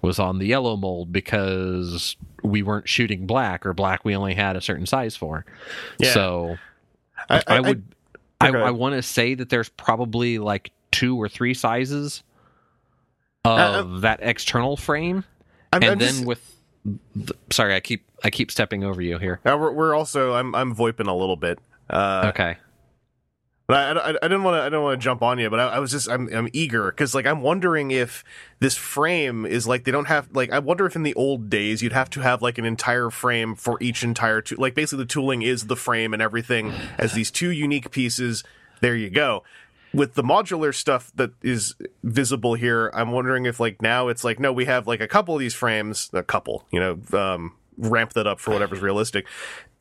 [0.02, 4.54] was on the yellow mold because we weren't shooting black or black we only had
[4.56, 5.44] a certain size for
[5.98, 6.12] Yeah.
[6.12, 6.56] so
[7.28, 7.82] I, I, would
[8.40, 8.58] I, okay.
[8.62, 12.22] I want to say that there's probably like two or three sizes
[13.44, 15.24] Uh, of that external frame
[15.72, 16.49] I'm, and I'm then just- with
[17.50, 20.74] sorry i keep i keep stepping over you here Uh, we're, we're also I'm I'm
[20.74, 21.58] voiping a little bit.
[21.88, 22.56] Uh, okay
[23.66, 25.60] But I, I, I didn't want to I don't want to jump on you, but
[25.60, 28.24] I, I was just I'm I'm eager because like I'm wondering if
[28.58, 31.82] this frame is like they don't have like I wonder if in the old days
[31.82, 35.08] you'd have to have like an entire frame for each entire tool like basically the
[35.08, 38.42] tooling is the frame and everything as these two unique pieces.
[38.80, 39.44] There you go.
[39.92, 44.38] With the modular stuff that is visible here, I'm wondering if like now it's like
[44.38, 48.12] no, we have like a couple of these frames, a couple, you know, um, ramp
[48.12, 49.26] that up for whatever's realistic,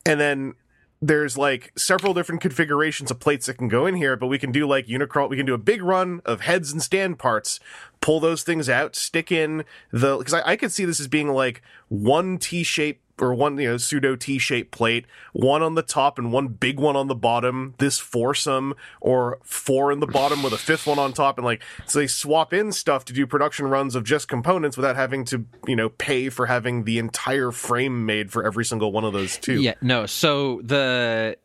[0.04, 0.54] and then
[1.02, 4.52] there's like several different configurations of plates that can go in here, but we can
[4.52, 5.30] do like Unicron.
[5.30, 7.58] We can do a big run of heads and stand parts,
[8.00, 11.28] pull those things out, stick in the because I, I could see this as being
[11.28, 16.18] like one T shape or one you know pseudo T-shaped plate, one on the top
[16.18, 17.74] and one big one on the bottom.
[17.78, 21.62] This foursome or four in the bottom with a fifth one on top, and like
[21.86, 25.44] so they swap in stuff to do production runs of just components without having to
[25.66, 29.36] you know pay for having the entire frame made for every single one of those
[29.38, 29.60] too.
[29.60, 31.36] yeah no so the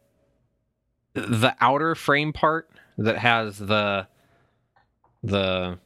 [1.13, 4.07] the outer frame part that has the
[5.23, 5.77] the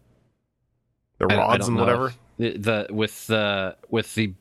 [1.18, 2.08] the I don't- I rods and whatever.
[2.08, 2.58] if- the,
[2.88, 4.34] the with the with the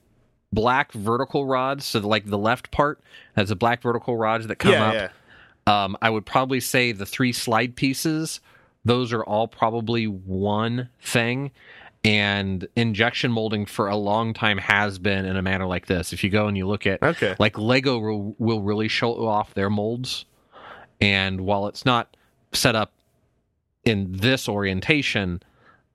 [0.52, 3.00] black vertical rods so like the left part
[3.36, 5.08] has the black vertical rods that come yeah, up yeah.
[5.68, 8.40] Um, I would probably say the three slide pieces,
[8.86, 11.50] those are all probably one thing.
[12.04, 16.14] And injection molding for a long time has been in a manner like this.
[16.14, 17.36] If you go and you look at, Okay.
[17.38, 20.24] like Lego will, will really show off their molds.
[21.02, 22.16] And while it's not
[22.54, 22.92] set up
[23.84, 25.42] in this orientation,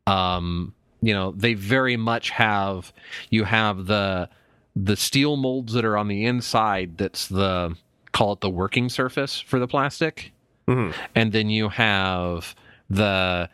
[0.06, 2.94] um, you know, they very much have
[3.32, 4.30] you have the
[4.76, 7.76] the steel molds that are on the inside that's the
[8.12, 10.32] call it the working surface for the plastic.
[10.68, 10.94] Mhm.
[11.16, 12.56] And then you have
[12.90, 13.50] the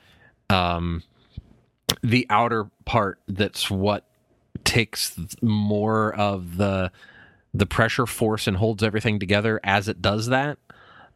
[0.49, 1.03] um
[2.03, 4.05] the outer part that's what
[4.63, 6.91] takes more of the
[7.53, 10.57] the pressure force and holds everything together as it does that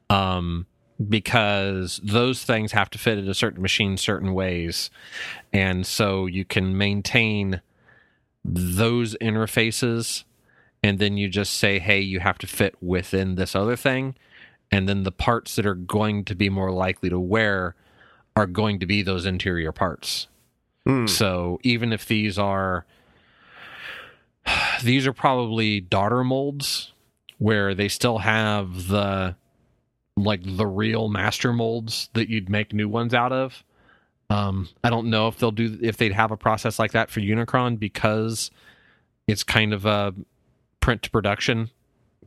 [0.10, 0.66] um
[1.10, 4.90] because those things have to fit in a certain machine certain ways
[5.52, 7.62] and so you can maintain
[8.44, 10.24] those interfaces
[10.84, 14.16] and then you just say hey you have to fit within this other thing
[14.72, 17.76] and then the parts that are going to be more likely to wear
[18.36, 20.28] are going to be those interior parts
[20.86, 21.08] Hmm.
[21.08, 22.86] so even if these are
[24.84, 26.92] these are probably daughter molds
[27.38, 29.36] where they still have the
[30.16, 33.64] like the real master molds that you'd make new ones out of.
[34.30, 37.20] Um, I don't know if they'll do if they'd have a process like that for
[37.20, 38.50] Unicron because
[39.28, 40.14] it's kind of a
[40.80, 41.70] print to production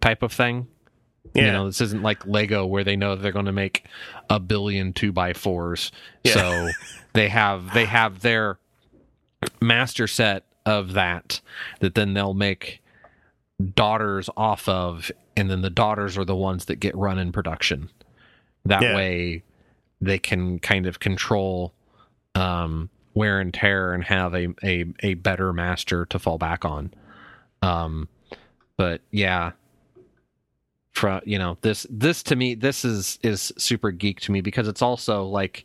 [0.00, 0.68] type of thing.
[1.34, 1.46] Yeah.
[1.46, 3.84] You know, this isn't like Lego where they know they're going to make
[4.30, 5.90] a billion two by fours.
[6.22, 6.34] Yeah.
[6.34, 6.68] So
[7.14, 8.58] they have they have their
[9.60, 11.40] master set of that
[11.80, 12.82] that then they'll make
[13.74, 17.90] daughters off of, and then the daughters are the ones that get run in production.
[18.64, 18.94] That Yeah.
[18.94, 19.42] way,
[20.00, 21.72] they can kind of control
[22.36, 26.92] um, wear and tear and have a, a a better master to fall back on.
[27.62, 28.08] Um,
[28.76, 29.52] but yeah,
[30.96, 34.66] for you know this this to me this is is super geek to me because
[34.66, 35.64] it's also like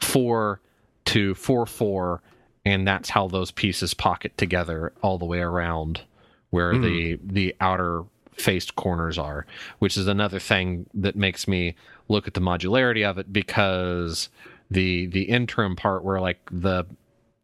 [0.00, 0.60] four
[1.04, 2.22] to four four
[2.64, 6.00] and that's how those pieces pocket together all the way around
[6.48, 9.44] where the the outer faced corners are
[9.80, 11.74] which is another thing that makes me
[12.08, 14.30] look at the modularity of it because
[14.70, 16.84] the the interim part where like the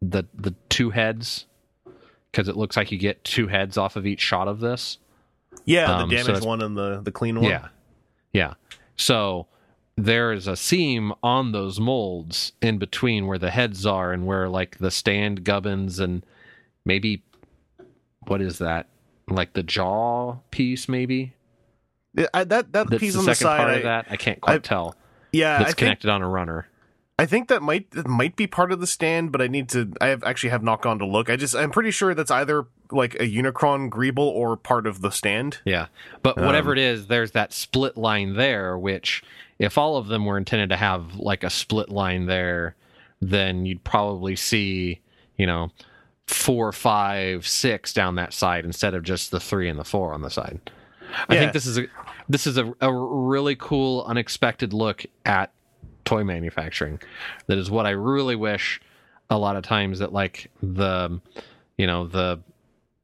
[0.01, 1.45] the the two heads
[2.31, 4.97] because it looks like you get two heads off of each shot of this
[5.65, 7.45] Yeah, Um, the damaged that's- one and the the clean one.
[7.49, 7.67] yeah.
[8.33, 8.53] Yeah.
[8.95, 9.47] So
[9.95, 14.47] there is a seam on those molds in between where the heads are and where
[14.47, 16.23] like the stand gubbins and
[16.85, 17.23] maybe
[18.27, 18.87] what is that?
[19.29, 21.33] Like the jaw piece maybe?
[22.13, 23.57] Yeah, I, that that That's piece the on the side.
[23.57, 24.05] part I, of that.
[24.09, 24.95] I can't quite I- tell.
[25.31, 26.67] yeah, I That's think connected on a runner.
[27.19, 29.91] I think that might that might be part of the stand, but I need to.
[29.99, 31.29] I have actually have not gone to look.
[31.31, 35.09] I just I'm pretty sure that's either like a Unicron Greeble or part of the
[35.09, 35.57] stand.
[35.65, 35.87] Yeah.
[36.21, 39.23] But whatever Um, it is, there's that split line there, which
[39.57, 42.75] if all of them were intended to have like a split line there,
[43.19, 44.99] then you'd probably see,
[45.37, 45.71] you know,
[46.27, 50.21] four, five, six down that side instead of just the three and the four on
[50.21, 50.59] the side.
[51.27, 51.39] I Yeah.
[51.39, 51.87] think this is a
[52.29, 55.51] this is a, a really cool, unexpected look at
[56.07, 56.99] toy manufacturing.
[57.47, 58.81] That is what I really wish
[59.29, 61.19] a lot of times that like the
[61.77, 62.39] you know the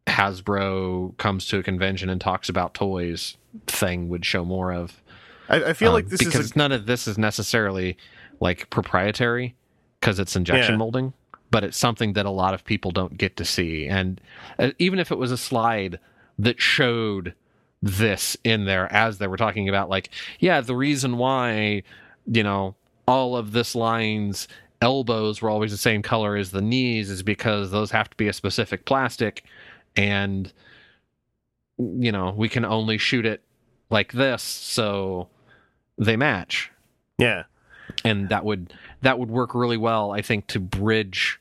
[0.07, 5.01] Hasbro comes to a convention and talks about toys thing would show more of.
[5.49, 7.97] I, I feel Um, like this because is a, none of this is necessarily
[8.39, 9.55] like proprietary
[9.99, 10.77] because it's injection Yeah.
[10.77, 11.13] molding,
[11.51, 13.87] but it's something that a lot of people don't get to see.
[13.87, 14.19] And
[14.59, 15.99] uh, even if it was a slide
[16.39, 17.33] that showed
[17.81, 20.09] this in there as they were talking about, like,
[20.39, 21.83] yeah, the reason why,
[22.25, 22.75] you know,
[23.07, 24.47] all of this line's
[24.81, 28.27] elbows were always the same color as the knees is because those have to be
[28.27, 29.45] a specific plastic
[29.95, 30.51] and
[31.77, 33.41] you know we can only shoot it
[33.89, 35.27] like this so
[35.97, 36.71] they match
[37.17, 37.43] yeah.
[38.03, 41.39] and that would that would work really well i think to bridge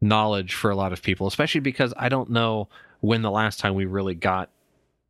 [0.00, 2.68] knowledge for a lot of people especially because i don't know
[3.00, 4.50] when the last time we really got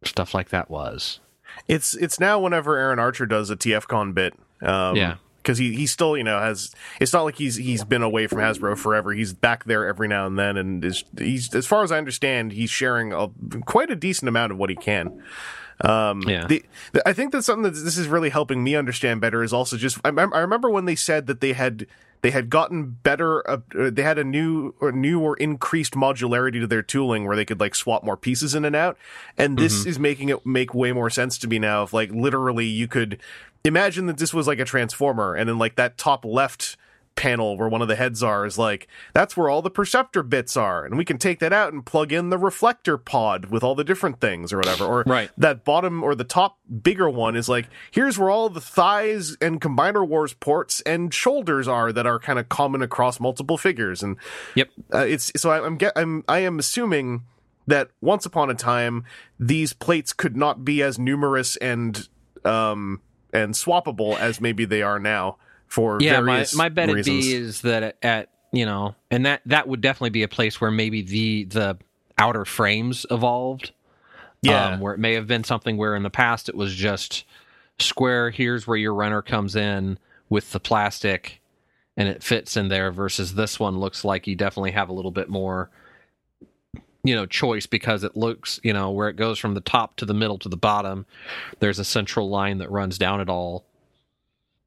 [0.05, 1.21] stuff like that was
[1.69, 4.35] It's it's now whenever Aaron Archer does a TFCon bit.
[4.61, 5.17] Um, Yeah.
[5.45, 8.39] Because he, he still you know has it's not like he's he's been away from
[8.39, 9.13] Hasbro forever.
[9.13, 12.53] He's back there every now and then, and is he's as far as I understand,
[12.53, 13.29] he's sharing a,
[13.67, 15.23] quite a decent amount of what he can.
[15.81, 16.47] Um, Yeah.
[16.47, 19.43] the, the, I think that's something that this is really helping me understand better.
[19.43, 21.87] Is also just I, I remember when they said that they had
[22.23, 23.49] they had gotten better.
[23.49, 27.37] Uh, uh, they had a new or new or increased modularity to their tooling where
[27.37, 28.97] they could like swap more pieces in and out.
[29.37, 31.83] And this is making it make way more sense to me now.
[31.83, 33.21] Of like literally, you could
[33.63, 36.79] imagine that this was like a transformer, and then like that top left
[37.17, 40.57] panel where one of the heads are is like that's where all the perceptor bits
[40.57, 43.75] are and we can take that out and plug in the reflector pod with all
[43.75, 44.85] the different things or whatever.
[44.85, 45.31] Or Right.
[45.39, 49.61] that bottom or the top bigger one is like here's where all the thighs and
[49.61, 54.03] combiner wars ports and shoulders are that are kind of common across multiple figures.
[54.03, 54.17] And
[54.55, 54.71] yep.
[54.93, 57.23] uh, it's so I, I'm get I'm I am assuming
[57.67, 59.05] that once upon a time
[59.39, 62.09] these plates could not be as numerous and
[62.45, 63.01] um
[63.33, 65.37] and swappable as maybe they are now
[65.75, 69.43] for yeah, my, my bet would be is that at, at you know, and that
[69.47, 71.79] that would definitely be a place where maybe the the
[72.17, 73.73] outer frames evolved.
[74.41, 74.75] Yeah.
[74.75, 77.25] um, where it may have been something where in the past it was just
[77.79, 78.31] square.
[78.31, 79.99] Here's where your runner comes in
[80.29, 81.41] with the plastic,
[81.97, 82.93] and it fits in there.
[82.93, 85.71] Versus this one looks like you definitely have a little bit more,
[87.03, 90.05] you know, choice because it looks, you know, where it goes from the top to
[90.05, 91.07] the middle to the bottom.
[91.59, 93.65] There's a central line that runs down it all.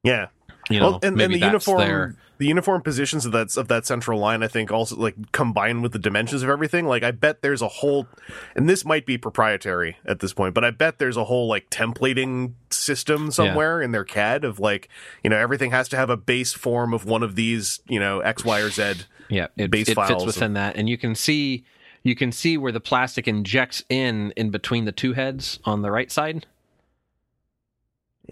[0.02, 0.26] yeah.
[0.68, 4.18] You know, well, and, and the uniform the uniform positions of that of that central
[4.18, 6.86] line, I think, also like combined with the dimensions of everything.
[6.86, 8.06] Like, I bet there's a whole,
[8.54, 11.68] and this might be proprietary at this point, but I bet there's a whole like
[11.68, 14.88] templating system somewhere in their CAD of like,
[15.24, 18.20] you know, everything has to have a base form of one of these, you know,
[18.20, 19.04] X, Y, or Z.
[19.28, 21.64] yeah it, base it files fits within that and you can see
[22.02, 25.90] you can see where the plastic injects in in between the two heads on the
[25.90, 26.46] right side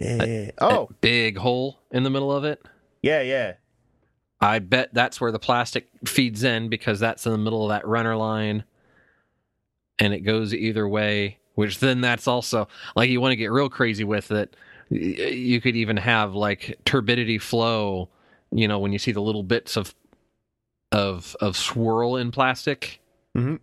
[0.00, 0.50] Yeah.
[0.60, 2.62] Oh, big hole in the middle of it
[3.02, 3.54] yeah, yeah.
[4.40, 7.86] i bet that's where the plastic feeds in because that's in the middle of that
[7.86, 8.64] runner line
[9.98, 13.68] and it goes either way which then that's also like you want to get real
[13.70, 14.56] crazy with it
[14.90, 18.08] you could even have like turbidity flow
[18.52, 19.94] you know when you see the little bits of
[20.92, 23.00] of of swirl in plastic
[23.36, 23.60] Mhm.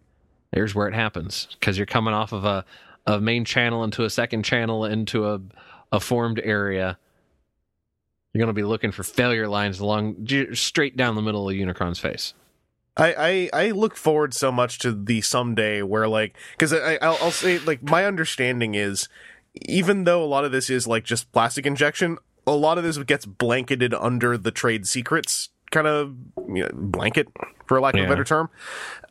[0.51, 2.65] there's where it happens because you're coming off of a
[3.05, 5.39] a main channel into a second channel into a
[5.93, 6.97] a formed area
[8.33, 11.99] you're going to be looking for failure lines along straight down the middle of unicron's
[11.99, 12.33] face.
[12.97, 17.17] I, I I look forward so much to the someday where like because I I'll,
[17.21, 19.07] I'll say like my understanding is
[19.55, 22.97] even though a lot of this is like just plastic injection, a lot of this
[22.99, 26.15] gets blanketed under the trade secrets kind of
[26.47, 27.27] you know, blanket
[27.65, 28.05] for lack of Yeah.
[28.05, 28.49] a better term,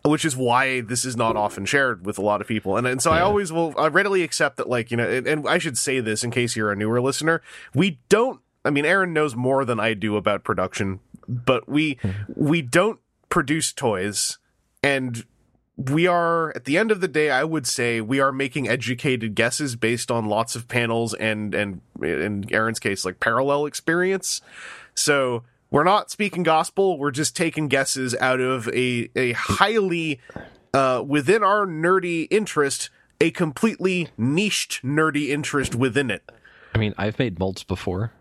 [0.05, 2.77] which is why this is not often shared with a lot of people.
[2.77, 5.49] And and so I always will I readily accept that like you know and, and
[5.49, 7.43] I should say this in case you're a newer listener,
[7.75, 8.41] we don't.
[8.65, 12.11] I mean, Aaron knows more than I do about production, but we hmm.
[12.35, 14.39] we don't produce toys
[14.83, 15.25] and
[15.77, 19.35] we are at the end of the day i would say we are making educated
[19.35, 24.43] guesses based on lots of panels and and in aaron's case like parallel experience
[24.95, 30.21] so we're not speaking gospel we're just taking guesses out of a a highly
[30.75, 32.91] uh within our nerdy interest
[33.21, 36.23] a completely niched nerdy interest within it
[36.75, 38.13] i mean i've made molds before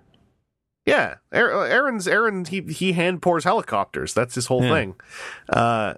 [0.84, 4.16] yeah, Aaron's Aaron he he hand pours helicopters.
[4.16, 4.74] That's his whole Yeah.
[4.74, 4.96] thing.
[5.48, 5.94] Uh,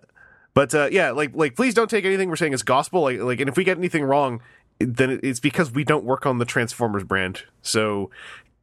[0.53, 3.01] but uh, yeah, like like please don't take anything we're saying as gospel.
[3.03, 4.41] Like like, and if we get anything wrong,
[4.80, 7.43] then it's because we don't work on the Transformers brand.
[7.61, 8.11] So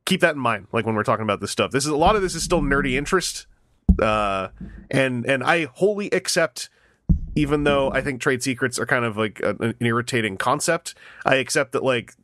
[0.05, 0.66] keep that in mind.
[0.72, 2.62] Like when we're talking about this stuff, this is a lot of this is still
[2.62, 3.47] nerdy interest.
[4.01, 4.48] Uh,
[4.90, 6.70] and and I wholly accept.
[7.36, 10.94] Even though I think trade secrets are kind of like a- an irritating concept,
[11.24, 12.14] I accept that like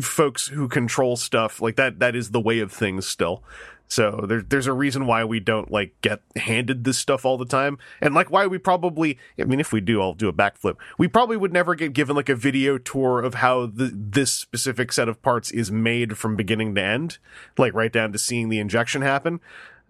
[0.00, 3.42] folks who control stuff like that that is the way of things still
[3.86, 7.44] so there's there's a reason why we don't like get handed this stuff all the
[7.44, 7.78] time.
[8.00, 10.76] And like why we probably i mean if we do i'll do a backflip.
[10.98, 14.92] We probably would never get given like a video tour of how the, this specific
[14.92, 17.18] set of parts is made from beginning to end
[17.58, 19.40] like right down to seeing the injection happen.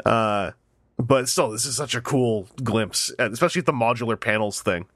[0.04, 0.52] Uh
[0.98, 4.86] but still this is such a cool glimpse especially the modular panels thing.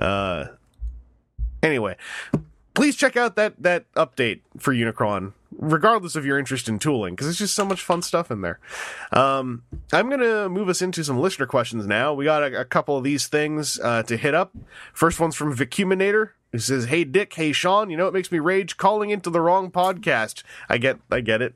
[0.00, 0.46] Uh
[1.62, 1.96] anyway
[2.74, 7.28] please check out that that update for Unicron, regardless of your interest in tooling, because
[7.28, 8.58] it's just so much fun stuff in there.
[9.12, 9.62] Um,
[9.92, 12.14] I'm gonna move us into some listener questions now.
[12.14, 14.52] We got a, a couple of these things uh, to hit up.
[14.92, 16.34] First one's from Vicuminator.
[16.52, 18.76] Who says, "Hey Dick, hey Sean, you know what makes me rage?
[18.76, 20.42] Calling into the wrong podcast.
[20.68, 21.54] I get, I get it.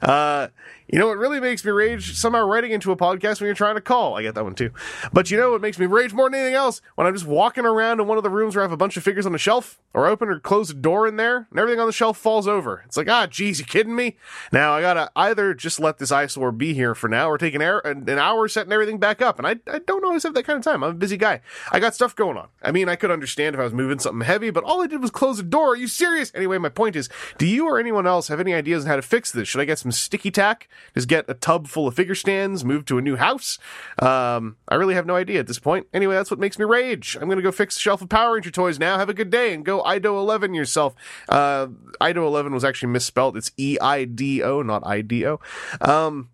[0.00, 0.48] Uh,
[0.88, 2.14] you know what really makes me rage?
[2.14, 4.16] Somehow writing into a podcast when you're trying to call.
[4.16, 4.70] I get that one too.
[5.12, 6.80] But you know what makes me rage more than anything else?
[6.94, 8.96] When I'm just walking around in one of the rooms where I have a bunch
[8.96, 11.80] of figures on a shelf, or open or close a door in there, and everything
[11.80, 12.82] on the shelf falls over.
[12.86, 14.16] It's like, ah, geez, you kidding me?
[14.52, 17.62] Now I gotta either just let this eyesore be here for now, or take an
[17.62, 19.38] an hour setting everything back up.
[19.38, 20.84] And I, I don't always have that kind of time.
[20.84, 21.40] I'm a busy guy.
[21.72, 22.48] I got stuff going on.
[22.62, 25.00] I mean, I could understand if I was moving something heavy, but all I did
[25.00, 25.72] was close a door.
[25.72, 26.30] Are you serious?
[26.34, 27.08] Anyway, my point is,
[27.38, 29.48] do you or anyone else have any ideas on how to fix this?
[29.48, 30.68] Should I get some sticky tack?
[30.94, 33.58] Just get a tub full of figure stands, move to a new house?
[34.00, 35.86] Um, I really have no idea at this point.
[35.92, 37.16] Anyway, that's what makes me rage.
[37.20, 38.98] I'm gonna go fix the shelf of Power Ranger toys now.
[38.98, 40.94] Have a good day and go Ido 11 yourself.
[41.28, 41.68] Uh,
[42.06, 43.36] Ido 11 was actually misspelled.
[43.36, 45.40] It's E I D O, not I D O.
[45.80, 46.30] Um,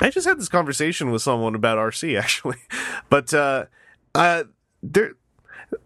[0.00, 2.58] I just had this conversation with someone about Arcee actually,
[3.08, 3.66] but uh,
[4.14, 4.44] uh,
[4.82, 5.12] there.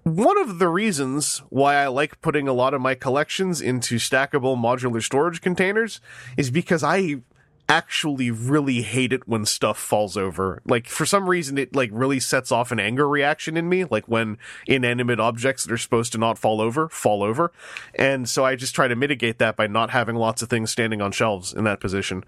[0.02, 4.56] One of the reasons why I like putting a lot of my collections into stackable
[4.56, 6.00] modular storage containers
[6.36, 7.18] is because I
[7.68, 10.62] actually really hate it when stuff falls over.
[10.64, 14.06] Like for some reason it like really sets off an anger reaction in me, like
[14.06, 17.52] when inanimate objects that are supposed to not fall over fall over.
[17.94, 21.02] And so I just try to mitigate that by not having lots of things standing
[21.02, 22.24] on shelves in that position.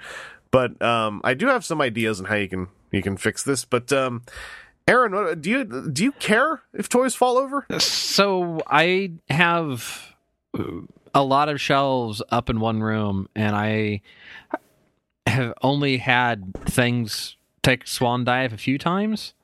[0.51, 3.65] But um I do have some ideas on how you can you can fix this,
[3.65, 4.23] but um
[4.89, 7.67] Aaron, do you do you care if toys fall over?
[7.79, 10.15] So I have
[11.15, 14.01] a lot of shelves up in one room, and I
[15.29, 19.35] have only had things take swan dive a few times.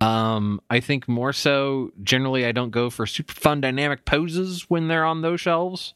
[0.00, 1.92] Um, I think more so.
[2.02, 5.94] Generally, I don't go for super fun dynamic poses when they're on those shelves,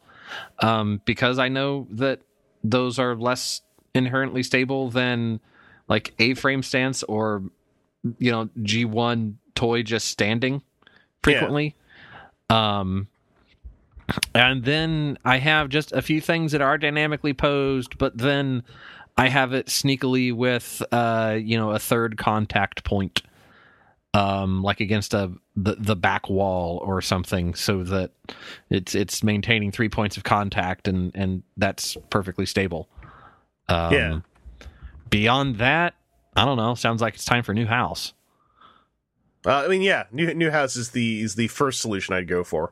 [0.60, 2.20] um, because I know that
[2.64, 3.60] those are less
[3.94, 5.40] inherently stable than
[5.88, 7.42] like A-frame stance or
[8.18, 10.62] you know G1 toy just standing
[11.22, 11.76] frequently.
[12.50, 13.08] Um,
[14.34, 18.62] and then I have just a few things that are dynamically posed, but then
[19.16, 23.22] I have it sneakily with uh, you know, a third contact point.
[24.14, 28.10] Um, like against a the, the back wall or something, so that
[28.68, 32.90] it's it's maintaining three points of contact and and that's perfectly stable.
[33.70, 34.20] Um, Yeah.
[35.08, 35.94] Beyond that,
[36.36, 36.74] I don't know.
[36.74, 38.12] Sounds like it's time for new house.
[39.46, 42.44] Uh, I mean, yeah, new new house is the is the first solution I'd go
[42.44, 42.70] for.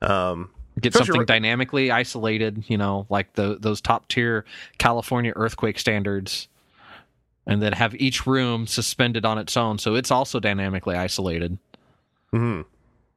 [0.00, 0.50] Um,
[0.80, 4.44] Get something dynamically isolated, you know, like the those top tier
[4.78, 6.48] California earthquake standards,
[7.46, 11.58] and then have each room suspended on its own, so it's also dynamically isolated.
[12.32, 12.64] mhm.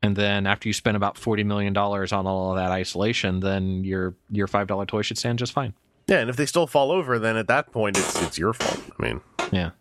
[0.04, 3.84] And then after you spend about forty million dollars on all of that isolation, then
[3.84, 5.74] your your five dollar toy should stand just fine.
[6.08, 8.80] Yeah, and if they still fall over, then at that point it's it's your fault.
[9.00, 9.22] I mean,
[9.52, 9.72] Yeah.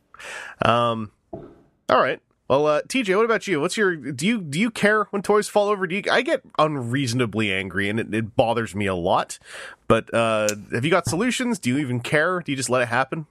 [0.62, 2.20] um, all right.
[2.51, 3.61] Well, uh, TJ, what about you?
[3.61, 5.87] What's your do you do you care when toys fall over?
[5.87, 6.03] Do you?
[6.11, 9.39] I get unreasonably angry, and it, it bothers me a lot.
[9.87, 11.61] But uh, have you got solutions?
[11.61, 12.41] Do you even care?
[12.41, 13.29] Do you just let it happen?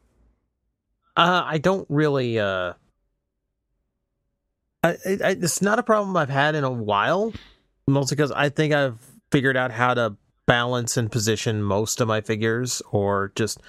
[1.17, 2.39] Uh, I don't really.
[2.39, 2.75] Uh,
[4.83, 7.33] I, I, it's not a problem I've had in a while,
[7.87, 8.99] mostly because I think I've
[9.33, 10.15] figured out how to
[10.45, 13.59] balance and position most of my figures, or just.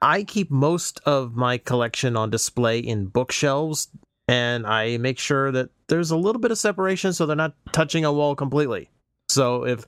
[0.00, 3.88] I keep most of my collection on display in bookshelves,
[4.28, 8.04] and I make sure that there's a little bit of separation so they're not touching
[8.04, 8.90] a wall completely.
[9.28, 9.86] So if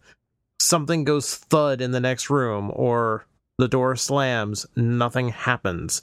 [0.59, 3.27] something goes thud in the next room or
[3.59, 6.03] the door slams, nothing happens.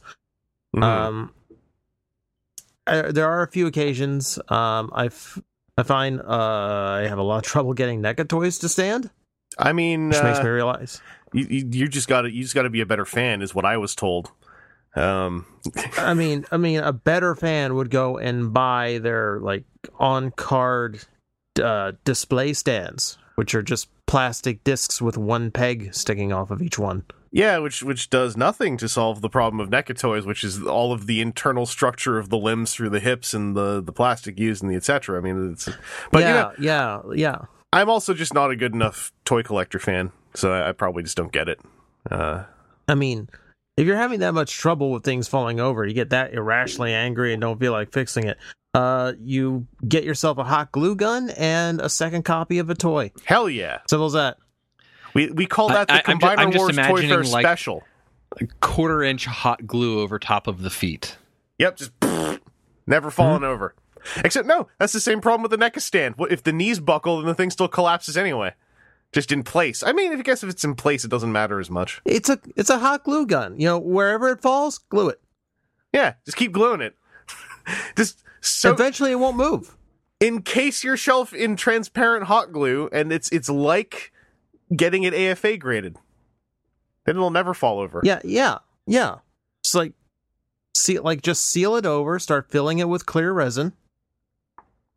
[0.76, 0.84] Mhm.
[0.84, 1.34] Um,
[2.86, 5.40] uh, there are a few occasions um, I f-
[5.78, 6.26] I find uh,
[7.04, 9.10] I have a lot of trouble getting NECA toys to stand,
[9.60, 11.02] I mean, which makes uh, me realize.
[11.34, 13.54] you, you you just got to you just got to be a better fan, is
[13.54, 14.32] what I was told.
[14.98, 15.46] Um,
[15.98, 19.64] I mean, I mean, a better fan would go and buy their like
[20.00, 21.06] on card
[21.62, 26.80] uh, display stands, which are just plastic discs with one peg sticking off of each
[26.80, 27.06] one.
[27.32, 30.94] Yeah, which which does nothing to solve the problem of NECA toys, which is all
[30.94, 34.64] of the internal structure of the limbs through the hips and the, the plastic used
[34.64, 35.18] and the etc.
[35.18, 35.70] I mean, it's
[36.12, 37.42] but you know, yeah, yeah, yeah.
[37.74, 41.18] I'm also just not a good enough toy collector fan, so I, I probably just
[41.18, 41.60] don't get it.
[42.10, 42.46] Uh,
[42.88, 43.28] I mean,
[43.78, 47.32] if you're having that much trouble with things falling over, you get that irrationally angry
[47.34, 48.38] and don't feel like fixing it.
[48.74, 53.12] Uh, you get yourself a hot glue gun and a second copy of a toy.
[53.26, 54.38] hell yeah, Simple as that.
[55.14, 57.44] we we call that the I- I'm ju- Combiner I'm just Wars Toy Fair like-
[57.46, 57.84] special.
[58.62, 61.16] Quarter inch hot glue over top of the feet.
[61.60, 61.92] Yep, just
[62.88, 63.74] never falling over.
[64.24, 66.16] Except no, that's the same problem with the NECA stand.
[66.18, 68.54] What if the knees buckle and the thing still collapses anyway?
[69.14, 69.84] Just in place.
[69.84, 72.02] I mean, if I guess if it's in place, it doesn't matter as much.
[72.06, 73.60] It's a it's a hot glue gun.
[73.60, 75.22] You know, wherever it falls, glue it.
[75.94, 76.96] Yeah, just keep gluing it.
[77.98, 79.76] just so Eventually, it won't move.
[80.22, 84.12] encase your shelf in transparent hot glue, and it's it's like
[84.76, 85.96] getting it AFA graded.
[87.06, 88.02] Then it'll never fall over.
[88.04, 89.16] Yeah, yeah, yeah.
[89.64, 89.94] Just like
[90.76, 92.20] seal, like just seal it over.
[92.20, 93.72] Start filling it with clear resin.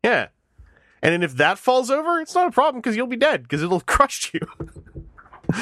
[0.03, 0.27] Yeah.
[1.01, 3.63] And then if that falls over, it's not a problem because you'll be dead because
[3.63, 4.41] it'll crush you.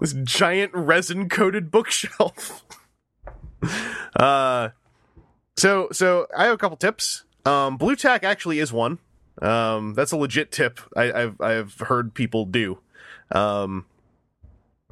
[0.00, 2.64] this giant resin coated bookshelf.
[4.16, 4.70] uh,
[5.56, 7.24] so so I have a couple tips.
[7.46, 8.98] Um, blue tack actually is one.
[9.40, 10.80] Um, that's a legit tip.
[10.96, 12.78] I, I've I've heard people do.
[13.30, 13.86] Um,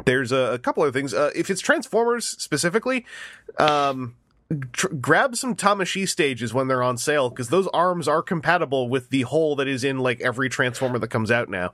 [0.05, 1.15] there's a, a couple other things.
[1.15, 3.05] Uh, if it's Transformers specifically,
[3.59, 4.17] um,
[4.73, 9.11] tr- grab some Tamashii stages when they're on sale because those arms are compatible with
[9.11, 11.73] the hole that is in like every Transformer that comes out now,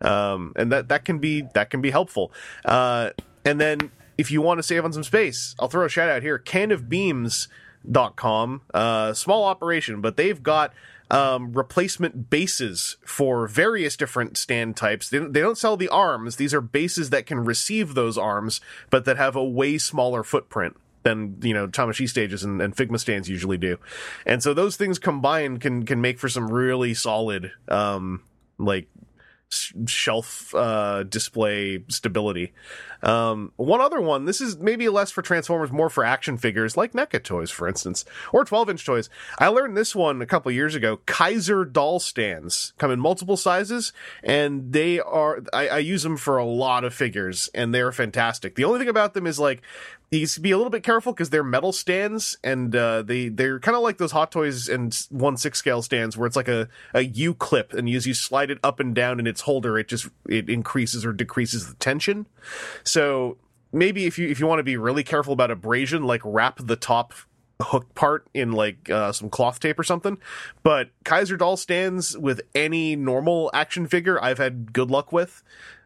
[0.00, 2.32] um, and that that can be that can be helpful.
[2.64, 3.10] Uh,
[3.44, 6.22] and then if you want to save on some space, I'll throw a shout out
[6.22, 8.62] here: canofbeams.com.
[8.72, 10.72] Uh, small operation, but they've got
[11.10, 15.10] um, replacement bases for various different stand types.
[15.10, 18.60] They, they don't sell the arms; these are bases that can receive those arms,
[18.90, 22.98] but that have a way smaller footprint than you know Tamashii stages and, and, Figma
[22.98, 23.78] stands usually do.
[24.26, 28.22] And so those things combined can can make for some really solid um
[28.58, 28.88] like
[29.86, 32.52] shelf uh, display stability.
[33.02, 36.92] Um, one other one, this is maybe less for Transformers, more for action figures like
[36.92, 39.10] NECA toys, for instance, or 12 inch toys.
[39.38, 40.98] I learned this one a couple years ago.
[41.06, 43.92] Kaiser doll stands come in multiple sizes,
[44.22, 48.54] and they are, I, I use them for a lot of figures, and they're fantastic.
[48.54, 49.62] The only thing about them is like,
[50.12, 53.30] you need to be a little bit careful because they're metal stands and uh, they
[53.30, 56.48] they're kind of like those Hot Toys and one six scale stands where it's like
[56.48, 59.78] a a U clip and as you slide it up and down in its holder,
[59.78, 62.26] it just it increases or decreases the tension.
[62.84, 63.38] So
[63.72, 66.76] maybe if you if you want to be really careful about abrasion, like wrap the
[66.76, 67.14] top
[67.62, 70.18] hook part in like uh, some cloth tape or something.
[70.62, 75.42] But Kaiser doll stands with any normal action figure, I've had good luck with.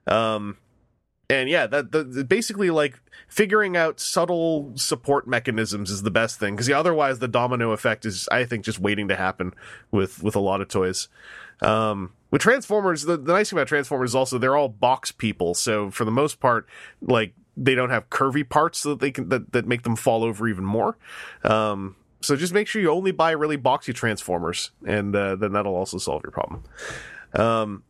[0.09, 0.57] Um,
[1.28, 6.55] and yeah, that the, basically like figuring out subtle support mechanisms is the best thing
[6.55, 9.53] because yeah, otherwise the domino effect is I think just waiting to happen
[9.90, 11.09] with with a lot of toys.
[11.62, 15.55] Um, with Transformers, the, the nice thing about Transformers is also they're all box people,
[15.55, 16.69] so for the most part,
[17.01, 20.47] like they don't have curvy parts that they can that, that make them fall over
[20.47, 20.97] even more.
[21.43, 25.74] Um, so just make sure you only buy really boxy Transformers, and uh, then that'll
[25.74, 26.62] also solve your problem.
[27.32, 27.82] Um,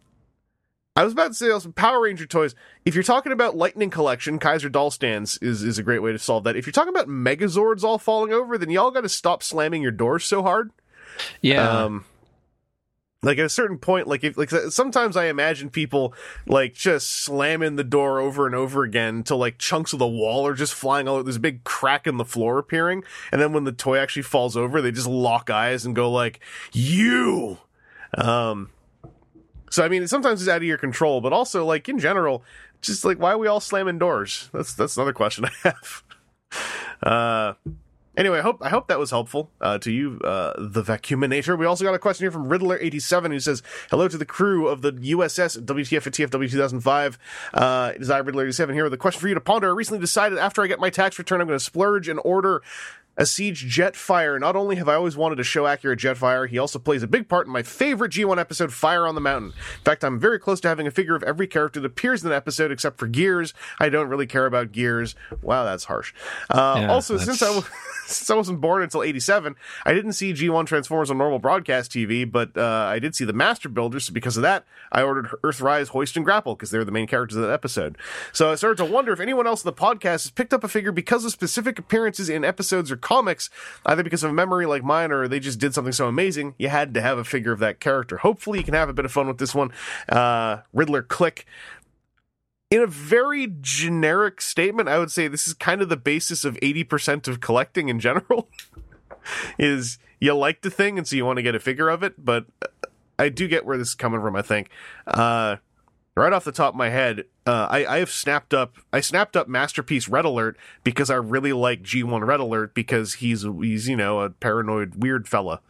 [0.97, 2.55] I was about to say also Power Ranger toys.
[2.87, 6.19] If you're talking about Lightning Collection, Kaiser doll stands is is a great way to
[6.19, 6.57] solve that.
[6.57, 9.93] If you're talking about Megazords all falling over, then y'all got to stop slamming your
[9.93, 10.71] doors so hard.
[11.43, 11.69] Yeah.
[11.69, 12.07] Um,
[13.23, 16.15] like at a certain point, like if like sometimes I imagine people
[16.47, 20.47] like just slamming the door over and over again until like chunks of the wall
[20.47, 21.17] are just flying all.
[21.17, 21.25] Over.
[21.25, 24.57] There's a big crack in the floor appearing, and then when the toy actually falls
[24.57, 26.41] over, they just lock eyes and go like,
[26.73, 27.59] "You."
[28.17, 28.71] Um,
[29.71, 32.43] so I mean, sometimes it's out of your control, but also like in general,
[32.81, 34.49] just like why are we all slamming doors?
[34.53, 36.03] That's that's another question I have.
[37.03, 37.53] Uh,
[38.17, 41.59] anyway, I hope I hope that was helpful uh, to you, uh, the vacuuminator.
[41.59, 44.25] We also got a question here from Riddler eighty seven who says, "Hello to the
[44.25, 47.19] crew of the USS WTF at TFW two thousand five.
[47.53, 49.69] Uh, it is I Riddler eighty seven here with a question for you to ponder.
[49.69, 52.63] I recently decided after I get my tax return, I'm going to splurge and order
[53.17, 54.39] a siege Jetfire.
[54.39, 57.29] Not only have I always wanted to show accurate Jetfire, he also plays a big
[57.29, 59.51] part in my favorite G1 episode, Fire on the Mountain.
[59.51, 62.31] In fact, I'm very close to having a figure of every character that appears in
[62.31, 63.55] the episode except for Gears.
[63.81, 65.15] I don't really care about Gears.
[65.43, 66.13] Wow, that's harsh.
[66.51, 67.27] Uh, yeah, also, that's...
[67.27, 67.65] since I was.
[68.07, 72.31] since I wasn't born until 87, I didn't see G1 Transformers on normal broadcast TV,
[72.31, 74.07] but uh, I did see the Master Builders.
[74.07, 77.37] So because of that, I ordered Earthrise, Hoist, and Grapple because they're the main characters
[77.37, 77.99] of that episode.
[78.33, 80.69] So I started to wonder if anyone else in the podcast has picked up a
[80.69, 83.49] figure because of specific appearances in episodes or comics,
[83.87, 86.69] either because of a memory like mine or they just did something so amazing, you
[86.69, 88.17] had to have a figure of that character.
[88.17, 89.71] Hopefully, you can have a bit of fun with this one.
[90.09, 91.47] Uh, Riddler Click
[92.71, 96.57] in a very generic statement, I would say this is kind of the basis of
[96.57, 98.49] 80% of collecting in general.
[99.59, 102.15] is you like the thing and so you want to get a figure of it,
[102.19, 102.47] but
[103.19, 104.71] I do get where this is coming from, I think.
[105.07, 105.57] Uh,
[106.17, 109.37] right off the top of my head, uh, I, I have snapped up I snapped
[109.37, 113.97] up Masterpiece Red Alert because I really like G1 Red Alert because he's he's, you
[113.97, 115.61] know, a paranoid weird fella.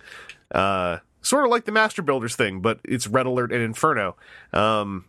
[0.55, 4.17] Uh, sort of like the Master Builders thing, but it's Red Alert and Inferno.
[4.53, 5.07] Um,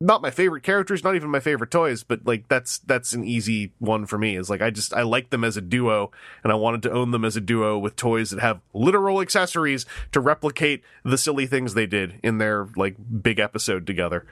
[0.00, 3.72] not my favorite characters, not even my favorite toys, but like that's that's an easy
[3.78, 4.36] one for me.
[4.36, 6.10] Is like I just I like them as a duo,
[6.42, 9.86] and I wanted to own them as a duo with toys that have literal accessories
[10.10, 14.26] to replicate the silly things they did in their like big episode together.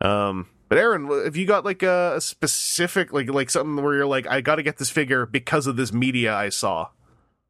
[0.00, 4.06] Um, but Aaron, if you got like a, a specific like like something where you're
[4.06, 6.88] like, I got to get this figure because of this media I saw.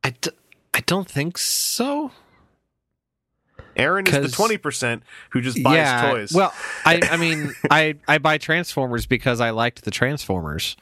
[0.02, 0.30] I d-
[0.72, 2.12] I don't think so.
[3.76, 6.32] Aaron is the twenty percent who just buys yeah, toys.
[6.32, 6.52] Well,
[6.84, 10.76] I, I mean, I I buy Transformers because I liked the Transformers,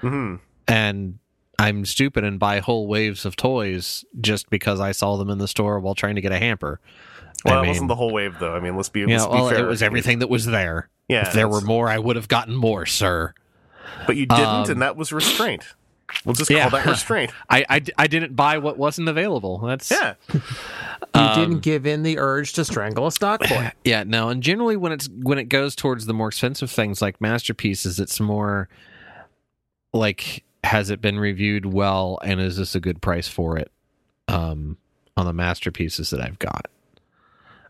[0.00, 0.36] mm-hmm.
[0.68, 1.18] and
[1.58, 5.48] I'm stupid and buy whole waves of toys just because I saw them in the
[5.48, 6.80] store while trying to get a hamper.
[7.44, 8.54] Well, I it wasn't the whole wave though.
[8.54, 9.64] I mean, let's be, let's know, well, be fair.
[9.64, 10.88] It was everything that was there.
[11.08, 13.34] Yeah, if there were more, I would have gotten more, sir.
[14.06, 15.64] But you didn't, um, and that was restraint.
[16.24, 16.68] We'll just yeah.
[16.68, 17.32] call that restraint.
[17.50, 19.58] I, I, I didn't buy what wasn't available.
[19.58, 20.14] That's yeah.
[20.32, 20.40] you
[21.14, 23.72] um, didn't give in the urge to strangle a stock boy.
[23.84, 24.28] Yeah, no.
[24.28, 28.20] And generally, when it's when it goes towards the more expensive things like masterpieces, it's
[28.20, 28.68] more
[29.92, 33.70] like has it been reviewed well, and is this a good price for it?
[34.28, 34.76] Um,
[35.16, 36.68] on the masterpieces that I've got,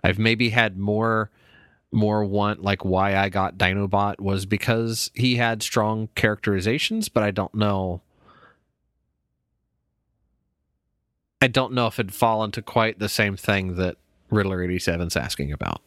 [0.02, 1.30] I've maybe had more
[1.92, 7.30] more want like why I got Dinobot was because he had strong characterizations, but I
[7.32, 8.00] don't know
[11.42, 13.96] I don't know if it'd fall into quite the same thing that
[14.30, 15.80] Riddler 87's asking about.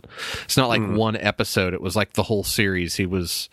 [0.43, 0.95] It's not like Hmm.
[0.95, 2.95] one episode, it was like the whole series.
[2.95, 3.49] He was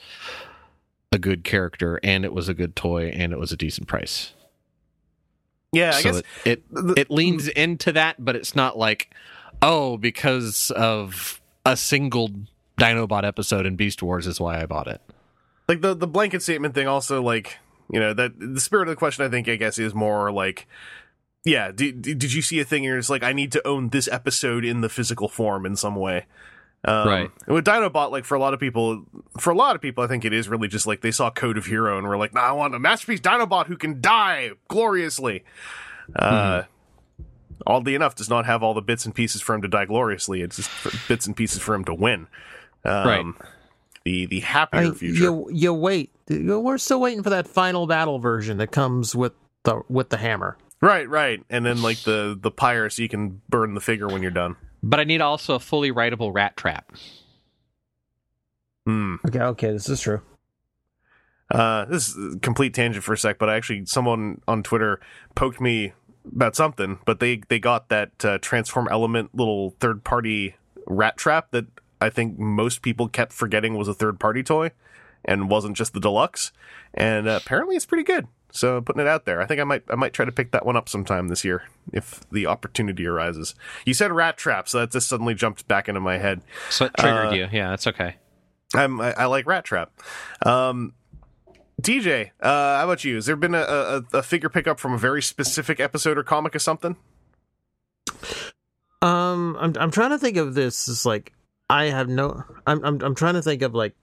[1.12, 4.32] a good character and it was a good toy and it was a decent price.
[5.72, 9.12] Yeah, I so guess it, it the- it leans into that, but it's not like
[9.62, 12.30] oh, because of a single
[12.78, 15.00] Dinobot episode in Beast Wars is why I bought it.
[15.68, 17.58] like the the blanket statement thing also like
[17.92, 20.66] you know that the spirit of the question i think i guess is more like
[21.44, 24.08] yeah did, did you see a thing and you're like i need to own this
[24.08, 26.26] episode in the physical form in some way
[26.84, 27.30] um, Right.
[27.46, 29.04] with dinobot like for a lot of people
[29.38, 31.58] for a lot of people i think it is really just like they saw code
[31.58, 35.44] of hero and were like nah, i want a masterpiece dinobot who can die gloriously
[36.16, 36.62] uh
[37.66, 40.40] oddly enough does not have all the bits and pieces for him to die gloriously
[40.42, 42.26] it's just bits and pieces for him to win
[42.84, 43.26] um, Right.
[44.04, 46.10] the the happier I, future you you wait.
[46.28, 49.32] We're still waiting for that final battle version that comes with
[49.64, 50.56] the with the hammer.
[50.80, 51.44] Right, right.
[51.50, 54.56] And then like the the pyre so you can burn the figure when you're done.
[54.82, 56.90] But I need also a fully writable rat trap.
[58.86, 59.16] Hmm.
[59.26, 60.22] Okay, okay, this is true.
[61.50, 65.00] Uh this is a complete tangent for a sec, but I actually someone on Twitter
[65.34, 65.92] poked me
[66.34, 70.56] about something, but they they got that uh, transform element little third party
[70.86, 71.66] rat trap that
[72.00, 74.70] I think most people kept forgetting was a third party toy
[75.24, 76.52] and wasn't just the deluxe.
[76.94, 78.26] And uh, apparently it's pretty good.
[78.52, 79.40] So putting it out there.
[79.40, 81.62] I think I might I might try to pick that one up sometime this year
[81.92, 83.54] if the opportunity arises.
[83.84, 86.42] You said rat trap, so that just suddenly jumped back into my head.
[86.68, 87.48] So it triggered Uh, you.
[87.52, 88.16] Yeah, that's okay.
[88.74, 89.90] I'm, I, I like Rat Trap.
[90.46, 90.92] Um,
[91.80, 93.16] TJ, uh, how about you?
[93.16, 96.54] Has there been a, a, a figure pickup from a very specific episode or comic
[96.54, 96.96] or something?
[99.02, 101.32] Um, I'm I'm trying to think of this as like
[101.68, 102.44] I have no.
[102.66, 103.94] I'm I'm I'm trying to think of like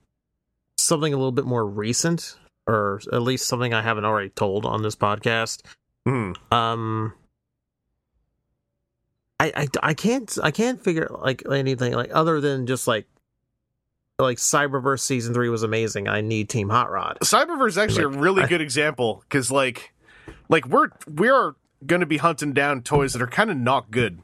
[0.76, 2.36] something a little bit more recent,
[2.66, 5.62] or at least something I haven't already told on this podcast.
[6.04, 6.32] Hmm.
[6.50, 7.12] Um,
[9.38, 13.06] I I I can't I can't figure like anything like other than just like
[14.18, 16.08] like Cyberverse season three was amazing.
[16.08, 17.18] I need Team Hot Rod.
[17.22, 19.92] Cyberverse is actually Like, a really I- good example because, like,
[20.48, 21.54] like we're we're
[21.86, 24.18] going to be hunting down toys that are kind of not good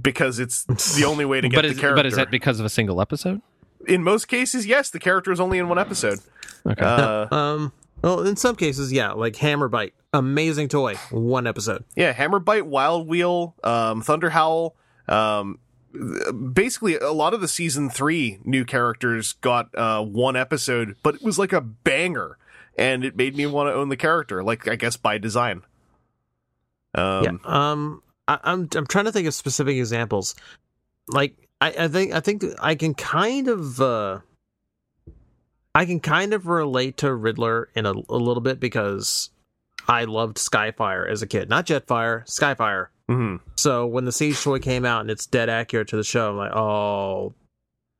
[0.00, 1.96] because it's the only way to get But the is, character.
[1.96, 3.42] but is that because of a single episode?
[3.86, 6.18] in most cases, yes, the character is only in one episode.
[6.66, 6.82] Okay.
[6.84, 11.84] Uh, Um, well, in some cases, yeah, like Hammer Bite, amazing toy, one episode.
[11.94, 14.74] Yeah, Hammer Bite, Wild Wheel, um, Thunder Howl.
[15.08, 15.58] Um,
[16.52, 21.22] basically, a lot of the season three new characters got uh, one episode, but it
[21.22, 22.38] was like a banger,
[22.78, 24.42] and it made me want to own the character.
[24.42, 25.62] Like I guess by design.
[26.94, 27.30] Um, yeah.
[27.44, 30.34] Um, I, I'm I'm trying to think of specific examples.
[31.08, 34.20] Like I, I think I think I can kind of uh,
[35.74, 39.30] I can kind of relate to Riddler in a, a little bit because
[39.88, 42.88] I loved Skyfire as a kid, not Jetfire, Skyfire.
[43.10, 43.40] Mhm.
[43.56, 46.36] So when the Siege toy came out and it's dead accurate to the show, I'm
[46.36, 47.34] like, oh,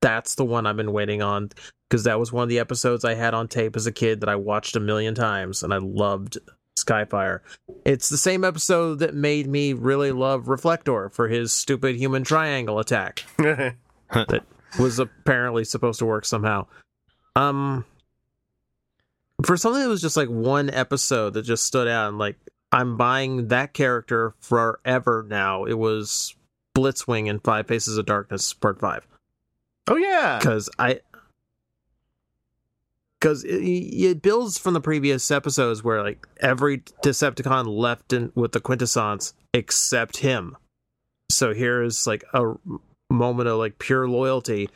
[0.00, 1.50] that's the one I've been waiting on
[1.88, 4.28] because that was one of the episodes I had on tape as a kid that
[4.28, 6.38] I watched a million times and I loved
[6.78, 7.40] Skyfire.
[7.84, 12.78] It's the same episode that made me really love Reflector for his stupid human triangle
[12.78, 14.44] attack that
[14.78, 16.66] was apparently supposed to work somehow.
[17.34, 17.84] Um
[19.44, 22.36] for something that was just like one episode that just stood out and like
[22.72, 25.64] I'm buying that character forever now.
[25.64, 26.34] It was
[26.76, 29.06] Blitzwing in Five Faces of Darkness Part 5
[29.88, 31.00] oh yeah, cuz I
[33.20, 38.52] cuz it, it builds from the previous episodes where like every Decepticon left in with
[38.52, 40.56] the quintessence except him.
[41.30, 42.54] So here's like a
[43.10, 44.68] moment of like pure loyalty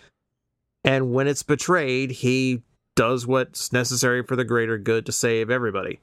[0.85, 2.63] and when it's betrayed, he
[2.97, 6.01] does what's necessary for the greater good to save everybody.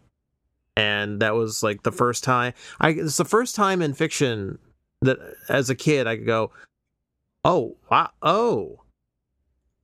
[0.77, 4.59] And that was like the first time I it's the first time in fiction
[5.01, 5.17] that
[5.49, 6.51] as a kid I could go,
[7.43, 8.81] "Oh, wow, oh.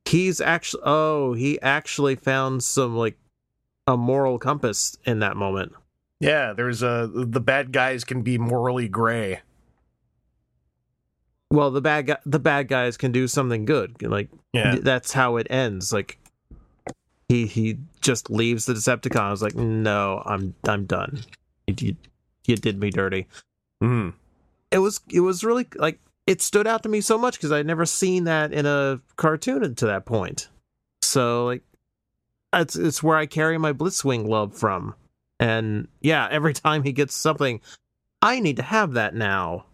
[0.05, 3.17] He's actually oh, he actually found some like
[3.87, 5.73] a moral compass in that moment."
[6.19, 6.53] yeah.
[6.53, 9.41] There's a the bad guys can be morally gray.
[11.49, 13.99] Well, the bad guy, the bad guys can do something good.
[14.01, 15.91] Like Yeah, that's how it ends.
[15.91, 16.19] Like
[17.29, 19.19] he he just leaves the Decepticon.
[19.19, 21.21] I was like, no, I'm I'm done.
[21.67, 21.95] You you,
[22.45, 23.27] you did me dirty.
[23.81, 24.09] hmm
[24.71, 27.65] It was it was really like it stood out to me so much because I'd
[27.65, 30.47] never seen that in a cartoon to that point.
[31.01, 31.63] So like,
[32.53, 34.95] it's it's where I carry my Blitzwing love from.
[35.39, 37.61] And yeah, every time he gets something,
[38.21, 39.65] I need to have that now.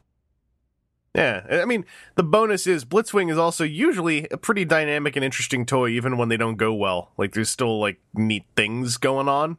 [1.16, 5.66] Yeah, I mean, the bonus is Blitzwing is also usually a pretty dynamic and interesting
[5.66, 7.12] toy, even when they don't go well.
[7.18, 9.58] Like, there's still like neat things going on.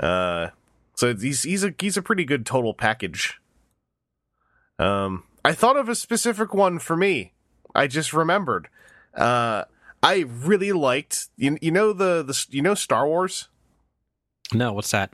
[0.00, 0.48] Uh,
[0.94, 3.40] so he's he's a he's a pretty good total package.
[4.78, 7.34] Um, I thought of a specific one for me.
[7.74, 8.68] I just remembered.
[9.14, 9.64] Uh,
[10.02, 13.48] I really liked you, you know the, the you know Star Wars.
[14.52, 15.12] No, what's that?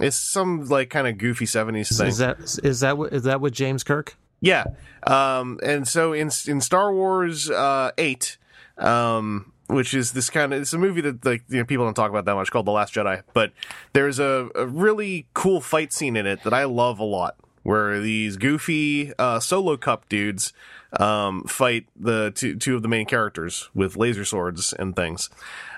[0.00, 2.08] It's some like kind of goofy seventies thing.
[2.08, 4.16] Is that is that what- is that with James Kirk?
[4.44, 4.64] Yeah.
[5.06, 8.36] Um, and so in in Star Wars uh, eight,
[8.78, 11.94] um, which is this kind of it's a movie that like you know people don't
[11.94, 13.52] talk about that much called The Last Jedi, but
[13.92, 18.00] there's a, a really cool fight scene in it that I love a lot, where
[18.00, 20.52] these goofy uh, solo cup dudes
[20.98, 25.30] um, fight the two two of the main characters with laser swords and things.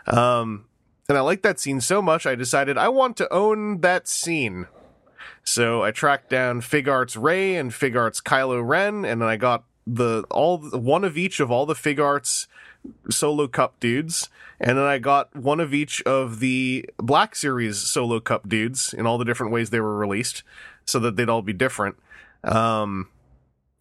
[0.07, 0.67] Um,
[1.09, 4.67] and I like that scene so much, I decided I want to own that scene.
[5.47, 10.25] So I tracked down Figuarts Rey and Figuarts Kylo Ren, and then I got the
[10.29, 12.49] all one of each of all the Figuarts
[13.11, 14.29] solo cup dudes,
[14.61, 19.07] and then I got one of each of the Black Series solo cup dudes in
[19.07, 20.43] all the different ways they were released,
[20.85, 21.97] so that they'd all be different.
[22.43, 23.09] Um,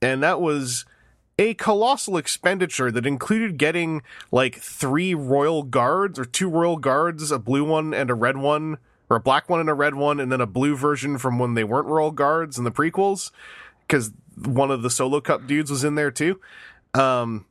[0.03, 0.85] and that was
[1.39, 7.39] a colossal expenditure that included getting like three royal guards or two royal guards, a
[7.39, 8.77] blue one and a red one,
[9.09, 11.53] or a black one and a red one, and then a blue version from when
[11.53, 13.31] they weren't royal guards in the prequels,
[13.81, 16.39] because one of the solo cup dudes was in there too.
[16.93, 17.45] Um,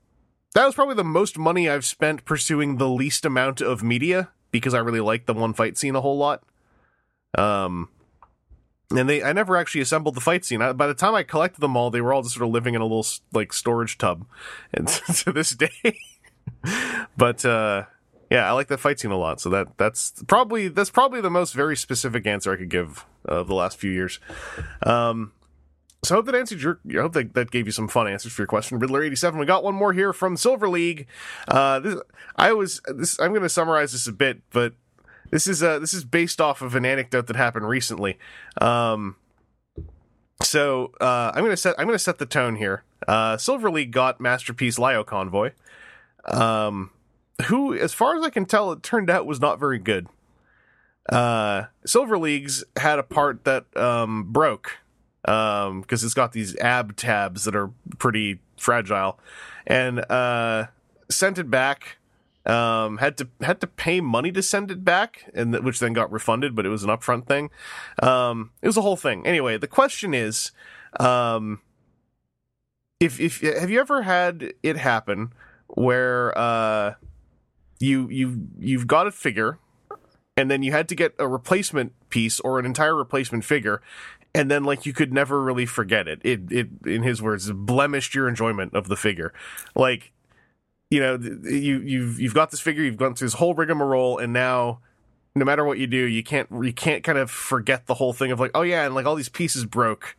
[0.54, 4.72] that was probably the most money I've spent pursuing the least amount of media because
[4.72, 6.44] I really liked the one fight scene a whole lot.
[7.36, 7.88] Um,
[8.90, 10.62] and they, I never actually assembled the fight scene.
[10.62, 12.74] I, by the time I collected them all, they were all just sort of living
[12.74, 14.26] in a little like storage tub,
[14.72, 14.86] and
[15.16, 15.98] to this day.
[17.16, 17.84] but uh,
[18.34, 19.40] yeah, I like that fight scene a lot.
[19.40, 23.46] So that that's probably that's probably the most very specific answer I could give of
[23.46, 24.18] the last few years.
[24.82, 25.30] Um,
[26.02, 26.80] so I hope that answered your.
[26.90, 29.38] I hope that, that gave you some fun answers for your question, Riddler eighty seven.
[29.38, 31.06] We got one more here from Silver League.
[31.46, 31.94] Uh, this,
[32.34, 33.20] I was this.
[33.20, 34.74] I'm going to summarize this a bit, but
[35.30, 38.18] this is uh this is based off of an anecdote that happened recently.
[38.60, 39.16] Um,
[40.42, 42.82] so uh, I'm gonna set I'm gonna set the tone here.
[43.06, 45.52] Uh, Silver League got Masterpiece Lio Convoy,
[46.24, 46.90] um,
[47.46, 50.08] who, as far as I can tell, it turned out was not very good.
[51.10, 54.78] Uh, Silver League's had a part that um, broke
[55.26, 59.18] um because it's got these ab tabs that are pretty fragile.
[59.66, 60.66] And uh
[61.10, 61.96] sent it back
[62.46, 65.94] um had to had to pay money to send it back and th- which then
[65.94, 67.50] got refunded but it was an upfront thing.
[68.02, 69.26] Um it was a whole thing.
[69.26, 70.52] Anyway the question is
[71.00, 71.60] um
[73.00, 75.32] if if have you ever had it happen
[75.68, 76.94] where uh
[77.84, 79.58] you you you've got a figure
[80.36, 83.80] and then you had to get a replacement piece or an entire replacement figure
[84.34, 86.20] and then like you could never really forget it.
[86.24, 89.32] It it in his words blemished your enjoyment of the figure.
[89.74, 90.12] Like
[90.90, 94.32] you know you you've you've got this figure, you've gone through this whole rigmarole, and
[94.32, 94.80] now
[95.36, 98.32] no matter what you do, you can't you can't kind of forget the whole thing
[98.32, 100.16] of like oh yeah, and like all these pieces broke.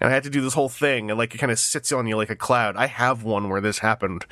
[0.00, 2.06] And I had to do this whole thing, and like it kind of sits on
[2.06, 2.76] you like a cloud.
[2.76, 4.24] I have one where this happened,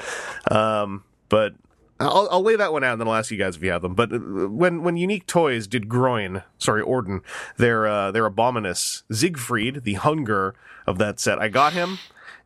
[0.51, 1.55] um, but
[2.01, 3.83] I'll, I'll lay that one out and then I'll ask you guys if you have
[3.83, 3.95] them.
[3.95, 7.23] But uh, when when Unique Toys did Groin, sorry Orden,
[7.57, 10.55] their uh, their Abominus Siegfried, the Hun-Gurrr
[10.87, 11.99] of that set, I got him,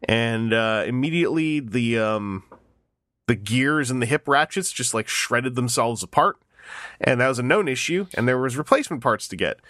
[0.04, 2.44] and uh, immediately the um,
[3.26, 6.38] the gears and the hip ratchets just like shredded themselves apart,
[7.00, 8.06] and that was a known issue.
[8.14, 9.60] And there was replacement parts to get.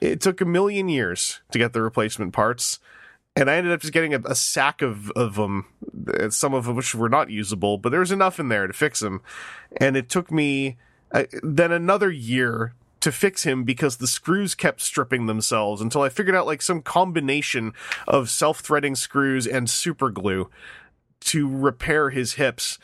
[0.00, 2.78] It took a million years to get the replacement parts
[3.36, 5.66] and I ended up just getting a, a sack of of them,
[6.18, 9.00] uh, some of which were not usable, but there was enough in there to fix
[9.00, 9.20] them.
[9.76, 10.78] And it took me
[11.12, 16.08] uh, then another year to fix him because the screws kept stripping themselves until I
[16.08, 17.72] figured out like some combination
[18.08, 20.50] of self-threading screws and super glue
[21.20, 22.78] to repair his hips.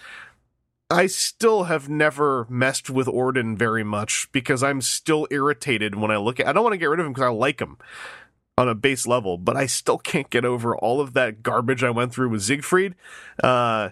[0.90, 6.18] I still have never messed with Orden very much because I'm still irritated when I
[6.18, 7.78] look at I don't want to get rid of him because I like him
[8.58, 11.90] on a base level, but I still can't get over all of that garbage I
[11.90, 12.94] went through with Siegfried.
[13.42, 13.90] Uh,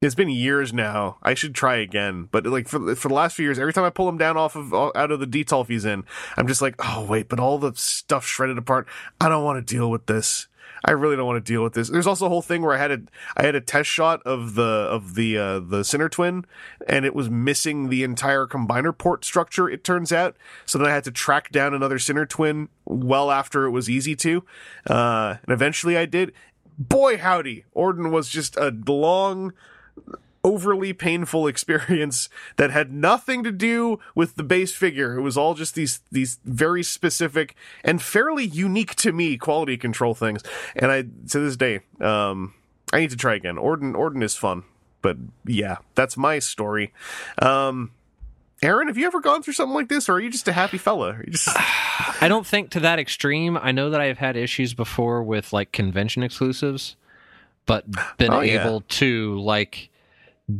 [0.00, 1.18] it's been years now.
[1.22, 3.90] I should try again, but like for for the last few years, every time I
[3.90, 6.04] pull him down off of out of the detolf he's in,
[6.36, 8.88] I'm just like, oh wait, but all the stuff shredded apart.
[9.20, 10.48] I don't want to deal with this.
[10.84, 11.88] I really don't want to deal with this.
[11.88, 13.00] There's also a whole thing where I had a
[13.36, 16.44] I had a test shot of the of the uh, the Sinner Twin,
[16.88, 19.68] and it was missing the entire combiner port structure.
[19.68, 20.36] It turns out,
[20.66, 24.16] so then I had to track down another Sinner Twin well after it was easy
[24.16, 24.44] to,
[24.88, 26.32] uh, and eventually I did.
[26.78, 29.52] Boy, howdy, Orden was just a long
[30.44, 35.16] overly painful experience that had nothing to do with the base figure.
[35.16, 37.54] It was all just these these very specific
[37.84, 40.42] and fairly unique to me quality control things.
[40.76, 42.54] And I to this day, um,
[42.92, 43.56] I need to try again.
[43.58, 44.64] Orden Orden is fun,
[45.00, 45.16] but
[45.46, 46.92] yeah, that's my story.
[47.40, 47.92] Um,
[48.64, 50.78] Aaron, have you ever gone through something like this, or are you just a happy
[50.78, 51.18] fella?
[51.28, 51.48] Just
[52.22, 53.56] I don't think to that extreme.
[53.56, 56.94] I know that I've had issues before with like convention exclusives.
[57.66, 57.84] but
[58.18, 58.64] been Oh, yeah.
[58.64, 59.88] able to like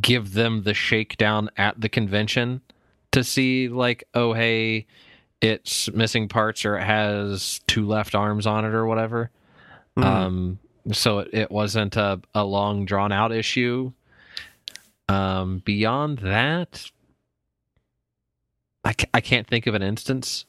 [0.01, 2.60] give them the shakedown at the convention
[3.12, 4.86] to see like, oh hey,
[5.40, 9.31] it's missing parts or it has two left arms on it or whatever.
[9.97, 10.05] Mhm.
[10.05, 10.59] Um,
[10.93, 13.93] so it, it wasn't a, a long drawn out issue.
[15.09, 16.90] Um, beyond that,
[19.14, 20.44] I can't think of an instance.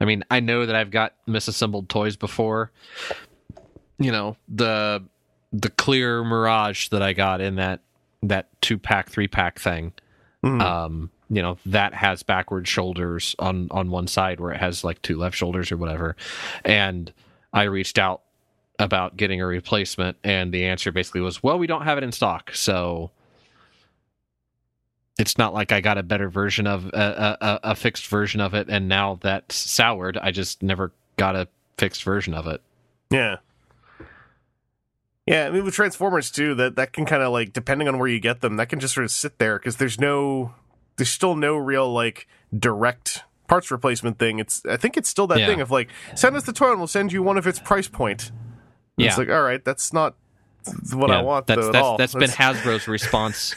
[0.00, 2.70] I mean, I know that I've got misassembled toys before.
[3.98, 5.04] You know, the
[5.52, 7.80] the clear mirage that I got in that
[8.22, 9.92] that two pack, three pack thing.
[10.44, 10.60] Mhm.
[10.60, 15.00] Um, you know, that has backward shoulders on on one side where it has like
[15.02, 16.16] two left shoulders or whatever.
[16.64, 17.12] And
[17.52, 18.22] I reached out
[18.78, 22.12] about getting a replacement and the answer basically was, "Well, we don't have it in
[22.12, 23.10] stock." So
[25.18, 28.54] it's not like I got a better version of a, a, a fixed version of
[28.54, 30.16] it, and now that's soured.
[30.16, 32.62] I just never got a fixed version of it.
[33.10, 33.36] Yeah.
[35.26, 38.08] Yeah, I mean with Transformers too, that that can kind of like depending on where
[38.08, 40.54] you get them, that can just sort of sit there because there's no,
[40.96, 42.26] there's still no real like
[42.56, 44.38] direct parts replacement thing.
[44.38, 45.46] It's I think it's still that Yeah.
[45.46, 47.88] thing of like send us the toy and we'll send you one of its price
[47.88, 48.32] point.
[48.98, 50.16] And It's like all right, that's not
[50.92, 51.96] what I want That's though, at that's all.
[51.96, 53.54] that's been Hasbro's response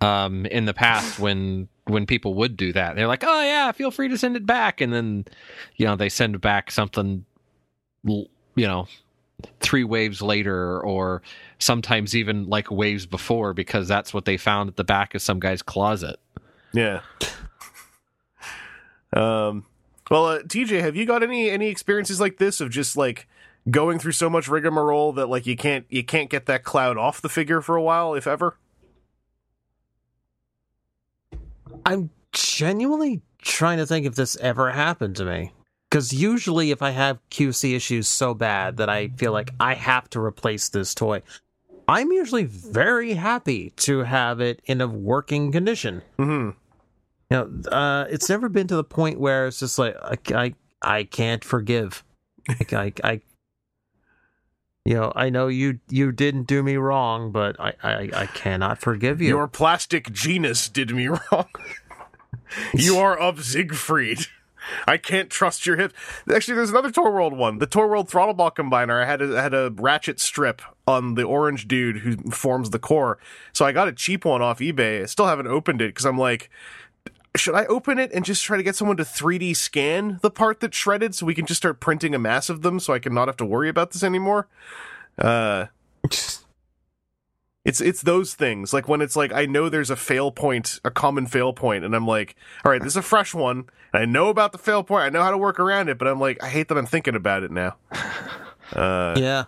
[0.00, 2.94] um, in the past when when people would do that.
[2.94, 5.24] They're like, "Oh yeah, feel free to send it back," and then
[5.76, 7.24] you know they send back something,
[8.04, 8.26] you
[8.56, 8.86] know,
[9.60, 11.22] three waves later, or
[11.58, 15.40] sometimes even like waves before, because that's what they found at the back of some
[15.40, 16.18] guy's closet.
[16.72, 17.00] Yeah.
[19.12, 19.66] Um.
[20.10, 23.28] Well, uh, TJ, have you got any any experiences like this of just like
[23.70, 27.20] going through so much rigmarole that like you can't you can't get that cloud off
[27.20, 28.56] the figure for a while, if ever?
[31.84, 35.52] I'm genuinely trying to think if this ever happened to me.
[35.90, 40.08] Because usually, if I have QC issues so bad that I feel like I have
[40.10, 41.22] to replace this toy,
[41.88, 46.02] I'm usually very happy to have it in a working condition.
[46.16, 46.50] Hmm.
[47.28, 50.54] You know, uh, it's never been to the point where it's just like I, I,
[50.82, 52.04] I can't forgive.
[52.48, 53.20] Like I, I,
[54.84, 58.78] you know, I know you you didn't do me wrong, but I, I, I cannot
[58.80, 59.28] forgive you.
[59.28, 61.48] Your plastic genus did me wrong.
[62.74, 64.26] you are of Siegfried.
[64.86, 65.94] I can't trust your hips.
[66.32, 67.58] Actually, there's another Tor World one.
[67.58, 69.02] The Tor World Throttleball Combiner.
[69.02, 73.18] I had a, had a ratchet strip on the orange dude who forms the core.
[73.52, 75.02] So I got a cheap one off eBay.
[75.02, 76.50] I still haven't opened it because I'm like,
[77.36, 80.60] should I open it and just try to get someone to 3D scan the part
[80.60, 83.14] that's shredded so we can just start printing a mass of them so I can
[83.14, 84.48] not have to worry about this anymore?
[85.16, 85.66] Uh,
[87.64, 90.90] it's it's those things like when it's like I know there's a fail point, a
[90.90, 94.04] common fail point, and I'm like, all right, this is a fresh one, and I
[94.06, 96.42] know about the fail point, I know how to work around it, but I'm like,
[96.42, 97.76] I hate that I'm thinking about it now.
[98.72, 99.44] Uh, yeah.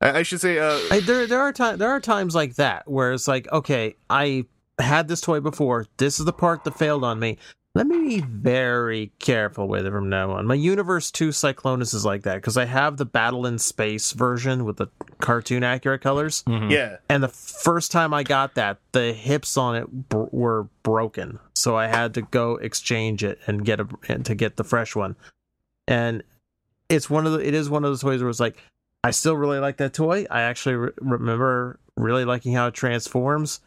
[0.00, 2.90] I, I should say, uh, I, there there are times there are times like that
[2.90, 4.46] where it's like, okay, I
[4.80, 5.86] had this toy before.
[5.96, 7.38] This is the part that failed on me.
[7.76, 10.46] Let me be very careful with it from now on.
[10.46, 14.64] My Universe 2 Cyclonus is like that because I have the Battle in Space version
[14.64, 14.86] with the
[15.18, 16.44] cartoon accurate colors.
[16.44, 16.70] Mm-hmm.
[16.70, 21.40] yeah, And the first time I got that, the hips on it br- were broken,
[21.54, 24.94] so I had to go exchange it and get a and to get the fresh
[24.94, 25.16] one.
[25.88, 26.22] And
[26.88, 28.56] it's one of the it is one of those toys where it's like
[29.02, 30.26] I still really like that toy.
[30.30, 33.60] I actually re- remember really liking how it transforms.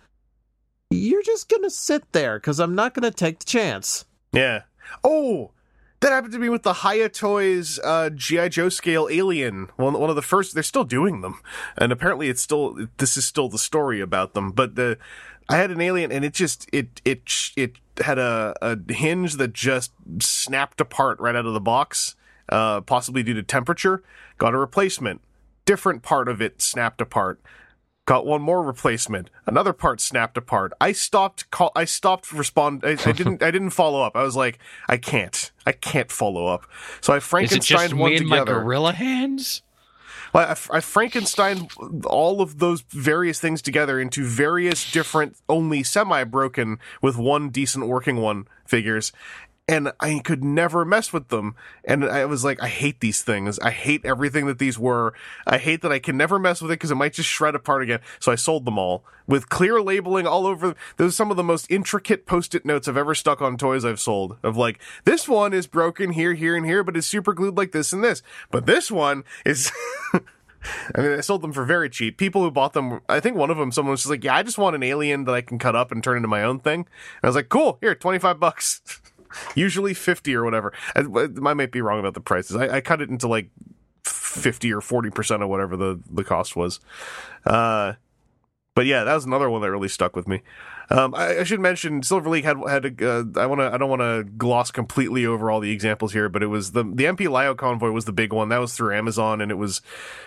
[0.90, 4.06] You're just gonna sit there because I'm not gonna take the chance.
[4.32, 4.64] yeah.
[5.04, 5.52] Oh,
[6.00, 9.70] that happened to me with the Hiya Toys uh, GI Joe scale Alien.
[9.76, 10.54] One one of the first.
[10.54, 11.42] They're still doing them,
[11.78, 14.52] and apparently it's still this is still the story about them.
[14.52, 14.98] But the
[15.50, 17.22] I had an Alien, and it just it it
[17.56, 22.16] it had a a hinge that just snapped apart right out of the box,
[22.50, 24.04] uh, possibly due to temperature.
[24.38, 25.22] Got a replacement.
[25.66, 27.42] Different part of it snapped apart.
[28.08, 29.30] Got one more replacement.
[29.46, 30.72] Another part snapped apart.
[30.80, 31.52] I stopped.
[31.52, 31.74] Call.
[31.76, 32.32] I stopped.
[32.32, 32.86] Respond.
[32.86, 33.44] I, I didn't.
[33.44, 34.16] I didn't follow up.
[34.16, 35.52] I was like, I can't.
[35.66, 36.66] I can't follow up.
[37.02, 39.62] So I Frankenstein one and my gorilla hands?
[40.34, 41.68] I, I Frankenstein
[42.06, 47.88] all of those various things together into various different, only semi broken with one decent
[47.88, 49.12] working one figures.
[49.70, 51.56] And I could never mess with them.
[51.84, 53.60] And I was like, I hate these things.
[53.60, 55.14] I hate everything that these were.
[55.46, 57.84] I hate that I can never mess with it because it might just shred apart
[57.84, 58.00] again.
[58.20, 60.74] So I sold them all with clear labeling all over.
[60.96, 64.00] Those are some of the most intricate post-it notes I've ever stuck on toys I've
[64.00, 64.38] sold.
[64.42, 67.74] Of like, this one is broken here, here, and here, but it's super glued like
[67.74, 68.24] this and this.
[68.50, 69.72] But this one is.
[70.96, 72.18] I mean, I sold them for very cheap.
[72.18, 74.44] People who bought them, I think one of them, someone was just like, "Yeah, I
[74.44, 76.80] just want an alien that I can cut up and turn into my own thing."
[76.82, 78.82] And I was like, "Cool, here, twenty five bucks."
[79.56, 80.74] Usually fifty or whatever.
[80.96, 82.56] I, I might be wrong about the prices.
[82.56, 83.50] I, I cut it into like
[84.06, 86.80] fifty or forty percent of whatever the the cost was.
[87.46, 87.94] Uh,
[88.76, 90.42] but yeah, that was another one that really stuck with me.
[90.90, 93.78] Um, I, I, should mention Silver League had had a, uh, I want to I
[93.78, 97.04] don't want to gloss completely over all the examples here, but it was the the
[97.04, 99.82] MP Lio convoy was the big one that was through Amazon, and it was,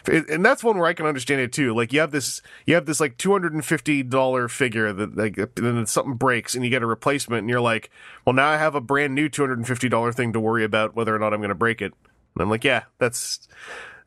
[0.06, 1.74] and that's one where I can understand it too.
[1.74, 5.16] Like you have this you have this like two hundred and fifty dollar figure that
[5.16, 7.90] like then something breaks and you get a replacement, and you're like,
[8.26, 10.64] well now I have a brand new two hundred and fifty dollar thing to worry
[10.64, 11.94] about whether or not I'm going to break it.
[12.34, 13.48] And I'm like, yeah, that's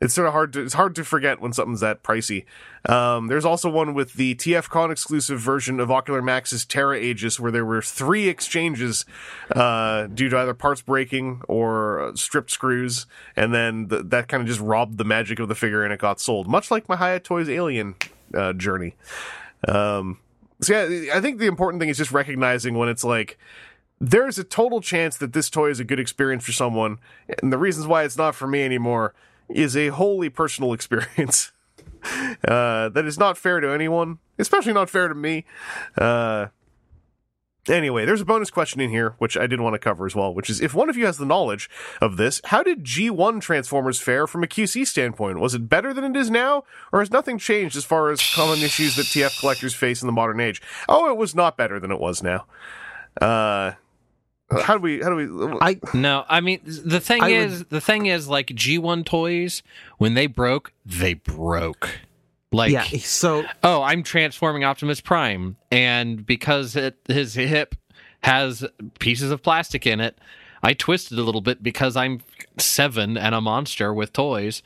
[0.04, 2.44] it's sort of hard to it's hard to forget when something's that pricey.
[2.86, 7.50] Um, there's also one with the TFCon exclusive version of Ocular Max's Terra Aegis, where
[7.50, 9.06] there were three exchanges
[9.52, 14.46] uh, due to either parts breaking or stripped screws, and then th- that kind of
[14.46, 17.20] just robbed the magic of the figure and it got sold, much like my Hiya
[17.20, 17.94] Toys Alien
[18.34, 18.96] uh, journey.
[19.66, 20.18] Um,
[20.60, 23.38] so yeah, I think the important thing is just recognizing when it's like
[24.02, 26.98] there's a total chance that this toy is a good experience for someone,
[27.40, 29.14] and the reasons why it's not for me anymore
[29.48, 31.52] is a wholly personal experience.
[32.46, 35.44] Uh, that is not fair to anyone, especially not fair to me.
[35.96, 36.48] Uh,
[37.68, 40.34] anyway, there's a bonus question in here, which I did want to cover as well,
[40.34, 44.00] which is if one of you has the knowledge of this, how did G1 Transformers
[44.00, 45.40] fare from a QC standpoint?
[45.40, 48.58] Was it better than it is now, or has nothing changed as far as common
[48.58, 50.60] issues that TF collectors face in the modern age?
[50.88, 52.44] Oh, it was not better than it was now.
[53.20, 53.72] Uh,
[54.50, 57.70] how do we how do we I No, I mean the thing I is would,
[57.70, 59.62] the thing is like G1 toys
[59.98, 62.00] when they broke, they broke.
[62.52, 67.74] Like yeah, so oh, I'm transforming Optimus Prime and because it, his hip
[68.22, 68.64] has
[69.00, 70.18] pieces of plastic in it,
[70.62, 72.20] I twisted a little bit because I'm
[72.58, 74.62] 7 and a monster with toys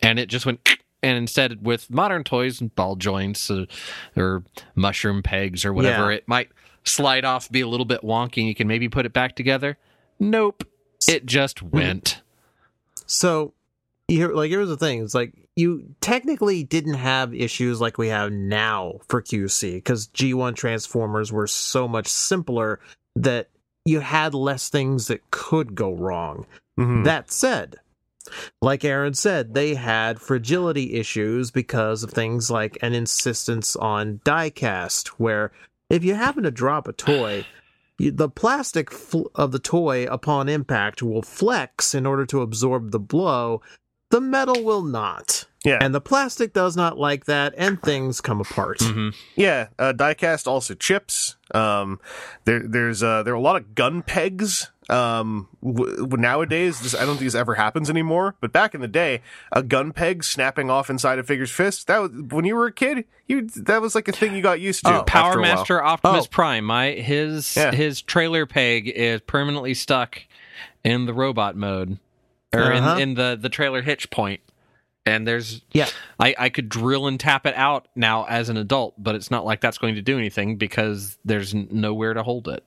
[0.00, 0.66] and it just went
[1.02, 3.66] and instead with modern toys and ball joints uh,
[4.16, 4.44] or
[4.76, 6.18] mushroom pegs or whatever yeah.
[6.18, 6.48] it might
[6.84, 9.78] slide off, be a little bit wonky, and you can maybe put it back together.
[10.18, 10.64] Nope.
[11.08, 12.22] It just went.
[13.06, 13.52] So
[14.08, 15.02] here like here's the thing.
[15.02, 20.56] It's like you technically didn't have issues like we have now for QC because G1
[20.56, 22.80] Transformers were so much simpler
[23.16, 23.48] that
[23.84, 26.46] you had less things that could go wrong.
[26.78, 27.02] Mm-hmm.
[27.02, 27.76] That said,
[28.60, 35.08] like Aaron said, they had fragility issues because of things like an insistence on diecast,
[35.18, 35.52] where
[35.92, 37.44] if you happen to drop a toy,
[37.98, 42.98] the plastic fl- of the toy upon impact will flex in order to absorb the
[42.98, 43.60] blow.
[44.10, 45.46] The metal will not.
[45.64, 45.78] Yeah.
[45.80, 48.78] And the plastic does not like that, and things come apart.
[48.78, 49.10] Mm-hmm.
[49.36, 49.68] Yeah.
[49.78, 51.36] Uh, diecast also chips.
[51.54, 52.00] Um,
[52.46, 57.00] there, there's uh, there are a lot of gun pegs um, w- nowadays, this, I
[57.00, 58.34] don't think this ever happens anymore.
[58.40, 61.98] But back in the day, a gun peg snapping off inside a figure's fist, that
[61.98, 64.84] was, when you were a kid, you that was like a thing you got used
[64.84, 65.00] to.
[65.00, 66.28] Oh, Power Master Optimus oh.
[66.30, 67.72] Prime, my his yeah.
[67.72, 70.22] his trailer peg is permanently stuck
[70.84, 71.98] in the robot mode,
[72.52, 72.96] or uh-huh.
[72.96, 74.40] in, in the the trailer hitch point.
[75.04, 75.88] And there's yeah,
[76.20, 79.44] I I could drill and tap it out now as an adult, but it's not
[79.44, 82.64] like that's going to do anything because there's nowhere to hold it.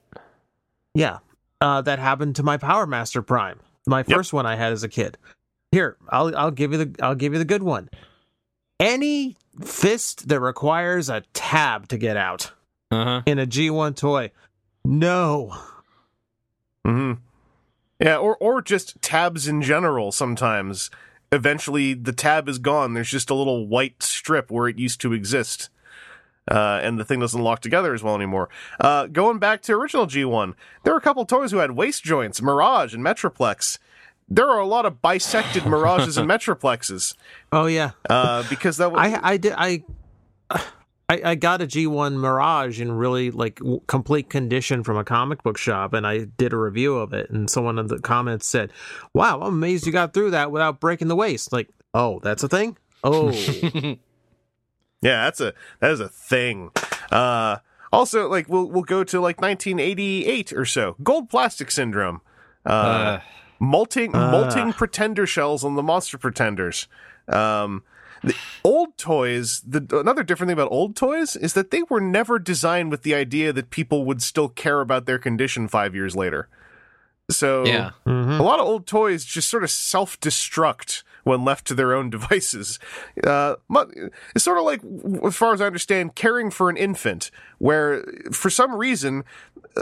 [0.94, 1.18] Yeah,
[1.60, 4.34] uh, that happened to my Power Master Prime, my first yep.
[4.34, 5.18] one I had as a kid.
[5.72, 7.88] Here, I'll I'll give you the I'll give you the good one.
[8.78, 12.52] Any fist that requires a tab to get out
[12.90, 13.22] uh-huh.
[13.26, 14.30] in a G1 toy,
[14.84, 15.56] no.
[16.84, 17.14] Hmm.
[18.00, 20.12] Yeah, or or just tabs in general.
[20.12, 20.90] Sometimes,
[21.32, 22.94] eventually, the tab is gone.
[22.94, 25.70] There's just a little white strip where it used to exist
[26.50, 28.48] uh, and the thing doesn't lock together as well anymore.
[28.80, 30.54] Uh, going back to original G1,
[30.84, 33.78] there were a couple toys who had waist joints, Mirage and Metroplex.
[34.28, 37.14] There are a lot of bisected Mirages and Metroplexes.
[37.52, 39.00] Oh yeah, uh, because that was...
[39.00, 39.84] I I did I.
[41.08, 45.40] I, I got a G1 Mirage in really like w- complete condition from a comic
[45.44, 47.30] book shop, and I did a review of it.
[47.30, 48.72] And someone in the comments said,
[49.14, 52.48] "Wow, I'm amazed you got through that without breaking the waist." Like, oh, that's a
[52.48, 52.76] thing.
[53.04, 53.30] Oh,
[55.06, 56.70] Yeah, that's a that is a thing.
[57.12, 57.58] Uh,
[57.92, 60.96] also, like we'll we'll go to like 1988 or so.
[61.02, 62.20] Gold plastic syndrome.
[62.64, 63.20] Uh, uh,
[63.60, 64.30] molting uh.
[64.32, 66.88] molting pretender shells on the monster pretenders.
[67.28, 67.84] Um,
[68.24, 68.34] the
[68.64, 69.62] old toys.
[69.64, 73.14] The another different thing about old toys is that they were never designed with the
[73.14, 76.48] idea that people would still care about their condition five years later.
[77.30, 77.90] So yeah.
[78.06, 78.40] Mm-hmm.
[78.40, 82.08] a lot of old toys just sort of self destruct when left to their own
[82.16, 82.78] devices.
[83.24, 83.56] Uh,
[84.34, 84.80] it's sort of like,
[85.24, 89.24] as far as I understand, caring for an infant, where for some reason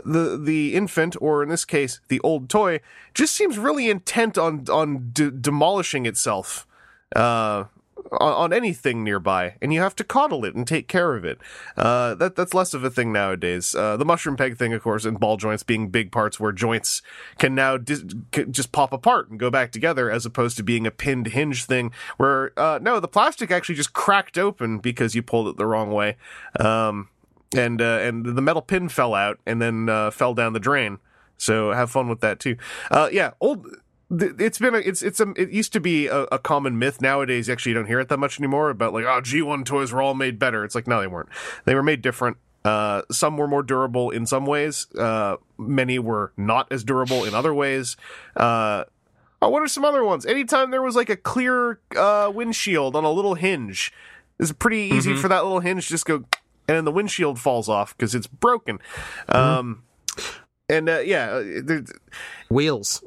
[0.06, 2.80] the the infant, or in this case the old toy,
[3.12, 6.66] just seems really intent on on de- demolishing itself.
[7.14, 7.64] Uh,
[8.12, 11.38] on, on anything nearby, and you have to coddle it and take care of it.
[11.76, 13.74] Uh, that that's less of a thing nowadays.
[13.74, 17.02] Uh, the mushroom peg thing, of course, and ball joints being big parts where joints
[17.38, 20.86] can now dis- can just pop apart and go back together, as opposed to being
[20.86, 25.22] a pinned hinge thing where uh, no, the plastic actually just cracked open because you
[25.22, 26.16] pulled it the wrong way,
[26.60, 27.08] um,
[27.56, 30.98] and uh, and the metal pin fell out and then uh, fell down the drain.
[31.36, 32.56] So have fun with that too.
[32.90, 33.66] Uh, yeah, old
[34.10, 37.00] it's been a, it's it's a, it used to be a, a, common myth.
[37.00, 40.02] Nowadays actually you don't hear it that much anymore about like oh g1 toys were
[40.02, 40.64] all made better.
[40.64, 41.28] It's like no they weren't.
[41.64, 42.36] They were made different.
[42.64, 44.86] Uh, some were more durable in some ways.
[44.94, 47.96] Uh, many were not as durable in other ways.
[48.36, 48.84] Uh,
[49.42, 50.24] oh, what are some other ones?
[50.24, 53.92] Anytime there was like a clear uh, windshield on a little hinge
[54.38, 55.20] it's pretty easy mm-hmm.
[55.20, 56.16] for that little hinge to just go
[56.66, 58.78] and then the windshield falls off because it's broken.
[59.28, 59.36] Mm-hmm.
[59.36, 59.82] um,
[60.68, 61.42] and uh, yeah
[62.48, 63.04] wheels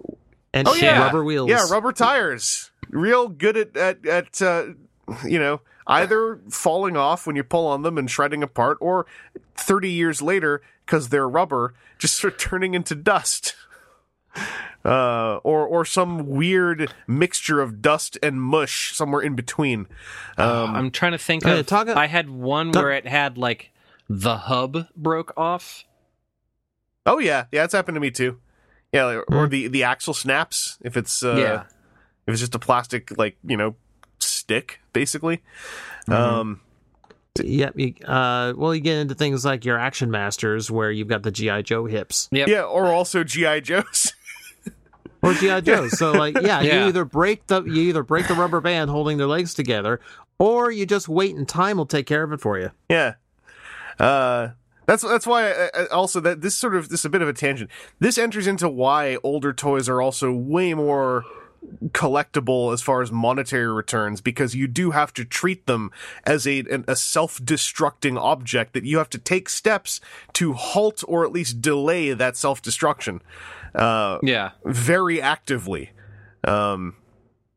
[0.57, 0.99] and oh, yeah.
[1.03, 1.49] rubber wheels.
[1.49, 2.71] Yeah, rubber tires.
[2.89, 4.65] Real good at at, at uh,
[5.25, 9.05] you know either falling off when you pull on them and shredding apart, or
[9.55, 13.55] thirty years later because they're rubber, just sort of turning into dust.
[14.85, 19.88] Uh, or or some weird mixture of dust and mush somewhere in between.
[20.38, 21.65] Um, I'm trying to think of.
[21.65, 23.71] Talk, I had one talk, where it had like
[24.07, 25.85] the hub broke off.
[27.05, 28.38] Oh yeah, yeah, it's happened to me too.
[28.93, 29.49] Yeah, or, mm.
[29.49, 31.64] the the axle snaps if it's uh, yeah.
[32.26, 33.76] if it's just a plastic like you know
[34.19, 35.41] stick basically.
[36.07, 36.14] Mm-hmm.
[36.14, 36.61] Um,
[37.43, 37.76] Yep.
[38.05, 41.64] Uh, well, you get into things like your Action Masters, where you've got the GI
[41.64, 42.30] Joe hips.
[42.31, 42.47] Yep.
[42.47, 44.14] Yeah, or also GI Joes.
[45.22, 45.97] or GI Joes.
[45.97, 49.18] So, like, yeah, yeah, you either break the you either break the rubber band holding
[49.18, 49.99] their legs together,
[50.39, 52.72] or you just wait and time will take care of it for you.
[52.89, 53.15] Yeah.
[53.99, 54.49] Uh,
[54.88, 57.09] that's that's why I, uh, I uh, also that this sort of this is a
[57.09, 57.69] bit of a tangent.
[57.99, 61.26] This enters into why older toys are also way more
[61.89, 65.91] collectible as far as monetary returns because you do have to treat them
[66.26, 69.99] as a a self-destructing object that you have to take steps
[70.31, 73.22] to halt or at least delay that self-destruction.
[73.76, 75.91] Uh, yeah, very actively.
[76.45, 76.95] Um,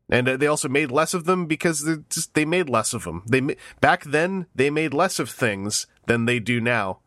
[0.09, 3.05] and uh, they also made less of them because they just they made less of
[3.05, 3.23] them.
[3.25, 6.99] They back then they made less of things than they do now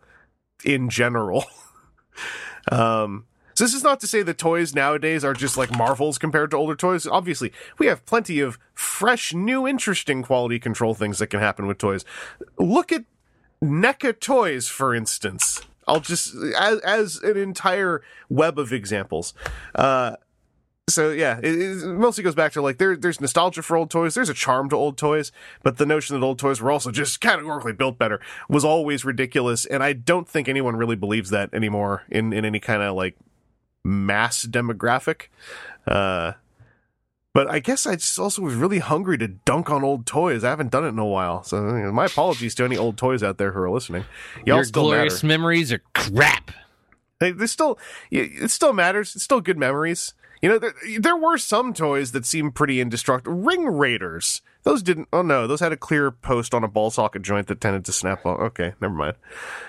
[0.64, 1.44] in general.
[2.72, 6.50] um, so this is not to say that toys nowadays are just like marvels compared
[6.50, 7.06] to older toys.
[7.06, 11.78] Obviously, we have plenty of fresh, new, interesting quality control things that can happen with
[11.78, 12.04] toys.
[12.58, 13.04] Look at
[13.62, 15.62] NECA toys, for instance.
[15.86, 19.34] I'll just as, as an entire web of examples.
[19.74, 20.16] Uh,
[20.88, 24.14] so yeah, it, it, mostly goes back to like there there's nostalgia for old toys.
[24.14, 25.32] There's a charm to old toys,
[25.62, 29.64] but the notion that old toys were also just categorically built better was always ridiculous,
[29.64, 33.16] and I don't think anyone really believes that anymore in in any kind of like
[33.82, 35.28] mass demographic.
[35.86, 36.32] Uh,
[37.32, 40.44] but I guess I just also was really hungry to dunk on old toys.
[40.44, 41.62] I haven't done it in a while, so
[41.92, 44.04] my apologies to any old toys out there who are listening.
[44.44, 45.26] Y'all Your glorious matter.
[45.26, 46.52] memories are crap.
[47.20, 47.78] They, they still,
[48.10, 49.14] it still matters.
[49.16, 50.14] It's still good memories.
[50.42, 53.36] You know, there, there were some toys that seemed pretty indestructible.
[53.36, 54.42] Ring Raiders.
[54.64, 55.08] Those didn't.
[55.12, 57.92] Oh no, those had a clear post on a ball socket joint that tended to
[57.92, 58.24] snap.
[58.26, 58.40] off.
[58.40, 59.16] Okay, never mind.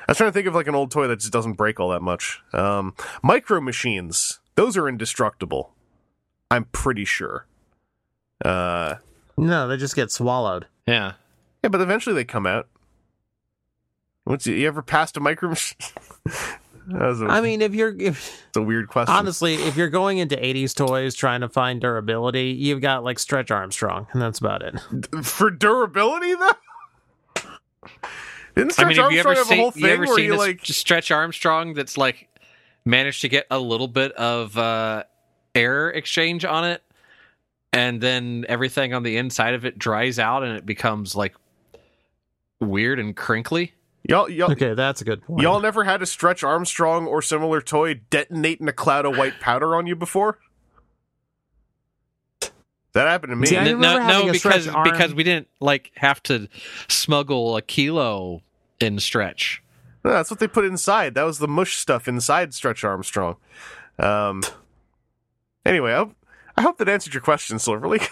[0.08, 1.90] I was trying to think of like an old toy that just doesn't break all
[1.90, 2.42] that much.
[2.54, 2.94] Um,
[3.24, 4.40] micro machines.
[4.56, 5.74] Those are indestructible.
[6.50, 7.46] I'm pretty sure.
[8.44, 8.96] Uh,
[9.38, 10.68] no, they just get swallowed.
[10.88, 11.14] Yeah.
[11.64, 12.68] Yeah, but eventually they come out.
[14.24, 15.78] What's you ever passed a micro machine?
[16.94, 19.14] A, I mean, if you're, if, it's a weird question.
[19.14, 23.49] Honestly, if you're going into '80s toys trying to find durability, you've got like Stretch
[23.52, 24.80] Armstrong, and that's about it.
[25.24, 26.52] For durability, though.
[28.56, 30.16] Didn't Stretch I mean, have you ever have seen, a whole thing you ever where
[30.16, 32.30] seen you like Stretch Armstrong that's like
[32.86, 35.03] managed to get a little bit of uh,
[35.56, 36.84] air exchange on it,
[37.74, 41.36] and then everything on the inside of it dries out and it becomes like
[42.60, 43.74] weird and crinkly?
[44.07, 45.41] Y'all, y'all, okay, that's a good point.
[45.41, 49.40] Y'all never had a Stretch Armstrong or similar toy detonate in a cloud of white
[49.40, 50.38] powder on you before?
[52.94, 53.48] That happened to me.
[53.48, 56.48] See, no, no because because we didn't like have to
[56.88, 58.41] smuggle a kilo
[58.80, 59.61] in Stretch.
[60.03, 61.15] No, that's what they put inside.
[61.15, 63.38] That was the mush stuff inside Stretch Armstrong.
[63.99, 64.44] Um.
[65.65, 66.06] Anyway, I,
[66.56, 68.07] I hope that answered your question, Silverleaf.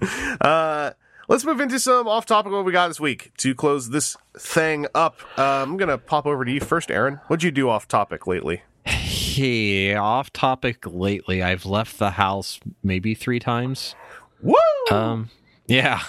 [0.40, 0.92] uh
[1.28, 4.86] Let's move into some off topic what we got this week to close this thing
[4.94, 5.18] up.
[5.36, 7.16] Uh, I'm going to pop over to you first, Aaron.
[7.26, 8.62] What'd you do off topic lately?
[8.84, 11.42] Hey, off topic lately.
[11.42, 13.96] I've left the house maybe three times.
[14.40, 14.54] Woo!
[14.92, 15.30] Um,
[15.66, 16.00] yeah.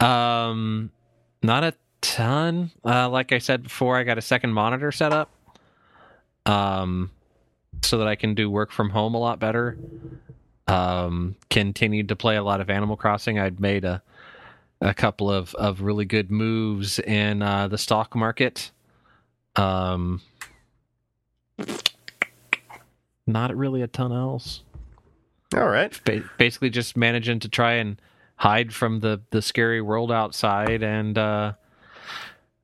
[0.00, 0.90] Um,
[1.44, 2.72] not a ton.
[2.84, 5.30] Uh, like I said before, I got a second monitor set up.
[6.46, 7.12] Um,
[7.82, 9.78] so that I can do work from home a lot better
[10.70, 13.38] um, continued to play a lot of Animal Crossing.
[13.38, 14.02] I'd made a
[14.80, 18.70] a couple of of really good moves in uh, the stock market.
[19.56, 20.22] Um,
[23.26, 24.62] not really a ton else.
[25.54, 25.98] All right.
[26.04, 28.00] Ba- basically, just managing to try and
[28.36, 31.52] hide from the the scary world outside and uh,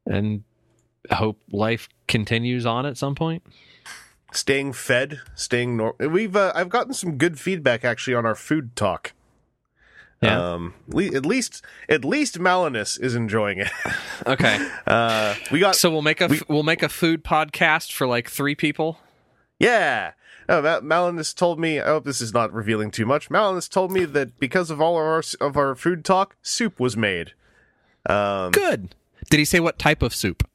[0.06, 0.44] and
[1.10, 3.42] hope life continues on at some point.
[4.32, 6.08] Staying fed, staying normal.
[6.08, 9.12] We've uh, I've gotten some good feedback actually on our food talk.
[10.22, 10.52] Yeah.
[10.54, 13.70] Um, le- at least at least Malinus is enjoying it.
[14.26, 14.66] Okay.
[14.86, 18.30] Uh, we got So we'll make a we- we'll make a food podcast for like
[18.30, 18.98] three people.
[19.58, 20.12] Yeah.
[20.48, 21.80] Oh, Ma- Malinus told me.
[21.80, 23.28] I hope this is not revealing too much.
[23.28, 26.96] Malinus told me that because of all of our of our food talk, soup was
[26.96, 27.32] made.
[28.08, 28.94] Um, Good.
[29.30, 30.48] Did he say what type of soup?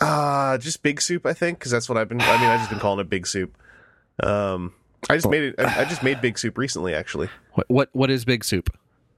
[0.00, 2.20] Uh just big soup, I think, because that's what I've been.
[2.20, 3.56] I mean, I've just been calling it big soup.
[4.22, 4.72] Um,
[5.08, 5.54] I just made it.
[5.58, 6.94] I, I just made big soup recently.
[6.94, 8.70] Actually, What what what is big soup?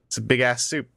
[0.07, 0.89] it's a big ass soup.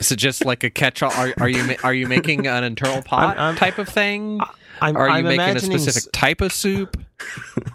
[0.00, 1.12] Is it just like a catch-all?
[1.12, 4.40] Are, are you ma- are you making an internal pot I'm- I'm- type of thing?
[4.82, 6.96] I'm, Are you I'm making a imagining specific type of soup?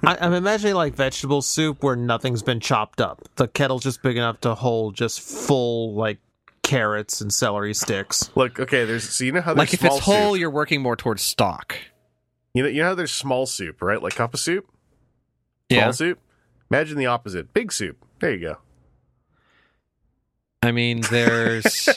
[0.06, 3.22] I, I'm imagining like vegetable soup where nothing's been chopped up.
[3.38, 6.18] The kettle's just big enough to hold just full like
[6.70, 8.30] carrots and celery sticks.
[8.36, 8.86] Look, okay.
[8.86, 10.40] There's so you know how there's Like if small it's whole, soup.
[10.40, 11.76] you're working more towards stock.
[12.54, 14.02] You know, you know how there's small soup, right?
[14.02, 14.66] Like cup of soup,
[15.72, 15.92] small Yeah.
[15.92, 16.20] soup.
[16.72, 17.98] Imagine the opposite, big soup.
[18.20, 18.58] There you go.
[20.62, 21.90] I mean, there's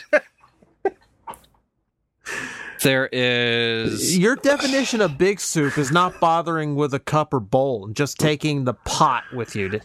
[2.83, 7.85] there is Your definition of big soup is not bothering with a cup or bowl
[7.87, 9.69] and just taking the pot with you.
[9.71, 9.81] To,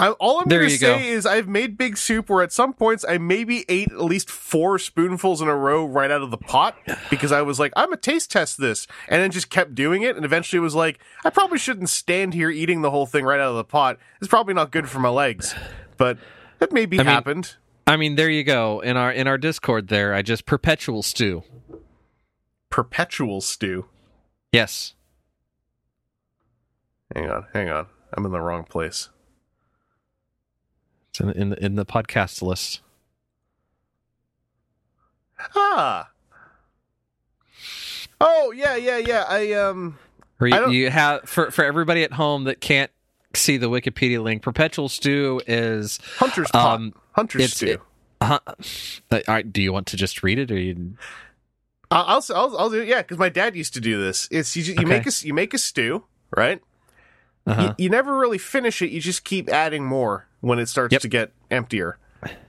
[0.00, 0.96] I, all I'm There to say go.
[0.96, 4.78] is I've made big soup where at some points I maybe ate at least four
[4.78, 6.76] spoonfuls in a row right out of the pot
[7.10, 8.86] because I was like, I'm going to taste test this.
[9.08, 10.14] And then just kept doing it.
[10.14, 13.50] And eventually was like, I probably shouldn't stand here eating the whole thing right out
[13.50, 13.98] of the pot.
[14.20, 15.52] It's probably not good for my legs.
[15.96, 16.18] But
[16.60, 17.56] that maybe I mean- happened.
[17.88, 18.80] I mean, there you go.
[18.80, 21.42] In our in our Discord there, I just perpetual stew.
[22.68, 23.86] Perpetual stew.
[24.52, 24.92] Yes.
[27.16, 27.86] Hang on, hang on.
[28.12, 29.08] I'm in the wrong place.
[31.18, 32.80] It's in in the, in the podcast list.
[35.54, 36.10] Ah.
[38.20, 39.24] Oh, yeah, yeah, yeah.
[39.28, 39.96] I, um,
[40.40, 42.90] Or you, you have for for everybody at home that can't
[43.34, 46.76] see the Wikipedia link, perpetual stew is Hunter's pot.
[46.76, 47.66] Um, Hunter's it's- stew.
[47.66, 47.80] it-
[48.20, 48.40] uh,
[49.12, 50.94] all right, do you want to just read it or you
[51.88, 52.88] I'll, I'll I'll I'll do it.
[52.88, 54.26] Yeah, because my dad used to do this.
[54.32, 54.84] It's you, you Okay.
[54.84, 56.02] make a you make a stew,
[56.36, 56.60] right?
[57.48, 57.74] Uh-huh.
[57.78, 58.90] You, you never really finish it.
[58.90, 61.02] You just keep adding more when it starts Yep.
[61.02, 61.98] to get emptier.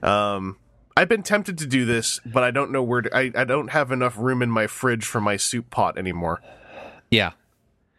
[0.02, 0.56] Um,
[0.96, 3.02] I've been tempted to do this, but I don't know where.
[3.02, 6.42] To, I I don't have enough room in my fridge for my soup pot anymore.
[7.10, 7.30] Yeah.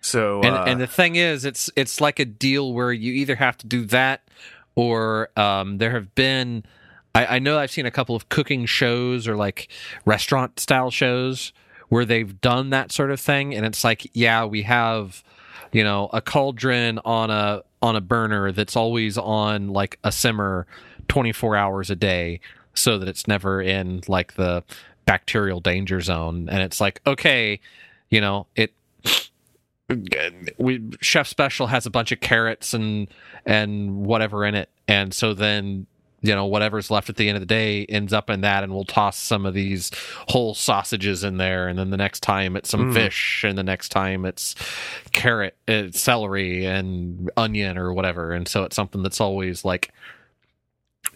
[0.01, 3.35] So and uh, and the thing is it's it's like a deal where you either
[3.35, 4.27] have to do that
[4.75, 6.63] or um there have been
[7.13, 9.67] I, I know I've seen a couple of cooking shows or like
[10.05, 11.53] restaurant style shows
[11.89, 15.23] where they've done that sort of thing and it's like yeah we have
[15.71, 20.67] you know a cauldron on a on a burner that's always on like a simmer
[21.07, 22.39] 24 hours a day
[22.73, 24.63] so that it's never in like the
[25.05, 26.47] bacterial danger zone.
[26.49, 27.59] And it's like okay
[28.09, 28.73] you know it
[30.57, 33.07] we chef special has a bunch of carrots and
[33.45, 34.69] and whatever in it.
[34.87, 35.87] And so then
[36.23, 38.71] you know whatever's left at the end of the day ends up in that and
[38.73, 39.89] we'll toss some of these
[40.27, 42.93] whole sausages in there and then the next time it's some Mm.
[42.93, 44.53] fish and the next time it's
[45.11, 49.91] carrot it's celery and onion or whatever and so it's something that's always like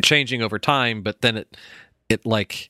[0.01, 1.55] changing over time but then it
[2.09, 2.69] it like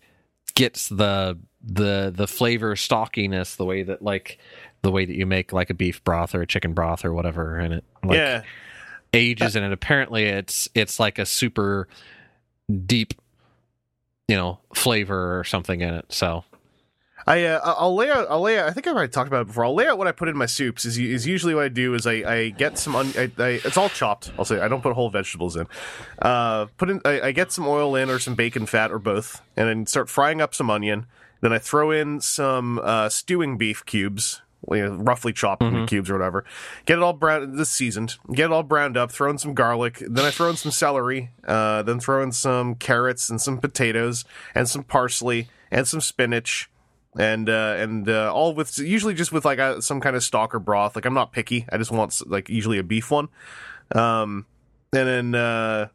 [0.56, 4.38] gets the the the flavor stockiness the way that like
[4.82, 7.57] the way that you make like a beef broth or a chicken broth or whatever
[7.57, 8.44] and it like yeah,
[9.14, 11.88] ages and it apparently it's it's like a super
[12.85, 13.13] deep
[14.27, 16.43] you know flavor or something in it so
[17.27, 18.67] I uh, I'll lay out I'll lay out.
[18.67, 19.65] I think I've already talked about it before.
[19.65, 20.85] I'll lay out what I put in my soups.
[20.85, 23.77] Is is usually what I do is I, I get some un, I, I, it's
[23.77, 24.31] all chopped.
[24.37, 25.65] I'll say I don't put whole vegetables in.
[26.21, 29.41] Uh, put in I, I get some oil in or some bacon fat or both,
[29.57, 31.07] and then start frying up some onion.
[31.41, 36.09] Then I throw in some uh, stewing beef cubes, you know, roughly chopped into cubes
[36.09, 36.45] or whatever.
[36.85, 38.15] Get it all brown, this seasoned.
[38.33, 39.11] Get it all browned up.
[39.11, 40.01] Throw in some garlic.
[40.07, 41.31] Then I throw in some celery.
[41.47, 46.69] Uh, then throw in some carrots and some potatoes and some parsley and some spinach
[47.17, 50.53] and uh, and uh, all with usually just with like a, some kind of stock
[50.53, 50.95] or broth.
[50.95, 51.65] Like I'm not picky.
[51.71, 53.29] I just want like usually a beef one.
[53.93, 54.45] Um,
[54.93, 55.87] and then uh,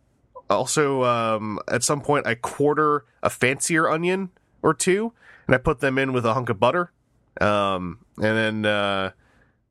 [0.48, 4.30] also um, at some point I quarter a fancier onion
[4.62, 5.12] or two,
[5.46, 6.92] and I put them in with a hunk of butter.
[7.40, 9.10] Um, and then uh,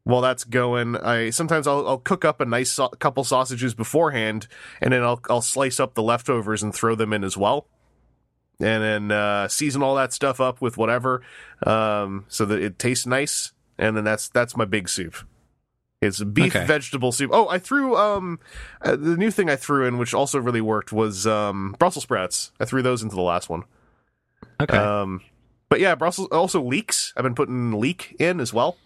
[0.04, 4.48] while that's going, I sometimes I'll, I'll cook up a nice sau- couple sausages beforehand,
[4.82, 7.68] and then I'll I'll slice up the leftovers and throw them in as well.
[8.60, 11.22] and then uh, season all that stuff up with whatever,
[11.66, 13.54] um, so that it tastes nice.
[13.78, 15.16] And then that's that's my big soup.
[16.02, 16.66] It's beef Okay.
[16.66, 17.30] vegetable soup.
[17.34, 18.40] Oh, I threw um
[18.82, 22.52] uh, the new thing I threw in, which also really worked, was um Brussels sprouts.
[22.60, 23.64] I threw those into the last one.
[24.62, 24.76] Okay.
[24.78, 25.22] Um,
[25.70, 27.14] but yeah, Brussels also leeks.
[27.16, 28.78] I've been putting leek in as well.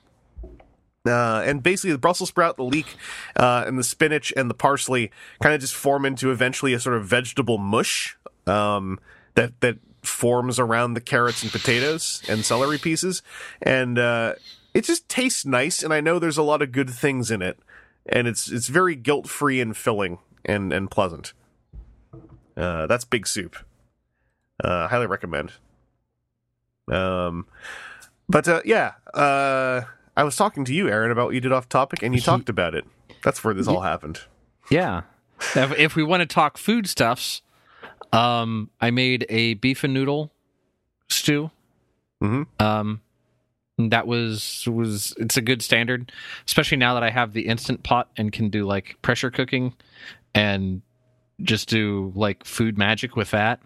[1.05, 2.95] Uh, and basically, the Brussels sprout, the leek,
[3.35, 5.11] uh, and the spinach and the parsley
[5.41, 8.99] kind of just form into eventually a sort of vegetable mush um,
[9.35, 13.21] that that forms around the carrots and potatoes and celery pieces,
[13.61, 14.35] and uh,
[14.73, 15.83] it just tastes nice.
[15.83, 17.59] And I know there's a lot of good things in it,
[18.05, 21.33] and it's it's very guilt free and filling and and pleasant.
[22.55, 23.57] Uh, that's big soup.
[24.63, 25.51] Uh, highly recommend.
[26.91, 27.45] Um,
[28.29, 29.81] but uh, yeah, uh,
[30.15, 32.49] I was talking to you, Aaron, about what you did off topic, and you talked
[32.49, 32.85] about it.
[33.23, 34.19] That's where this all happened.
[34.69, 35.01] Yeah.
[35.55, 37.41] If, if we want to talk foodstuffs,
[38.11, 40.31] um, I made a beef and noodle
[41.09, 41.51] stew.
[42.21, 42.47] Mhm.
[42.59, 43.01] Um,
[43.77, 46.11] that was was it's a good standard,
[46.45, 49.73] especially now that I have the instant pot and can do like pressure cooking,
[50.33, 50.81] and
[51.41, 53.59] just do like food magic with that.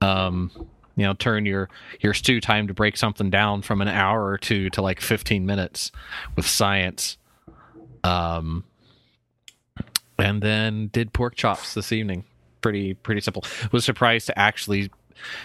[0.00, 0.50] Um,
[0.96, 1.68] you know, turn your
[2.00, 5.46] your stew time to break something down from an hour or two to like fifteen
[5.46, 5.92] minutes
[6.34, 7.18] with science.
[8.02, 8.64] Um,
[10.18, 12.24] and then did pork chops this evening.
[12.60, 13.44] Pretty pretty simple.
[13.72, 14.90] Was surprised to actually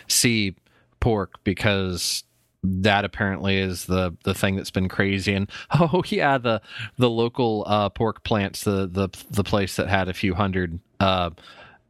[0.07, 0.55] see
[0.99, 2.23] pork because
[2.63, 5.49] that apparently is the the thing that's been crazy and
[5.79, 6.61] oh yeah the
[6.97, 11.31] the local uh pork plants the the the place that had a few hundred uh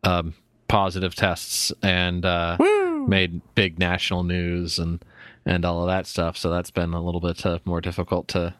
[0.04, 0.34] um
[0.70, 2.56] positive tests and uh
[3.08, 5.04] made big national news and
[5.46, 8.54] and all of that stuff so that's been a little bit uh, more difficult to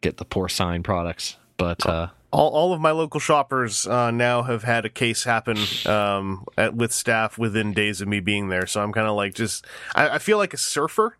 [0.00, 4.62] get the porcine products but uh All, all of my local shoppers uh, now have
[4.62, 8.66] had a case happen um, at, with staff within days of me being there.
[8.68, 9.66] So I'm kind of like just,
[9.96, 11.16] I, I feel like a surfer,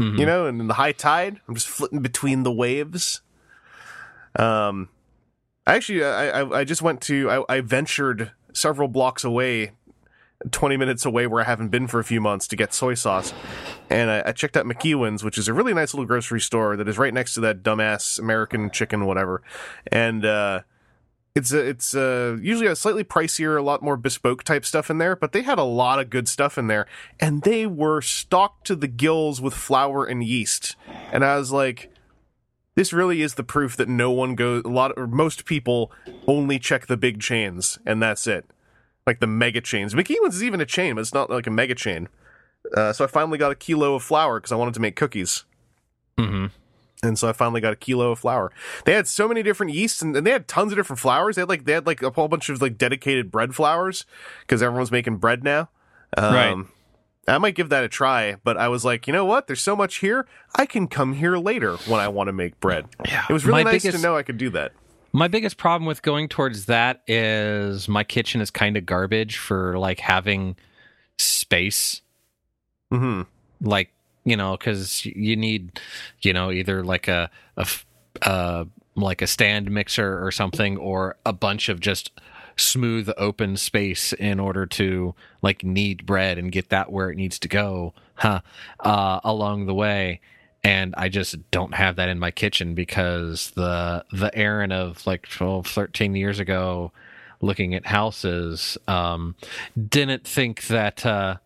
[0.00, 0.16] mhm.
[0.16, 3.22] you know, and in the high tide, I'm just flitting between the waves.
[4.36, 4.88] Um,
[5.66, 9.72] I actually, I, I, I just went to, I, I ventured several blocks away,
[10.50, 13.32] 20 minutes away where I haven't been for a few months to get soy sauce.
[13.88, 16.88] And I, I checked out McEwan's, which is a really nice little grocery store that
[16.88, 19.42] is right next to that dumbass American chicken, whatever.
[19.90, 20.62] And, uh,
[21.34, 24.98] it's a, it's uh usually a slightly pricier, a lot more bespoke type stuff in
[24.98, 26.86] there, but they had a lot of good stuff in there,
[27.20, 30.74] and they were stocked to the gills with flour and yeast.
[31.12, 31.92] And I was like,
[32.74, 34.62] this really is the proof that no one goes.
[34.64, 35.92] A lot or most people
[36.26, 38.50] only check the big chains, and that's it.
[39.10, 39.92] Like the mega chains.
[39.92, 42.08] McEwan's is even a chain, but it's not like a mega chain.
[42.76, 45.44] Uh, so I finally got a kilo of flour because I wanted to make cookies.
[46.16, 46.52] Mhm.
[47.02, 48.52] And so I finally got a kilo of flour.
[48.84, 51.34] They had so many different yeasts, and, and they had tons of different flours.
[51.34, 54.06] They had like they had like a whole bunch of like dedicated bread flours
[54.42, 55.70] because everyone's making bread now.
[56.16, 56.66] Um, Right.
[57.26, 59.48] I might give that a try, but I was like, you know what?
[59.48, 60.26] There's so much here.
[60.54, 62.86] I can come here later when I want to make bread.
[63.06, 63.24] Yeah.
[63.28, 64.72] It was really My nice biggest- to know I could do that.
[65.12, 69.78] My biggest problem with going towards that is my kitchen is kind of garbage for
[69.78, 70.56] like having
[71.18, 72.00] space.
[72.90, 73.22] hmm
[73.60, 73.92] Like,
[74.24, 75.80] you know, because you need,
[76.22, 77.66] you know, either like a, a
[78.22, 78.64] uh,
[78.94, 82.12] like a stand mixer or something, or a bunch of just
[82.56, 87.38] smooth open space in order to like knead bread and get that where it needs
[87.38, 88.40] to go, huh?
[88.80, 90.20] Uh, along the way.
[90.62, 95.26] And I just don't have that in my kitchen because the the Aaron of like
[95.28, 96.92] 12, 13 years ago,
[97.40, 99.36] looking at houses, um,
[99.88, 101.36] didn't think that uh,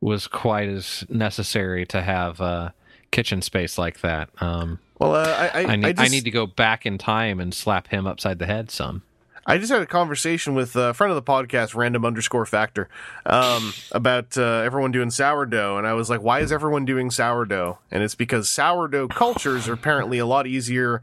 [0.00, 2.70] was quite as necessary to have uh,
[3.10, 4.28] kitchen space like that.
[4.40, 7.40] Um, Well, uh, I, I, I need, I, just, need to go back in time
[7.40, 9.02] and slap him upside the head some.
[9.48, 12.86] I just had a conversation with a friend of the podcast, random underscore factor,
[13.24, 17.78] um, about uh, everyone doing sourdough, and I was like, "Why is everyone doing sourdough?"
[17.90, 21.02] And it's because sourdough cultures are apparently a lot easier.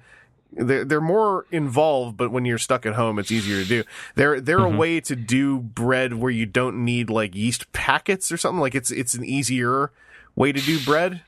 [0.54, 3.84] They're, they're more involved, but when you're stuck at home, it's easier to do.
[4.14, 8.38] They're they're a way to do bread where you don't need like yeast packets or
[8.38, 8.62] something.
[8.62, 9.92] Like it's it's an easier
[10.36, 11.24] way to do bread.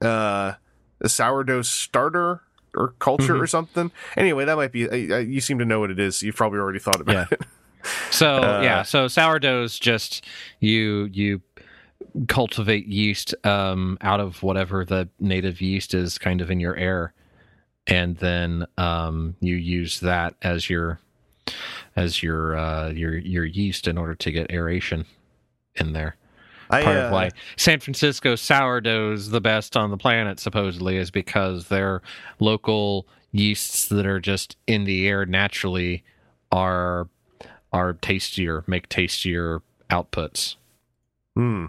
[0.00, 0.54] Uh,
[1.00, 2.42] a sourdough starter
[2.76, 3.90] or culture or something.
[4.16, 4.88] Anyway, that might be.
[4.88, 6.18] Uh, you seem to know what it is.
[6.18, 7.26] So you've probably already thought about Yeah.
[7.30, 7.40] it.
[8.10, 10.24] So Uh, yeah, so sourdough's just
[10.58, 11.40] you you
[12.26, 17.12] cultivate yeast um, out of whatever the native yeast is kind of in your air,
[17.86, 20.98] and then um, you use that as your
[21.94, 25.04] as your uh, your your yeast in order to get aeration
[25.76, 26.16] in there.
[26.70, 31.10] I, Part uh, of why San Francisco sourdough's the best on the planet supposedly is
[31.10, 32.02] because their
[32.40, 36.02] local yeasts that are just in the air naturally
[36.50, 37.08] are
[37.72, 40.56] are tastier, make tastier outputs.
[41.34, 41.66] Hmm.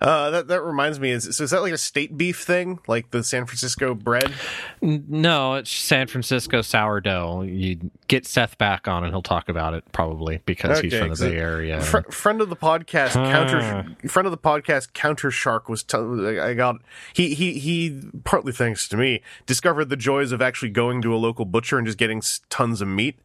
[0.00, 1.10] Uh, that that reminds me.
[1.10, 4.32] Is so is that like a state beef thing, like the San Francisco bread?
[4.80, 7.42] No, it's San Francisco sourdough.
[7.42, 11.16] You get Seth back on, and he'll talk about it probably because he's from the
[11.16, 11.80] Bay Area.
[11.80, 14.08] Fr- friend of the podcast, counter Ah.
[14.08, 15.82] friend of the podcast, Counter Shark was.
[15.82, 16.76] T- I got
[17.12, 21.18] he he he partly thanks to me discovered the joys of actually going to a
[21.18, 23.18] local butcher and just getting tons of meat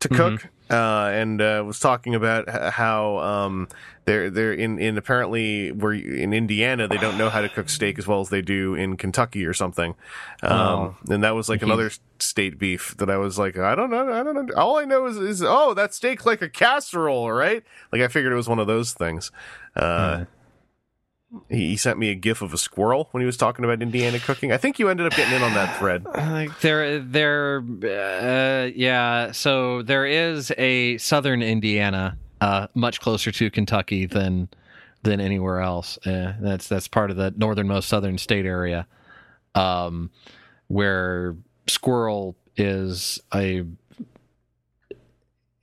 [0.00, 0.48] to cook.
[0.70, 3.68] Uh, and uh, was talking about how um,
[4.04, 7.98] they're they're in, in apparently where in Indiana they don't know how to cook steak
[7.98, 9.94] as well as they do in Kentucky or something.
[10.42, 14.12] Um, And that was like another state beef that I was like, I don't know,
[14.12, 14.54] I don't know.
[14.54, 17.64] All I know is, is oh, that steak like a casserole, right?
[17.92, 19.32] Like I figured it was one of those things.
[19.74, 20.24] Uh,
[21.50, 24.52] he sent me a gif of a squirrel when he was talking about Indiana cooking.
[24.52, 26.06] I think you ended up getting in on that thread.
[26.60, 29.32] There, there, uh, yeah.
[29.32, 34.48] So there is a southern Indiana, uh, much closer to Kentucky than
[35.02, 35.98] than anywhere else.
[36.06, 38.86] Uh, that's that's part of the northernmost southern state area,
[39.54, 40.10] um,
[40.68, 43.64] where squirrel is a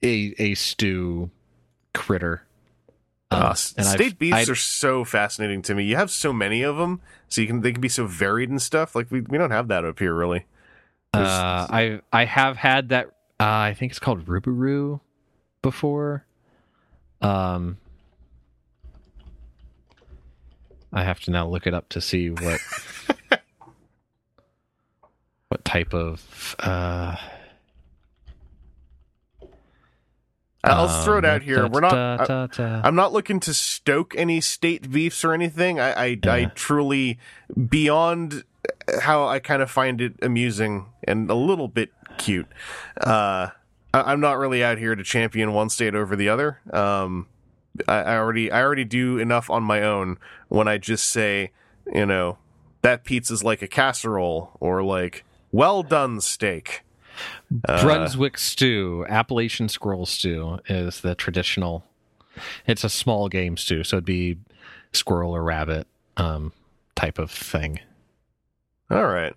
[0.03, 1.29] a a stew
[1.93, 2.43] critter.
[3.35, 5.83] Um, Uh, and I've- state beefs I'd- are so fascinating to me.
[5.83, 8.61] You have so many of them, so you can they can be so varied and
[8.61, 8.95] stuff.
[8.95, 10.45] Like we we don't have that up here really.
[11.13, 13.07] There's- Uh, I I have had that.
[13.39, 14.99] Uh, I think it's called Rubaroo
[15.61, 16.25] before.
[17.21, 17.77] Um,
[20.93, 22.59] I have to now look it up to see what
[25.49, 26.55] what type of.
[26.59, 27.15] Uh,
[30.73, 31.57] I'll throw it um, out here.
[31.63, 31.91] da- We're not.
[31.91, 32.81] da- I- da- da.
[32.83, 35.79] I'm not looking to stoke any state beefs or anything.
[35.79, 37.17] I, I, I truly,
[37.69, 38.43] beyond
[39.01, 42.47] how I kind of find it amusing and a little bit cute.
[42.99, 43.49] Uh,
[43.93, 46.59] I, I'm not really out here to champion one state over the other.
[46.71, 47.27] Um,
[47.87, 51.51] I, I already, I already do enough on my own when I just say,
[51.93, 52.37] you know,
[52.81, 56.81] that pizza's like a casserole or like well done steak.
[57.67, 61.85] Uh, Brunswick stew, Appalachian squirrel stew is the traditional.
[62.67, 64.37] It's a small game stew, so it'd be
[64.91, 65.87] squirrel or rabbit
[66.17, 66.51] um,
[66.95, 67.79] type of thing.
[68.89, 69.33] All right.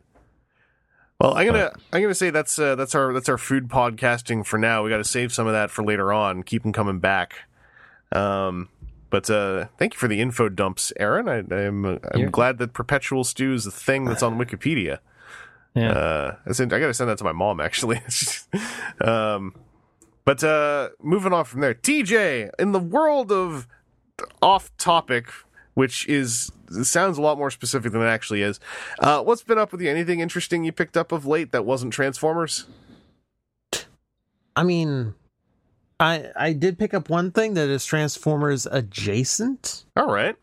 [1.20, 4.56] Well, I'm gonna I'm gonna say that's uh, that's our that's our food podcasting for
[4.56, 4.84] now.
[4.84, 6.44] We got to save some of that for later on.
[6.44, 7.34] Keep them coming back.
[8.12, 8.68] Um,
[9.10, 11.28] but uh, thank you for the info dumps, Aaron.
[11.28, 14.98] I, I'm uh, I'm glad that perpetual stew is a thing that's on Wikipedia.
[15.78, 15.92] Yeah.
[15.92, 18.00] Uh, I got to send that to my mom actually.
[19.00, 19.54] um,
[20.24, 23.66] but uh, moving on from there, TJ, in the world of
[24.42, 25.28] off topic,
[25.74, 26.50] which is
[26.82, 28.60] sounds a lot more specific than it actually is.
[28.98, 29.88] Uh, what's been up with you?
[29.88, 32.66] Anything interesting you picked up of late that wasn't Transformers?
[34.54, 35.14] I mean,
[36.00, 39.84] I I did pick up one thing that is Transformers adjacent.
[39.96, 40.36] All right.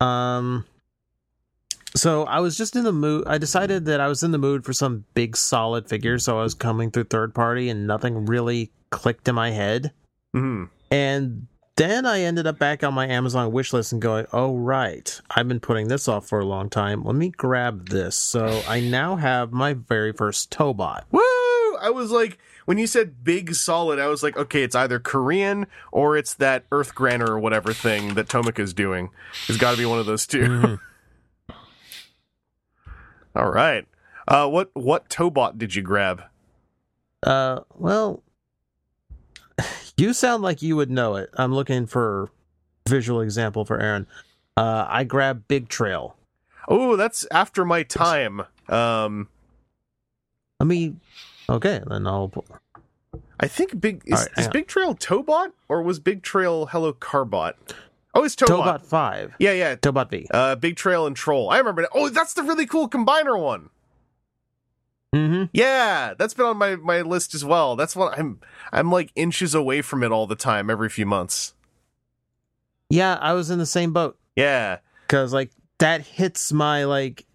[0.00, 0.66] Um
[1.94, 4.64] so I was just in the mood I decided that I was in the mood
[4.64, 8.70] for some big solid figure, so I was coming through third party and nothing really
[8.90, 9.92] clicked in my head.
[10.32, 10.64] Hmm.
[10.90, 11.46] And
[11.76, 15.48] then I ended up back on my Amazon wish list and going, oh, right, I've
[15.48, 17.02] been putting this off for a long time.
[17.02, 18.14] Let me grab this.
[18.16, 21.04] So I now have my very first Tobot.
[21.10, 21.20] Woo!
[21.80, 25.66] I was like, when you said big solid, I was like, okay, it's either Korean
[25.90, 29.08] or it's that Earth Granner or whatever thing that Tomica's doing.
[29.48, 30.80] It's got to be one of those 2 Mhm.
[33.34, 33.86] All right.
[34.28, 36.22] Uh, what what Tobot did you grab?
[37.22, 38.22] Uh, well,
[39.96, 41.30] you sound like you would know it.
[41.34, 42.30] I'm looking for
[42.88, 44.06] visual example for Aaron.
[44.56, 46.16] Uh, I grabbed Big Trail.
[46.68, 48.42] Oh, that's after my time.
[48.68, 49.28] Um,
[50.60, 50.94] Let me.
[51.48, 52.32] Okay, then I'll.
[53.40, 54.48] I think big is, right, is.
[54.48, 57.54] Big Trail Tobot or was Big Trail Hello Carbot?
[58.14, 58.62] Oh, it's Tobot.
[58.64, 59.34] Tobot Five.
[59.38, 59.76] Yeah, yeah.
[59.76, 60.26] Tobot V.
[60.30, 61.48] Uh, Big Trail and Troll.
[61.50, 61.82] I remember.
[61.82, 61.90] That.
[61.94, 63.70] Oh, that's the really cool combiner one.
[65.14, 65.44] Mm-hmm.
[65.52, 67.76] Yeah, that's been on my, my list as well.
[67.76, 68.40] That's what I'm
[68.72, 71.52] I'm like inches away from it all the time, every few months.
[72.88, 74.78] Yeah, I was in the same boat Yeah.
[75.06, 77.26] because like that hits my like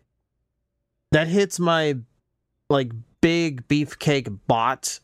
[1.11, 1.97] that hits my
[2.69, 2.91] like
[3.21, 4.99] big beefcake bot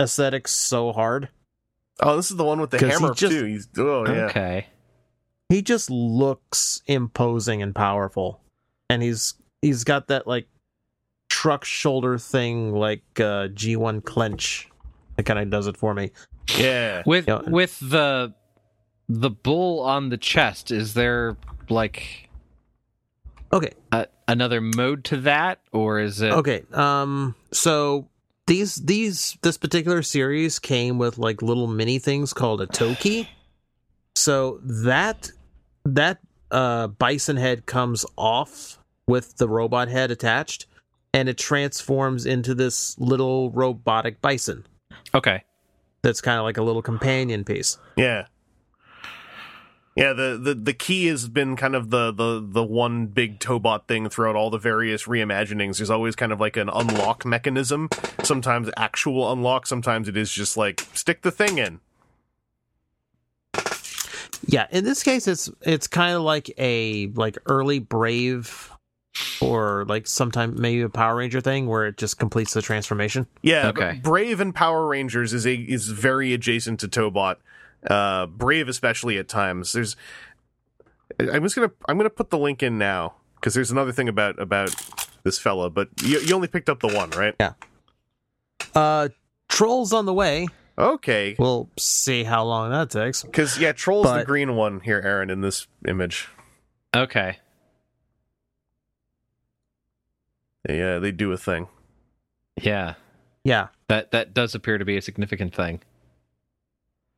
[0.00, 1.28] aesthetics so hard.
[2.00, 3.44] Oh, this is the one with the 'Cause he hammer just- too.
[3.44, 4.24] He's oh yeah.
[4.26, 4.66] Okay.
[5.48, 8.40] He just looks imposing and powerful,
[8.90, 10.48] and he's he's got that like
[11.28, 14.68] truck shoulder thing like uh, G1 clench.
[15.16, 16.10] That kind of does it for me.
[16.56, 17.02] Yeah.
[17.06, 17.42] With Yeah.
[17.46, 18.34] with the
[19.08, 21.36] the bull on the chest, is there
[21.68, 22.28] like
[23.52, 26.32] Okay, a, another mode to that, or is it?
[26.32, 26.64] okay.
[26.72, 28.08] Um, so
[28.48, 33.28] these these this particular series came with like little mini things called a Toki.
[34.16, 35.30] So that
[35.86, 36.18] that
[36.50, 40.66] uh, bison head comes off with the robot head attached,
[41.14, 44.66] and it transforms into this little robotic bison.
[45.14, 45.44] Okay.
[46.02, 47.78] That's kind of like a little companion piece.
[47.96, 48.26] Yeah.
[49.96, 53.88] Yeah, the, the, the key has been kind of the, the, the one big Tobot
[53.88, 55.78] thing throughout all the various reimaginings.
[55.78, 57.88] There's always kind of like an unlock mechanism.
[58.22, 61.80] Sometimes actual unlock, sometimes it is just like stick the thing in.
[64.46, 68.70] Yeah, in this case, it's it's kind of like a like early Brave,
[69.40, 73.26] or like sometime maybe a Power Ranger thing where it just completes the transformation.
[73.42, 74.00] Yeah, Okay.
[74.02, 77.36] Brave and Power Rangers is a is very adjacent to Tobot.
[77.88, 79.72] Uh, Brave especially at times.
[79.72, 79.96] There's
[81.18, 84.38] I'm just gonna I'm gonna put the link in now because there's another thing about
[84.40, 84.74] about
[85.22, 87.34] this fella, but you, you only picked up the one, right?
[87.40, 87.52] Yeah.
[88.74, 89.08] Uh,
[89.48, 90.46] Trolls on the way.
[90.78, 93.22] Okay, We'll see how long that takes.
[93.22, 96.28] because yeah, Troll's the green one here, Aaron, in this image.
[96.94, 97.38] Okay.
[100.64, 101.68] They uh, they do a thing.
[102.60, 102.94] Yeah.
[103.44, 103.68] Yeah.
[103.88, 105.80] That that does appear to be a significant thing.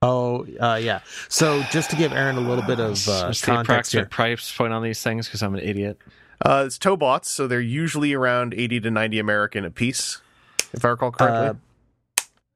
[0.03, 1.01] Oh, uh, yeah.
[1.29, 4.03] So just to give Aaron a little bit of uh, What's the context here.
[4.03, 5.27] approximate price point on these things?
[5.27, 5.99] Because I'm an idiot.
[6.45, 10.21] Uh, it's Tobots, so they're usually around eighty to ninety American a piece,
[10.73, 11.49] if I recall correctly.
[11.49, 11.55] Uh,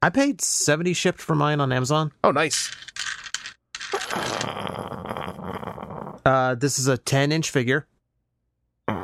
[0.03, 2.11] I paid seventy shipped for mine on Amazon.
[2.25, 2.69] oh, nice.
[6.25, 7.87] Uh, this is a ten inch figure.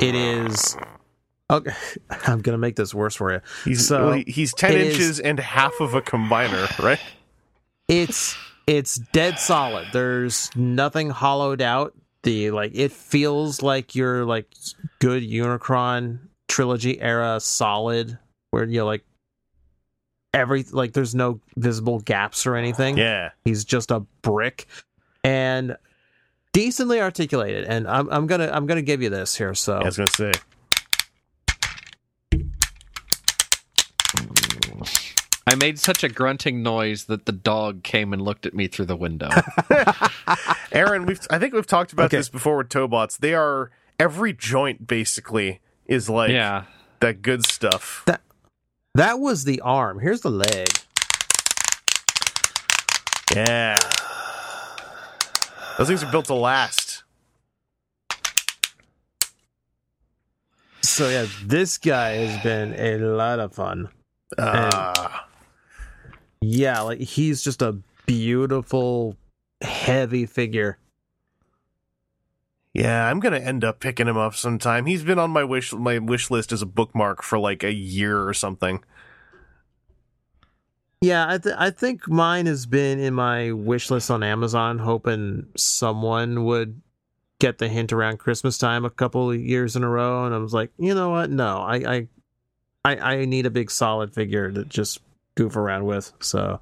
[0.02, 0.76] It is.
[1.50, 1.72] Okay,
[2.28, 3.42] I'm gonna make this worse for you.
[3.66, 7.00] He's So, well, he's ten it is- inches and half of a combiner, right?
[7.88, 8.36] It's
[8.68, 9.88] it's dead solid.
[9.94, 11.94] There's nothing hollowed out.
[12.24, 14.48] The like it feels like your like
[15.00, 16.20] good Unicron
[16.50, 18.18] trilogy era solid
[18.52, 19.04] where you know, like
[20.34, 22.98] every like there's no visible gaps or anything.
[22.98, 23.32] Yeah.
[23.46, 24.68] He's just a brick
[25.24, 25.78] and
[26.54, 27.66] decently articulated.
[27.66, 29.54] And I'm I'm gonna I'm gonna give you this here.
[29.54, 30.32] So I was gonna say.
[35.52, 38.86] I made such a grunting noise that the dog came and looked at me through
[38.86, 39.30] the window.
[40.72, 42.18] Aaron, we've I think we've talked about Okay.
[42.18, 43.18] this before with Tobots.
[43.18, 46.66] They are every joint basically is like yeah.
[47.00, 48.04] that good stuff.
[48.06, 48.22] that
[48.96, 50.00] was the arm.
[50.00, 50.68] Here's the leg.
[53.36, 53.78] Yeah.
[55.78, 57.04] Those things are built to last.
[60.82, 63.90] So yeah, this guy has been a lot of fun.
[64.38, 65.10] Uh,
[66.42, 67.74] Yeah, like he's just a
[68.06, 69.16] beautiful,
[69.62, 70.78] heavy figure.
[72.80, 74.86] Yeah, I'm gonna end up picking him up sometime.
[74.86, 78.26] He's been on my wish my wish list as a bookmark for like a year
[78.26, 78.82] or something.
[81.02, 85.48] Yeah, I th- I think mine has been in my wish list on Amazon, hoping
[85.58, 86.82] someone would
[87.42, 90.38] get the hint around Christmas time a couple of years in a row, and I
[90.38, 91.30] was like, you know what?
[91.30, 92.08] No, I I
[92.86, 95.02] I, I need a big solid figure to just
[95.36, 96.14] goof around with.
[96.22, 96.62] So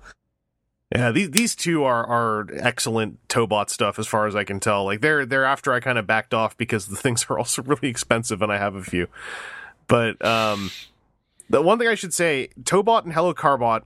[0.96, 4.86] Yeah, these these two are are excellent Tobot stuff as far as I can tell.
[4.86, 7.90] Like they're they're after I kind of backed off because the things are also really
[7.90, 9.08] expensive and I have a few.
[9.88, 10.72] But um
[11.50, 13.84] the one thing I should say, Tobot and Hello Carbot,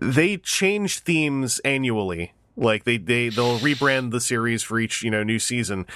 [0.00, 2.32] they change themes annually.
[2.56, 5.86] Like they they they'll rebrand the series for each, you know, new season.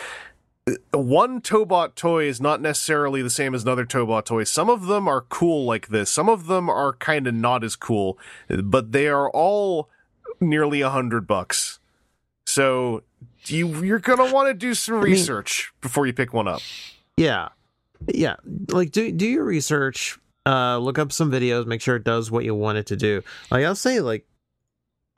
[0.93, 4.45] One Tobot toy is not necessarily the same as another Tobot toy.
[4.45, 6.11] Some of them are cool like this.
[6.11, 9.91] Some of them are kind of not as cool, but they are all
[10.41, 11.79] nearly a hundred bucks.
[12.47, 13.03] So
[13.47, 16.61] you you're gonna want to do some mean- research before you pick one up.
[17.17, 17.49] yeah,
[18.13, 18.37] yeah,
[18.69, 20.19] like do do your research.
[20.47, 21.67] Uh, look up some videos.
[21.67, 23.23] Make sure it does what you want it to do.
[23.51, 24.27] Like I'll say, like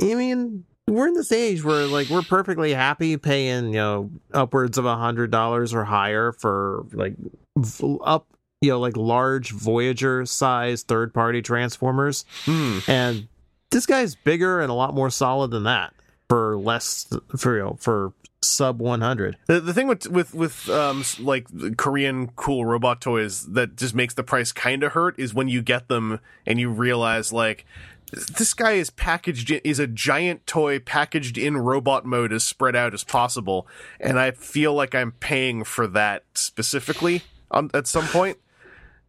[0.01, 4.79] I mean, we're in this age where like we're perfectly happy paying you know upwards
[4.79, 7.15] of a hundred dollars or higher for like
[7.57, 8.27] v- up
[8.61, 12.79] you know like large Voyager size third party transformers, Hmm.
[12.89, 13.29] and
[13.73, 15.93] this guy's bigger and a lot more solid than that
[16.29, 19.37] for less for you know for sub one hundred.
[19.47, 24.15] The the thing with with with um like Korean cool robot toys that just makes
[24.15, 27.67] the price kind of hurt is when you get them and you realize like
[28.13, 32.77] this guy is packaged in, is a giant toy packaged in robot mode as spread
[32.77, 33.67] out as possible
[34.01, 38.39] and I feel like I'm paying for that specifically on, at some point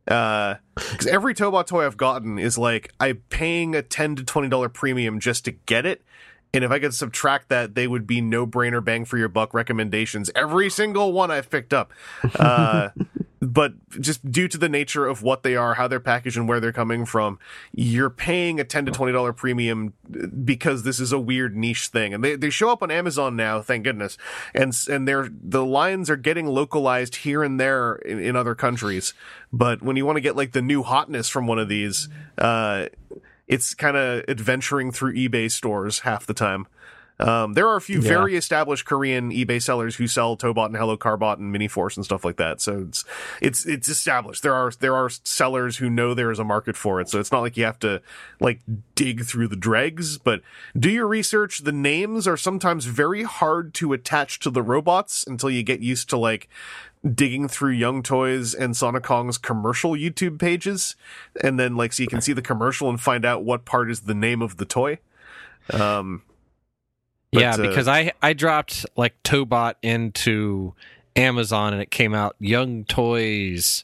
[0.05, 4.69] because every Tobot toy I've gotten is like I'm paying a ten to twenty dollar
[4.69, 6.03] premium just to get it,
[6.53, 9.53] and if I could subtract that, they would be no brainer bang for your buck
[9.53, 10.29] recommendations.
[10.35, 11.91] Every single one I've picked up.
[12.35, 12.89] Uh,
[13.41, 16.59] but just due to the nature of what they are, how they're packaged, and where
[16.59, 17.39] they're coming from,
[17.73, 19.93] you're paying a ten to twenty dollar premium
[20.45, 23.61] because this is a weird niche thing, and they they show up on Amazon now,
[23.61, 24.17] thank goodness,
[24.53, 29.13] and and they're the lines are getting localized here and there in, in other countries,
[29.51, 32.87] but when you want to get like the new hotness from one of these, uh,
[33.47, 36.67] it's kind of adventuring through eBay stores half the time.
[37.19, 38.09] Um, there are a few Yeah.
[38.09, 42.03] very established Korean eBay sellers who sell Tobot and Hello Carbot and Mini Force and
[42.03, 42.59] stuff like that.
[42.59, 43.05] So it's
[43.39, 44.41] it's it's established.
[44.41, 47.09] There are there are sellers who know there is a market for it.
[47.09, 48.01] So it's not like you have to
[48.39, 48.61] like
[48.95, 50.41] dig through the dregs, but
[50.77, 51.59] do your research.
[51.59, 56.09] The names are sometimes very hard to attach to the robots until you get used
[56.09, 56.49] to like
[57.03, 60.95] digging through Young Toys and Sonokong's commercial YouTube pages,
[61.43, 64.01] and then like so you can see the commercial and find out what part is
[64.01, 64.99] the name of the toy.
[65.71, 66.21] Um,
[67.31, 70.73] But, yeah, uh, because I I dropped like Tobot into
[71.15, 73.83] Amazon and it came out Young Toys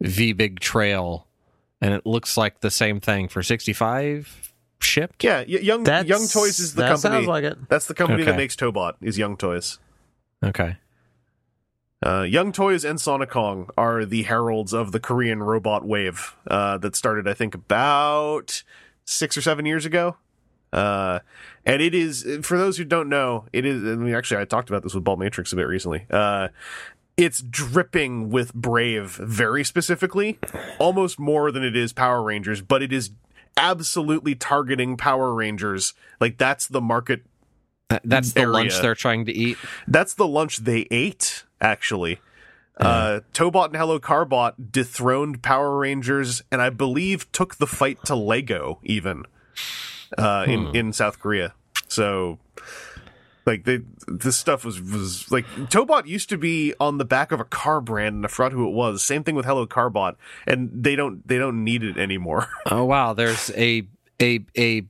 [0.00, 1.26] V Big Trail,
[1.80, 5.24] and it looks like the same thing for sixty five shipped.
[5.24, 7.14] yeah, y- Young That's, Young Toys is the that company.
[7.14, 7.68] Sounds like it.
[7.68, 8.94] that's the company that makes Tobot.
[9.02, 9.78] Is Young Toys.
[10.42, 10.76] Okay.
[12.04, 16.94] Uh, Young Toys and Sonokong are the heralds of the Korean robot wave uh, that
[16.94, 18.62] started, I think, about
[19.06, 20.16] six or seven years ago.
[20.70, 21.20] Uh,
[21.64, 24.68] and it is, for those who don't know, it is, I mean, actually, I talked
[24.68, 26.04] about this with Ball Matrix a bit recently.
[26.10, 26.48] Uh,
[27.16, 30.38] it's dripping with Brave very specifically,
[30.78, 33.12] almost more than it is Power Rangers, but it is
[33.56, 35.94] absolutely targeting Power Rangers.
[36.20, 37.22] Like, that's the market
[38.02, 38.52] That's the Area.
[38.52, 39.56] lunch they're trying to eat.
[39.86, 42.20] that's the lunch they ate, actually.
[42.76, 48.16] Uh, Tobot and Hello Carbot dethroned Power Rangers and I believe took the fight to
[48.16, 49.24] Lego even
[50.18, 51.54] uh, in in South Korea.
[51.86, 52.38] So
[53.46, 53.78] like they
[54.08, 57.80] this stuff was was like Tobot used to be on the back of a car
[57.80, 59.04] brand and I forgot who it was.
[59.04, 62.48] Same thing with Hello Carbot and they don't they don't need it anymore.
[62.72, 63.86] Oh wow, there's a
[64.20, 64.82] a a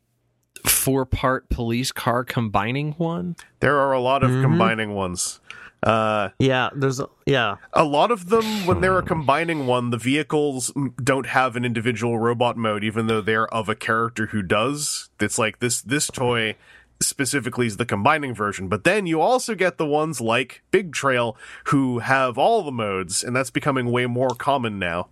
[0.66, 3.36] four part police car combining one.
[3.60, 4.40] there are a lot of Mhm.
[4.42, 5.40] combining ones.
[5.84, 7.56] Uh Yeah, there's a, yeah.
[7.72, 10.72] A lot of them, when they're a combining one, the vehicles
[11.02, 15.10] don't have an individual robot mode, even though they're of a character who does.
[15.20, 16.56] It's like this this toy
[17.00, 21.36] specifically is the combining version, but then you also get the ones like Big Trail
[21.64, 25.08] who have all the modes, and that's becoming way more common now.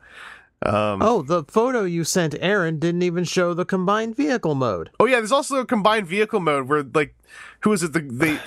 [0.64, 4.90] Um, Oh, the photo you sent Aaron didn't even show the combined vehicle mode.
[5.00, 7.14] Oh yeah, there's also a combined vehicle mode where like,
[7.60, 7.92] who is it?
[7.92, 8.40] The, the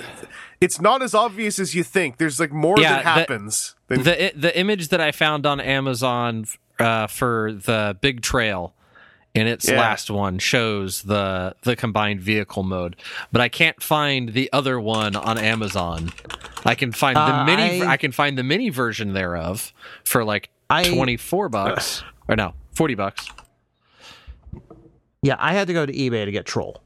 [0.61, 2.17] it's not as obvious as you think.
[2.17, 3.75] There's like more Yeah, that the- happens.
[3.87, 6.45] than- The the image that I found on Amazon
[6.79, 8.73] uh, for the Big Trail
[9.33, 9.79] in its Yeah.
[9.79, 12.95] last one shows the the combined vehicle mode,
[13.33, 16.13] but I can't find the other one on Amazon.
[16.65, 17.81] I can find the Uh, mini.
[17.83, 19.73] I- I, can find the mini version thereof
[20.05, 23.27] for like I- twenty four bucks or no forty bucks.
[25.21, 26.81] Yeah, I had to go to eBay to get Troll.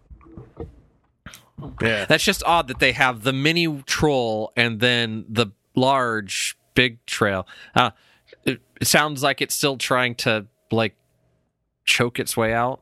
[1.82, 7.06] yeah, That's just odd that they have the mini troll and then the large big
[7.06, 7.45] trail.
[7.75, 7.90] Uh,
[8.45, 10.95] it, it sounds like it's still trying to like
[11.83, 12.80] choke its way out.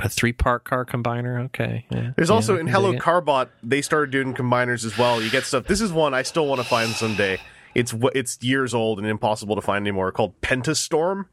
[0.00, 1.44] A three part car combiner.
[1.46, 1.86] Okay.
[1.90, 2.10] yeah.
[2.16, 2.94] There's Yeah, also I in Hello.
[2.94, 5.22] Carbot, they started doing combiners as well.
[5.22, 5.66] You get stuff.
[5.66, 7.38] This is one I still want to find someday.
[7.76, 10.10] It's it's years old and impossible to find anymore.
[10.10, 11.26] Called Pentastorm.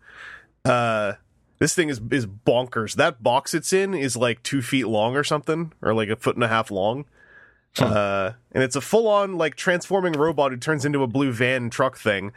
[0.65, 1.13] Uh,
[1.59, 2.95] this thing is is bonkers.
[2.95, 6.35] That box it's in is like two feet long or something, or like a foot
[6.35, 7.05] and a half long.
[7.79, 11.69] Uh, and it's a full on like transforming robot who turns into a blue van
[11.69, 12.33] truck thing.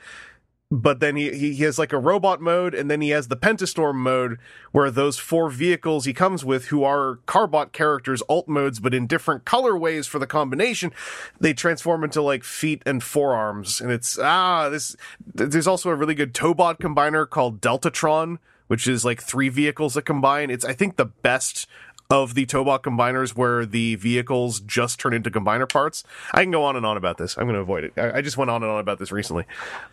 [0.71, 3.95] But then he, he has like a robot mode, and then he has the Pentastorm
[3.97, 4.39] mode,
[4.73, 9.07] where those four vehicles he comes with, who are Carbot characters, alt modes, but in
[9.07, 10.91] different colorways for the combination,
[11.39, 13.81] they transform into like feet and forearms.
[13.81, 14.97] And it's ah, this.
[15.25, 20.03] There's also a really good Tobot combiner called Deltatron, which is like three vehicles that
[20.03, 20.51] combine.
[20.51, 21.69] It's I think the best
[22.11, 26.05] of the Tobot combiners where the vehicles just turn into combiner parts.
[26.33, 27.37] I can go on and on about this.
[27.37, 27.93] I'm going to avoid it.
[27.97, 29.45] I, I just went on and on about this recently,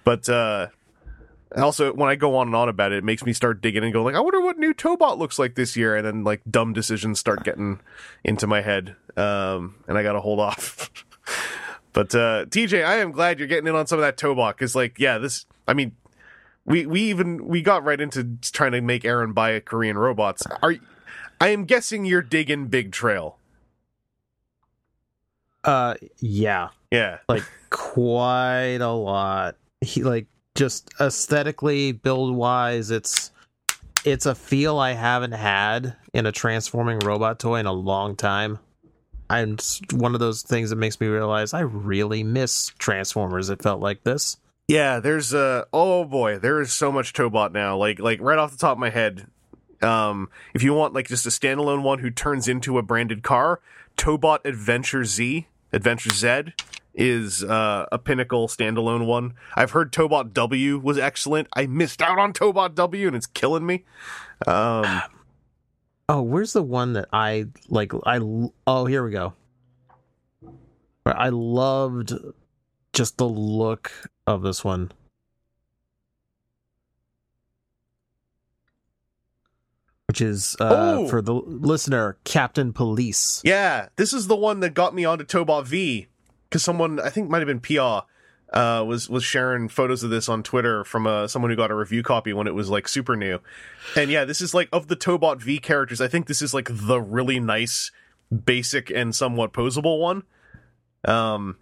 [0.03, 0.67] but uh,
[1.58, 3.93] also when I go on and on about it, it makes me start digging and
[3.93, 6.74] go like, I wonder what new Tobot looks like this year, and then like dumb
[6.74, 7.80] decisions start getting
[8.24, 10.92] into my head, um, and I got to hold off.
[11.93, 14.75] but uh, TJ, I am glad you're getting in on some of that Tobot because,
[14.75, 15.45] like, yeah, this.
[15.67, 15.95] I mean,
[16.66, 20.43] we we even we got right into trying to make Aaron buy a Korean robots.
[20.61, 20.75] Are
[21.43, 23.38] I am guessing you're digging Big Trail.
[25.65, 27.17] Uh, yeah, Yeah.
[27.27, 29.57] like quite a lot.
[29.81, 33.31] He like just aesthetically, build wise, it's
[34.05, 38.59] it's a feel I haven't had in a transforming robot toy in a long time.
[39.30, 43.49] It's one of those things that makes me realize I really miss Transformers.
[43.49, 44.38] It felt like this.
[44.69, 47.75] Yeah, there's uh oh boy, there is so much Tobot now.
[47.75, 49.27] Like like right off the top of my head,
[49.83, 53.59] um, if you want like just a standalone one who turns into a branded car,
[53.97, 56.53] Tobot Adventure Z, Adventure Z
[56.93, 59.33] is uh, a pinnacle standalone one.
[59.55, 61.47] I've heard Tobot W was excellent.
[61.53, 63.83] I missed out on Tobot W and it's killing me.
[64.45, 65.01] Um,
[66.07, 67.93] oh, where's the one that I like?
[68.05, 68.19] I
[68.67, 69.33] oh here we go.
[71.05, 72.13] I loved
[72.93, 73.91] just the look
[74.25, 74.91] of this one.
[80.14, 81.08] Which is uh, Oh!
[81.08, 83.42] for the listener, Captain Police.
[83.43, 86.06] Yeah, this is the one that got me onto Tobot V
[86.48, 88.03] because someone I think might have been Pia
[88.53, 91.75] uh, was was sharing photos of this on Twitter from uh, someone who got a
[91.75, 93.40] review copy when it was like super new,
[93.95, 96.00] and yeah, this is like of the Tobot V characters.
[96.00, 97.90] I think this is like the really nice,
[98.45, 100.22] basic and somewhat posable one.
[101.06, 101.58] Um,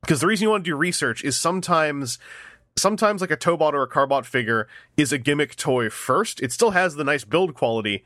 [0.00, 2.20] because the reason you want to do research is sometimes
[2.76, 6.42] sometimes like a Tobot or a Carbot figure is a gimmick toy first.
[6.42, 8.04] It still has the nice build quality,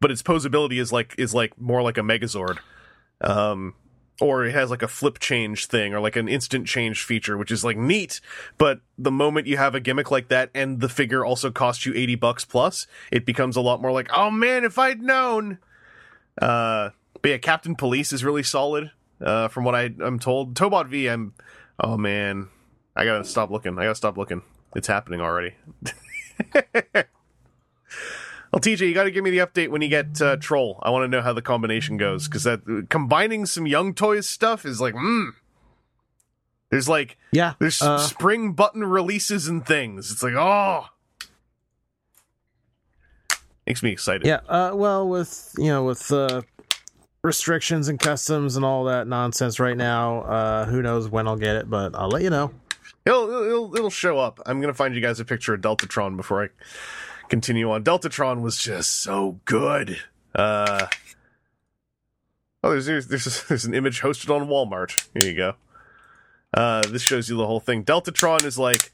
[0.00, 2.58] but its posability is like is like more like a Megazord.
[3.20, 3.74] Um
[4.20, 7.50] or it has like a flip change thing or like an instant change feature, which
[7.50, 8.20] is like neat.
[8.58, 11.94] But the moment you have a gimmick like that and the figure also costs you
[11.94, 15.58] 80 bucks plus, it becomes a lot more like, oh man, if I'd known.
[16.40, 16.90] Uh,
[17.22, 18.90] but yeah, Captain Police is really solid,
[19.22, 20.54] uh, from what I, I'm told.
[20.54, 21.32] Tobot V, I'm,
[21.78, 22.48] oh man,
[22.96, 23.78] I gotta stop looking.
[23.78, 24.42] I gotta stop looking.
[24.74, 25.54] It's happening already.
[28.52, 30.80] Well, TJ, you got to give me the update when you get uh, Troll.
[30.82, 34.66] I want to know how the combination goes because that combining some Young Toys stuff
[34.66, 35.30] is like, mm.
[36.70, 37.54] There's like, Yeah.
[37.60, 40.10] there's uh, spring button releases and things.
[40.10, 40.86] It's like, oh,
[43.66, 44.26] makes me excited.
[44.26, 46.42] Yeah, uh, well, with you know, with uh,
[47.22, 51.54] restrictions and customs and all that nonsense right now, uh, who knows when I'll get
[51.54, 52.52] it, but I'll let you know.
[53.10, 54.40] It'll, it'll it'll show up.
[54.46, 56.48] I'm gonna find you guys a picture of Deltatron before I
[57.28, 57.82] continue on.
[57.82, 59.98] Deltatron was just so good.
[60.32, 60.86] Uh,
[62.62, 65.08] oh, there's there's there's, there's an image hosted on Walmart.
[65.20, 65.54] Here you go.
[66.54, 67.84] Uh, this shows you the whole thing.
[67.84, 68.92] Deltatron is like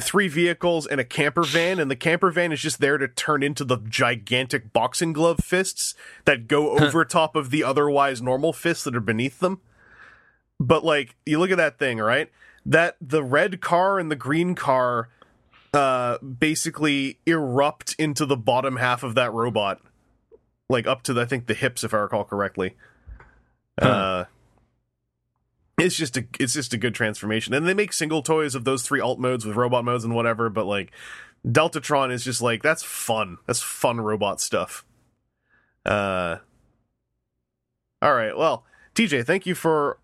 [0.00, 3.42] three vehicles and a camper van, and the camper van is just there to turn
[3.42, 8.84] into the gigantic boxing glove fists that go over top of the otherwise normal fists
[8.84, 9.60] that are beneath them.
[10.58, 12.30] But like, you look at that thing, right?
[12.66, 15.08] That the red car and the green car
[15.72, 19.80] uh basically erupt into the bottom half of that robot.
[20.68, 22.76] Like up to the, I think the hips, if I recall correctly.
[23.80, 24.24] Uh
[25.78, 27.52] it's just a it's just a good transformation.
[27.54, 30.48] And they make single toys of those three alt modes with robot modes and whatever,
[30.48, 30.92] but like
[31.46, 33.38] Deltatron is just like that's fun.
[33.46, 34.84] That's fun robot stuff.
[35.84, 36.36] Uh
[38.00, 38.36] All right.
[38.36, 39.98] Well, TJ, thank you for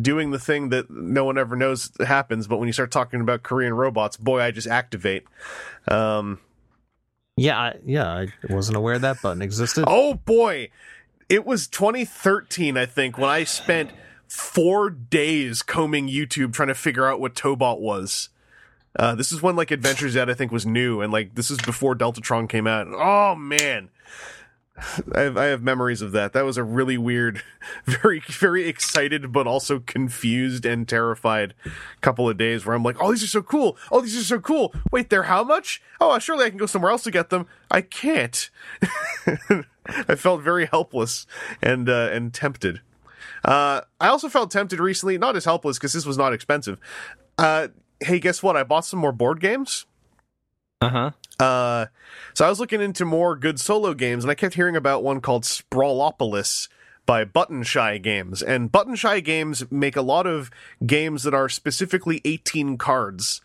[0.00, 3.42] doing the thing that no one ever knows happens, but when you start talking about
[3.42, 5.24] Korean robots, boy, I just activate.
[5.86, 6.40] Um
[7.36, 9.84] Yeah, I, yeah, I wasn't aware that button existed.
[9.86, 10.70] Oh boy,
[11.28, 13.90] it was 2013, I think, when I spent
[14.28, 18.28] four days combing YouTube trying to figure out what Tobot was.
[18.98, 21.94] Uh, this is when like Adventure I think was new, and like this is before
[21.94, 22.86] Deltatron came out.
[22.90, 23.90] Oh man,
[25.14, 26.32] I have, I have memories of that.
[26.32, 27.42] That was a really weird,
[27.84, 31.54] very very excited but also confused and terrified
[32.00, 34.40] couple of days where I'm like, oh these are so cool, oh these are so
[34.40, 34.74] cool.
[34.92, 35.82] Wait, they're how much?
[36.00, 37.46] Oh, surely I can go somewhere else to get them.
[37.70, 38.50] I can't.
[39.88, 41.26] I felt very helpless
[41.62, 42.80] and uh, and tempted.
[43.44, 46.78] Uh, I also felt tempted recently, not as helpless because this was not expensive.
[47.36, 47.68] Uh,
[48.00, 48.56] hey, guess what?
[48.56, 49.86] I bought some more board games.
[50.80, 51.44] Uh huh.
[51.44, 51.86] Uh,
[52.34, 55.20] so I was looking into more good solo games, and I kept hearing about one
[55.20, 56.68] called Sprawlopolis
[57.06, 58.42] by Button Shy Games.
[58.42, 60.50] And Button Shy Games make a lot of
[60.84, 63.40] games that are specifically 18 cards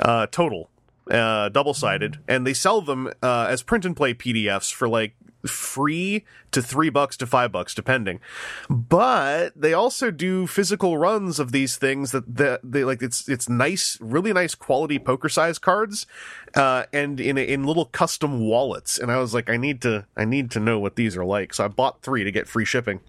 [0.00, 0.70] uh, total,
[1.10, 5.14] uh, double sided, and they sell them uh, as print and play PDFs for like
[5.46, 8.20] free to three bucks to five bucks depending
[8.68, 13.48] but they also do physical runs of these things that, that they like it's it's
[13.48, 16.06] nice really nice quality poker size cards
[16.54, 20.24] uh and in in little custom wallets and i was like i need to i
[20.24, 23.00] need to know what these are like so i bought three to get free shipping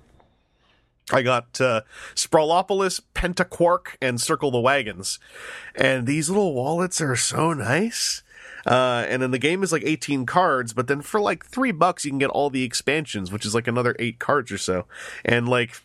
[1.11, 1.81] I got uh,
[2.15, 5.19] Sprawlopolis, Pentaquark, and Circle the Wagons.
[5.75, 8.22] And these little wallets are so nice.
[8.65, 12.05] Uh, and then the game is like 18 cards, but then for like three bucks,
[12.05, 14.85] you can get all the expansions, which is like another eight cards or so.
[15.25, 15.81] And like,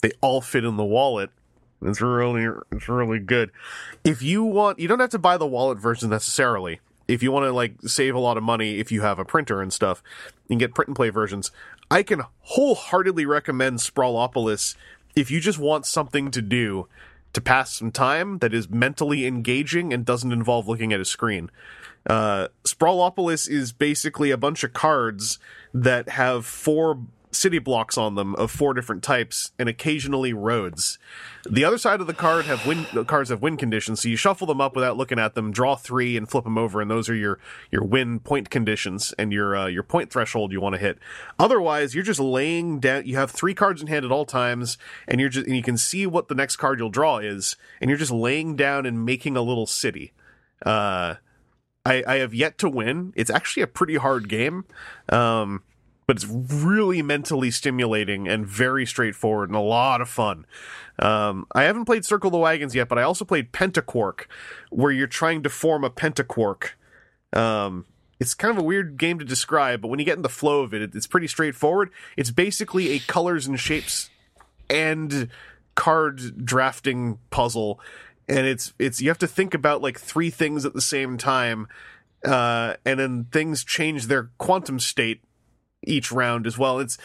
[0.00, 1.30] they all fit in the wallet.
[1.82, 3.50] It's really, it's really good.
[4.04, 6.80] If you want, you don't have to buy the wallet version necessarily.
[7.08, 9.60] if you want to like save a lot of money if you have a printer
[9.60, 10.02] and stuff,
[10.44, 11.50] you can get print and play versions.
[11.90, 14.76] I can wholeheartedly recommend Sprawlopolis
[15.14, 16.88] if you just want something to do
[17.32, 21.50] to pass some time that is mentally engaging and doesn't involve looking at a screen.
[22.06, 25.38] Uh, Sprawlopolis is basically a bunch of cards
[25.72, 26.98] that have four
[27.34, 30.98] city blocks on them of four different types and occasionally roads.
[31.48, 34.46] The other side of the card have win cards have win conditions, so you shuffle
[34.46, 37.14] them up without looking at them, draw three and flip them over, and those are
[37.14, 37.38] your
[37.70, 40.98] your win point conditions and your uh, your point threshold you want to hit.
[41.38, 43.06] Otherwise, you're just laying down.
[43.06, 45.78] You have three cards in hand at all times, and you're just and you can
[45.78, 49.36] see what the next card you'll draw is, and you're just laying down and making
[49.36, 50.12] a little city.
[50.64, 51.14] Uh,
[51.84, 53.12] I, I have yet to win.
[53.16, 54.64] It's actually a pretty hard game.
[55.08, 55.62] Um,
[56.06, 60.46] but it's really mentally stimulating and very straightforward and a lot of fun.
[60.98, 64.26] Um, I haven't played Circle the Wagons yet, but I also played Pentaquark,
[64.70, 66.70] where you're trying to form a pentaquark.
[67.32, 67.86] Um,
[68.20, 70.62] it's kind of a weird game to describe, but when you get in the flow
[70.62, 71.90] of it, it's pretty straightforward.
[72.16, 74.10] It's basically a colors and shapes
[74.68, 75.28] and
[75.74, 77.80] card drafting puzzle,
[78.28, 81.68] and it's it's you have to think about like three things at the same time,
[82.24, 85.22] uh, and then things change their quantum state
[85.84, 86.78] each round as well.
[86.78, 86.98] It's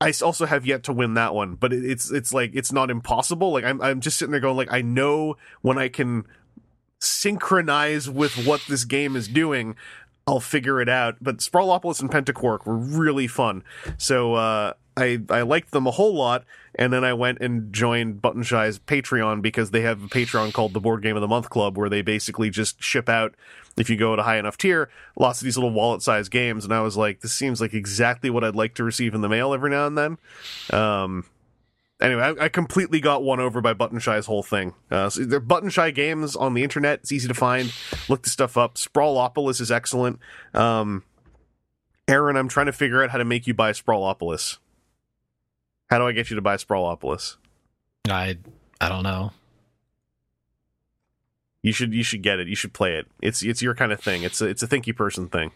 [0.00, 3.52] I also have yet to win that one, but it's it's like it's not impossible.
[3.52, 6.24] Like I'm I'm just sitting there going like I know when I can
[7.00, 9.76] synchronize with what this game is doing,
[10.26, 11.16] I'll figure it out.
[11.20, 13.62] But Sprawlopolis and Pentaquark were really fun.
[13.98, 18.22] So uh I I liked them a whole lot, and then I went and joined
[18.22, 21.50] Button Shy's Patreon because they have a Patreon called the Board Game of the Month
[21.50, 23.34] Club, where they basically just ship out
[23.76, 26.64] if you go at a high enough tier, lots of these little wallet sized games.
[26.64, 29.28] And I was like, this seems like exactly what I'd like to receive in the
[29.28, 30.18] mail every now and then.
[30.70, 31.26] Um,
[32.00, 34.74] anyway, I, I, completely got won over by Button Shy's whole thing.
[34.90, 37.00] Uh, so they're Button Shy games on the internet.
[37.00, 37.72] It's easy to find.
[38.08, 38.74] Look the stuff up.
[38.74, 40.18] Sprawlopolis is excellent.
[40.54, 41.04] Um,
[42.08, 44.58] Aaron, I'm trying to figure out how to make you buy Sprawlopolis.
[45.90, 47.36] How do I get you to buy Sprawlopolis?
[48.08, 48.38] I
[48.80, 49.32] I don't know.
[51.62, 52.46] You should you should get it.
[52.46, 53.06] You should play it.
[53.20, 54.22] It's it's your kind of thing.
[54.22, 55.52] It's a, it's a thinky person thing.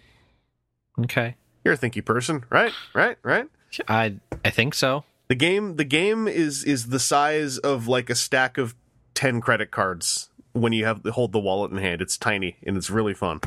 [0.98, 1.36] Okay.
[1.64, 2.72] You're a thinky person, right?
[2.94, 3.16] Right?
[3.22, 3.46] Right?
[3.86, 5.04] I I think so.
[5.30, 8.74] The game the game is is the size of like a stack of
[9.14, 12.02] 10 credit cards when you have hold the wallet in hand.
[12.02, 13.38] It's tiny and it's really fun.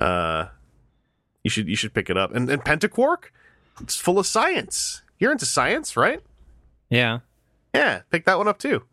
[0.00, 0.46] Uh
[1.42, 2.32] you should you should pick it up.
[2.32, 3.30] And and Pentaquark,
[3.80, 5.02] it's full of science.
[5.18, 6.22] You're into science, right?
[6.88, 7.18] Yeah.
[7.74, 8.84] Yeah, pick that one up too.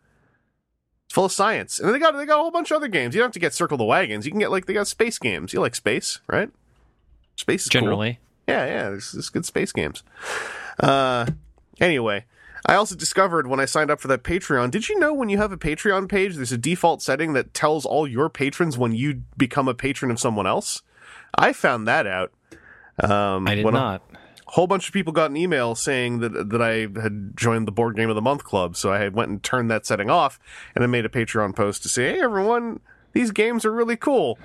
[1.05, 1.79] It's full of science.
[1.79, 3.13] And they got they got a whole bunch of other games.
[3.13, 4.25] You don't have to get Circle the Wagons.
[4.25, 5.53] You can get like they got space games.
[5.53, 6.49] You like space, right?
[7.35, 8.13] Space is generally.
[8.47, 8.55] Cool.
[8.55, 8.89] Yeah, yeah.
[8.89, 10.01] There's, there's good space games.
[10.79, 11.27] Uh,
[11.79, 12.25] anyway,
[12.65, 14.71] I also discovered when I signed up for that Patreon.
[14.71, 17.85] Did you know when you have a Patreon page, there's a default setting that tells
[17.85, 20.81] all your patrons when you become a patron of someone else?
[21.35, 22.31] I found that out.
[22.99, 24.01] Um, I did not.
[24.47, 27.71] A whole bunch of people got an email saying that that I had joined the
[27.71, 30.39] board game of the month club, so I went and turned that setting off,
[30.75, 32.79] and then made a Patreon post to say, "Hey, everyone,
[33.13, 34.37] these games are really cool."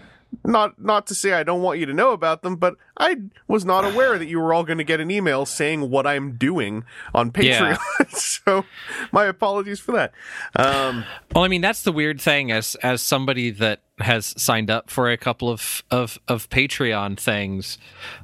[0.45, 3.17] Not not to say I don't want you to know about them, but I
[3.49, 6.33] was not aware that you were all going to get an email saying what I'm
[6.33, 6.85] doing
[7.15, 7.79] on Patreon.
[8.01, 8.07] Yeah.
[8.11, 8.65] so
[9.13, 10.13] my apologies for that.
[10.57, 14.89] Um, well, I mean that's the weird thing as as somebody that has signed up
[14.89, 17.79] for a couple of of of Patreon things.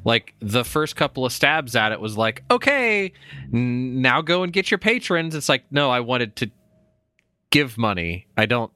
[0.05, 3.13] Like the first couple of stabs at it was like, okay,
[3.51, 5.35] now go and get your patrons.
[5.35, 6.51] It's like, no, I wanted to
[7.51, 8.27] give money.
[8.37, 8.73] I don't.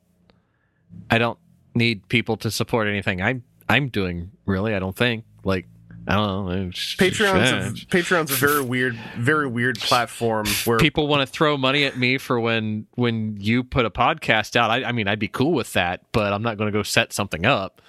[1.08, 1.38] I don't
[1.74, 4.74] need people to support anything I'm I'm doing really.
[4.74, 5.66] I don't think like
[6.08, 6.70] I don't know.
[6.70, 11.84] Patreon's a, Patreon's a very weird, very weird platform where people want to throw money
[11.84, 14.70] at me for when when you put a podcast out.
[14.70, 17.12] I, I mean, I'd be cool with that, but I'm not going to go set
[17.12, 17.82] something up.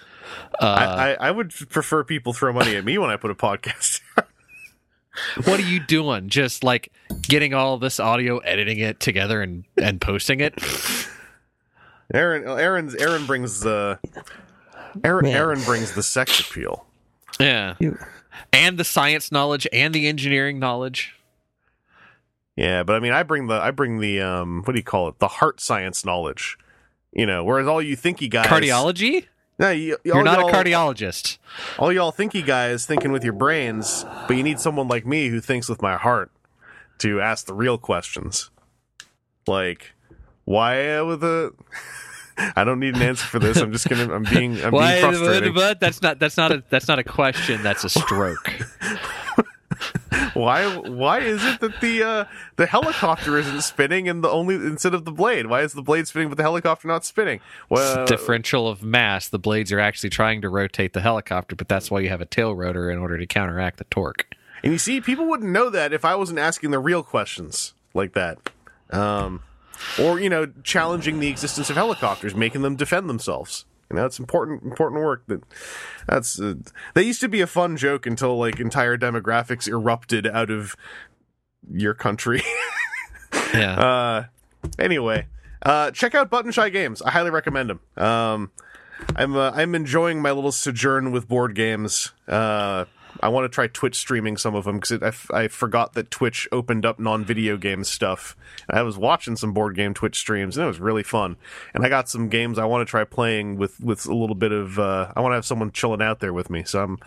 [0.61, 3.35] Uh, I, I, I would prefer people throw money at me when I put a
[3.35, 4.01] podcast.
[5.43, 6.29] what are you doing?
[6.29, 10.53] Just like getting all this audio, editing it together, and and posting it.
[12.13, 13.99] Aaron, Aaron's Aaron brings the
[15.03, 16.85] Aaron, Aaron brings the sex appeal.
[17.39, 17.97] Yeah, you.
[18.51, 21.15] and the science knowledge and the engineering knowledge.
[22.55, 25.07] Yeah, but I mean, I bring the I bring the um, what do you call
[25.09, 25.19] it?
[25.19, 26.57] The heart science knowledge.
[27.13, 29.25] You know, whereas all you thinky guys, cardiology.
[29.59, 31.37] No, you, are not a cardiologist.
[31.77, 35.39] All y'all thinky guys thinking with your brains, but you need someone like me who
[35.39, 36.31] thinks with my heart
[36.99, 38.49] to ask the real questions.
[39.45, 39.91] Like,
[40.45, 41.53] why with a
[42.55, 43.57] I don't need an answer for this.
[43.57, 44.13] I'm just gonna.
[44.13, 44.63] I'm being.
[44.63, 45.55] I'm Why, being frustrated.
[45.55, 46.19] But that's not.
[46.19, 46.63] That's not a.
[46.69, 47.63] That's not a question.
[47.63, 48.51] That's a stroke.
[50.33, 54.93] why why is it that the uh, the helicopter isn't spinning and the only instead
[54.93, 55.47] of the blade?
[55.47, 57.39] Why is the blade spinning but the helicopter not spinning?
[57.69, 59.27] Well, differential of mass.
[59.29, 62.25] The blades are actually trying to rotate the helicopter, but that's why you have a
[62.25, 64.25] tail rotor in order to counteract the torque.
[64.63, 68.13] And you see, people wouldn't know that if I wasn't asking the real questions like
[68.13, 68.37] that.
[68.91, 69.41] Um,
[69.99, 73.65] or, you know, challenging the existence of helicopters, making them defend themselves.
[73.91, 75.41] You know, it's important important work that
[76.07, 76.53] that's uh,
[76.93, 80.77] that used to be a fun joke until like entire demographics erupted out of
[81.69, 82.41] your country.
[83.53, 83.79] yeah.
[83.79, 84.23] Uh
[84.79, 85.27] anyway,
[85.61, 87.01] uh check out Button Shy Games.
[87.01, 87.79] I highly recommend them.
[87.97, 88.51] Um
[89.17, 92.13] I'm uh, I'm enjoying my little sojourn with board games.
[92.29, 92.85] Uh
[93.21, 96.09] I want to try Twitch streaming some of them because I, f- I forgot that
[96.09, 98.35] Twitch opened up non video game stuff.
[98.69, 101.37] I was watching some board game Twitch streams and it was really fun.
[101.73, 104.51] And I got some games I want to try playing with with a little bit
[104.51, 104.79] of.
[104.79, 106.63] Uh, I want to have someone chilling out there with me.
[106.63, 106.97] So I'm.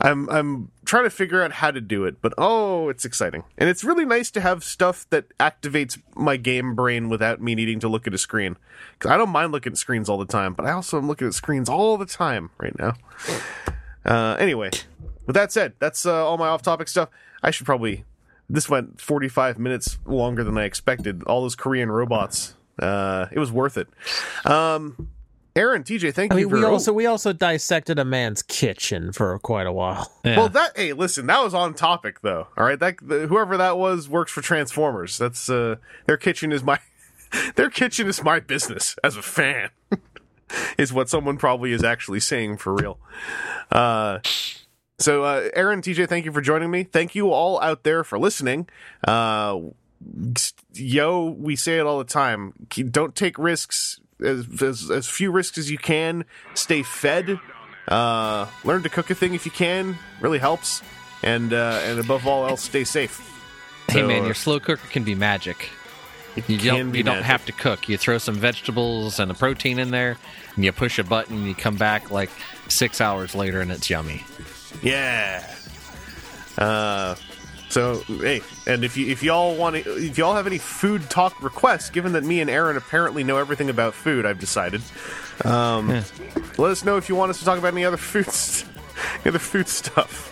[0.00, 3.44] I'm I'm trying to figure out how to do it, but oh, it's exciting.
[3.58, 7.78] And it's really nice to have stuff that activates my game brain without me needing
[7.80, 8.56] to look at a screen.
[8.98, 11.28] Cuz I don't mind looking at screens all the time, but I also am looking
[11.28, 12.94] at screens all the time right now.
[14.04, 14.70] Uh, anyway,
[15.26, 17.08] with that said, that's uh, all my off-topic stuff.
[17.42, 18.04] I should probably.
[18.48, 21.22] This went 45 minutes longer than I expected.
[21.24, 22.54] All those Korean robots.
[22.78, 23.88] Uh, it was worth it.
[24.44, 25.08] Um,
[25.54, 26.46] Aaron, TJ, thank I you.
[26.46, 30.10] mean, we for, also we also dissected a man's kitchen for quite a while.
[30.24, 30.36] Yeah.
[30.36, 32.46] Well, that hey, listen, that was on topic though.
[32.56, 35.18] All right, that the, whoever that was works for Transformers.
[35.18, 35.76] That's uh,
[36.06, 36.78] their kitchen is my
[37.56, 39.70] their kitchen is my business as a fan.
[40.78, 42.98] is what someone probably is actually saying for real.
[43.70, 44.20] Uh,
[45.02, 46.84] so, uh, Aaron, TJ, thank you for joining me.
[46.84, 48.68] Thank you all out there for listening.
[49.06, 49.58] Uh,
[50.74, 52.52] yo, we say it all the time.
[52.90, 54.00] Don't take risks.
[54.24, 56.24] As, as, as few risks as you can.
[56.54, 57.40] Stay fed.
[57.88, 59.98] Uh, learn to cook a thing if you can.
[60.20, 60.80] Really helps.
[61.24, 63.20] And uh, and above all else, stay safe.
[63.88, 65.68] hey So, man, uh, your slow cooker can be magic.
[66.36, 67.26] it You don't you don't magic.
[67.26, 67.88] have to cook.
[67.88, 70.16] You throw some vegetables and a protein in there,
[70.54, 71.38] and you push a button.
[71.38, 72.30] and You come back like
[72.68, 74.24] six hours later, and it's yummy.
[74.80, 75.54] Yeah.
[76.56, 77.14] Uh,
[77.68, 81.42] so hey, and if you if y'all want to, if y'all have any food talk
[81.42, 84.82] requests, given that me and Aaron apparently know everything about food, I've decided.
[85.44, 85.88] Um,
[86.58, 88.66] let us know if you want us to talk about any other foods,
[89.24, 90.28] other food stuff.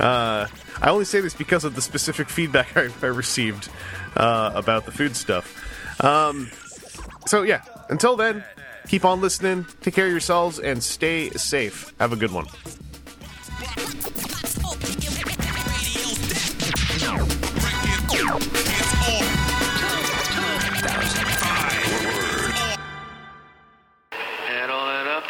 [0.00, 0.48] Uh,
[0.82, 3.68] I only say this because of the specific feedback I, I received
[4.16, 6.04] uh, about the food stuff.
[6.04, 6.50] Um,
[7.26, 8.42] so yeah, until then,
[8.88, 11.94] keep on listening, take care of yourselves, and stay safe.
[12.00, 12.46] Have a good one.
[24.48, 25.24] Add all that up,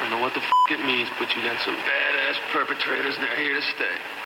[0.00, 3.36] I know what the f it means, but you got some badass perpetrators, and they're
[3.36, 4.21] here to stay.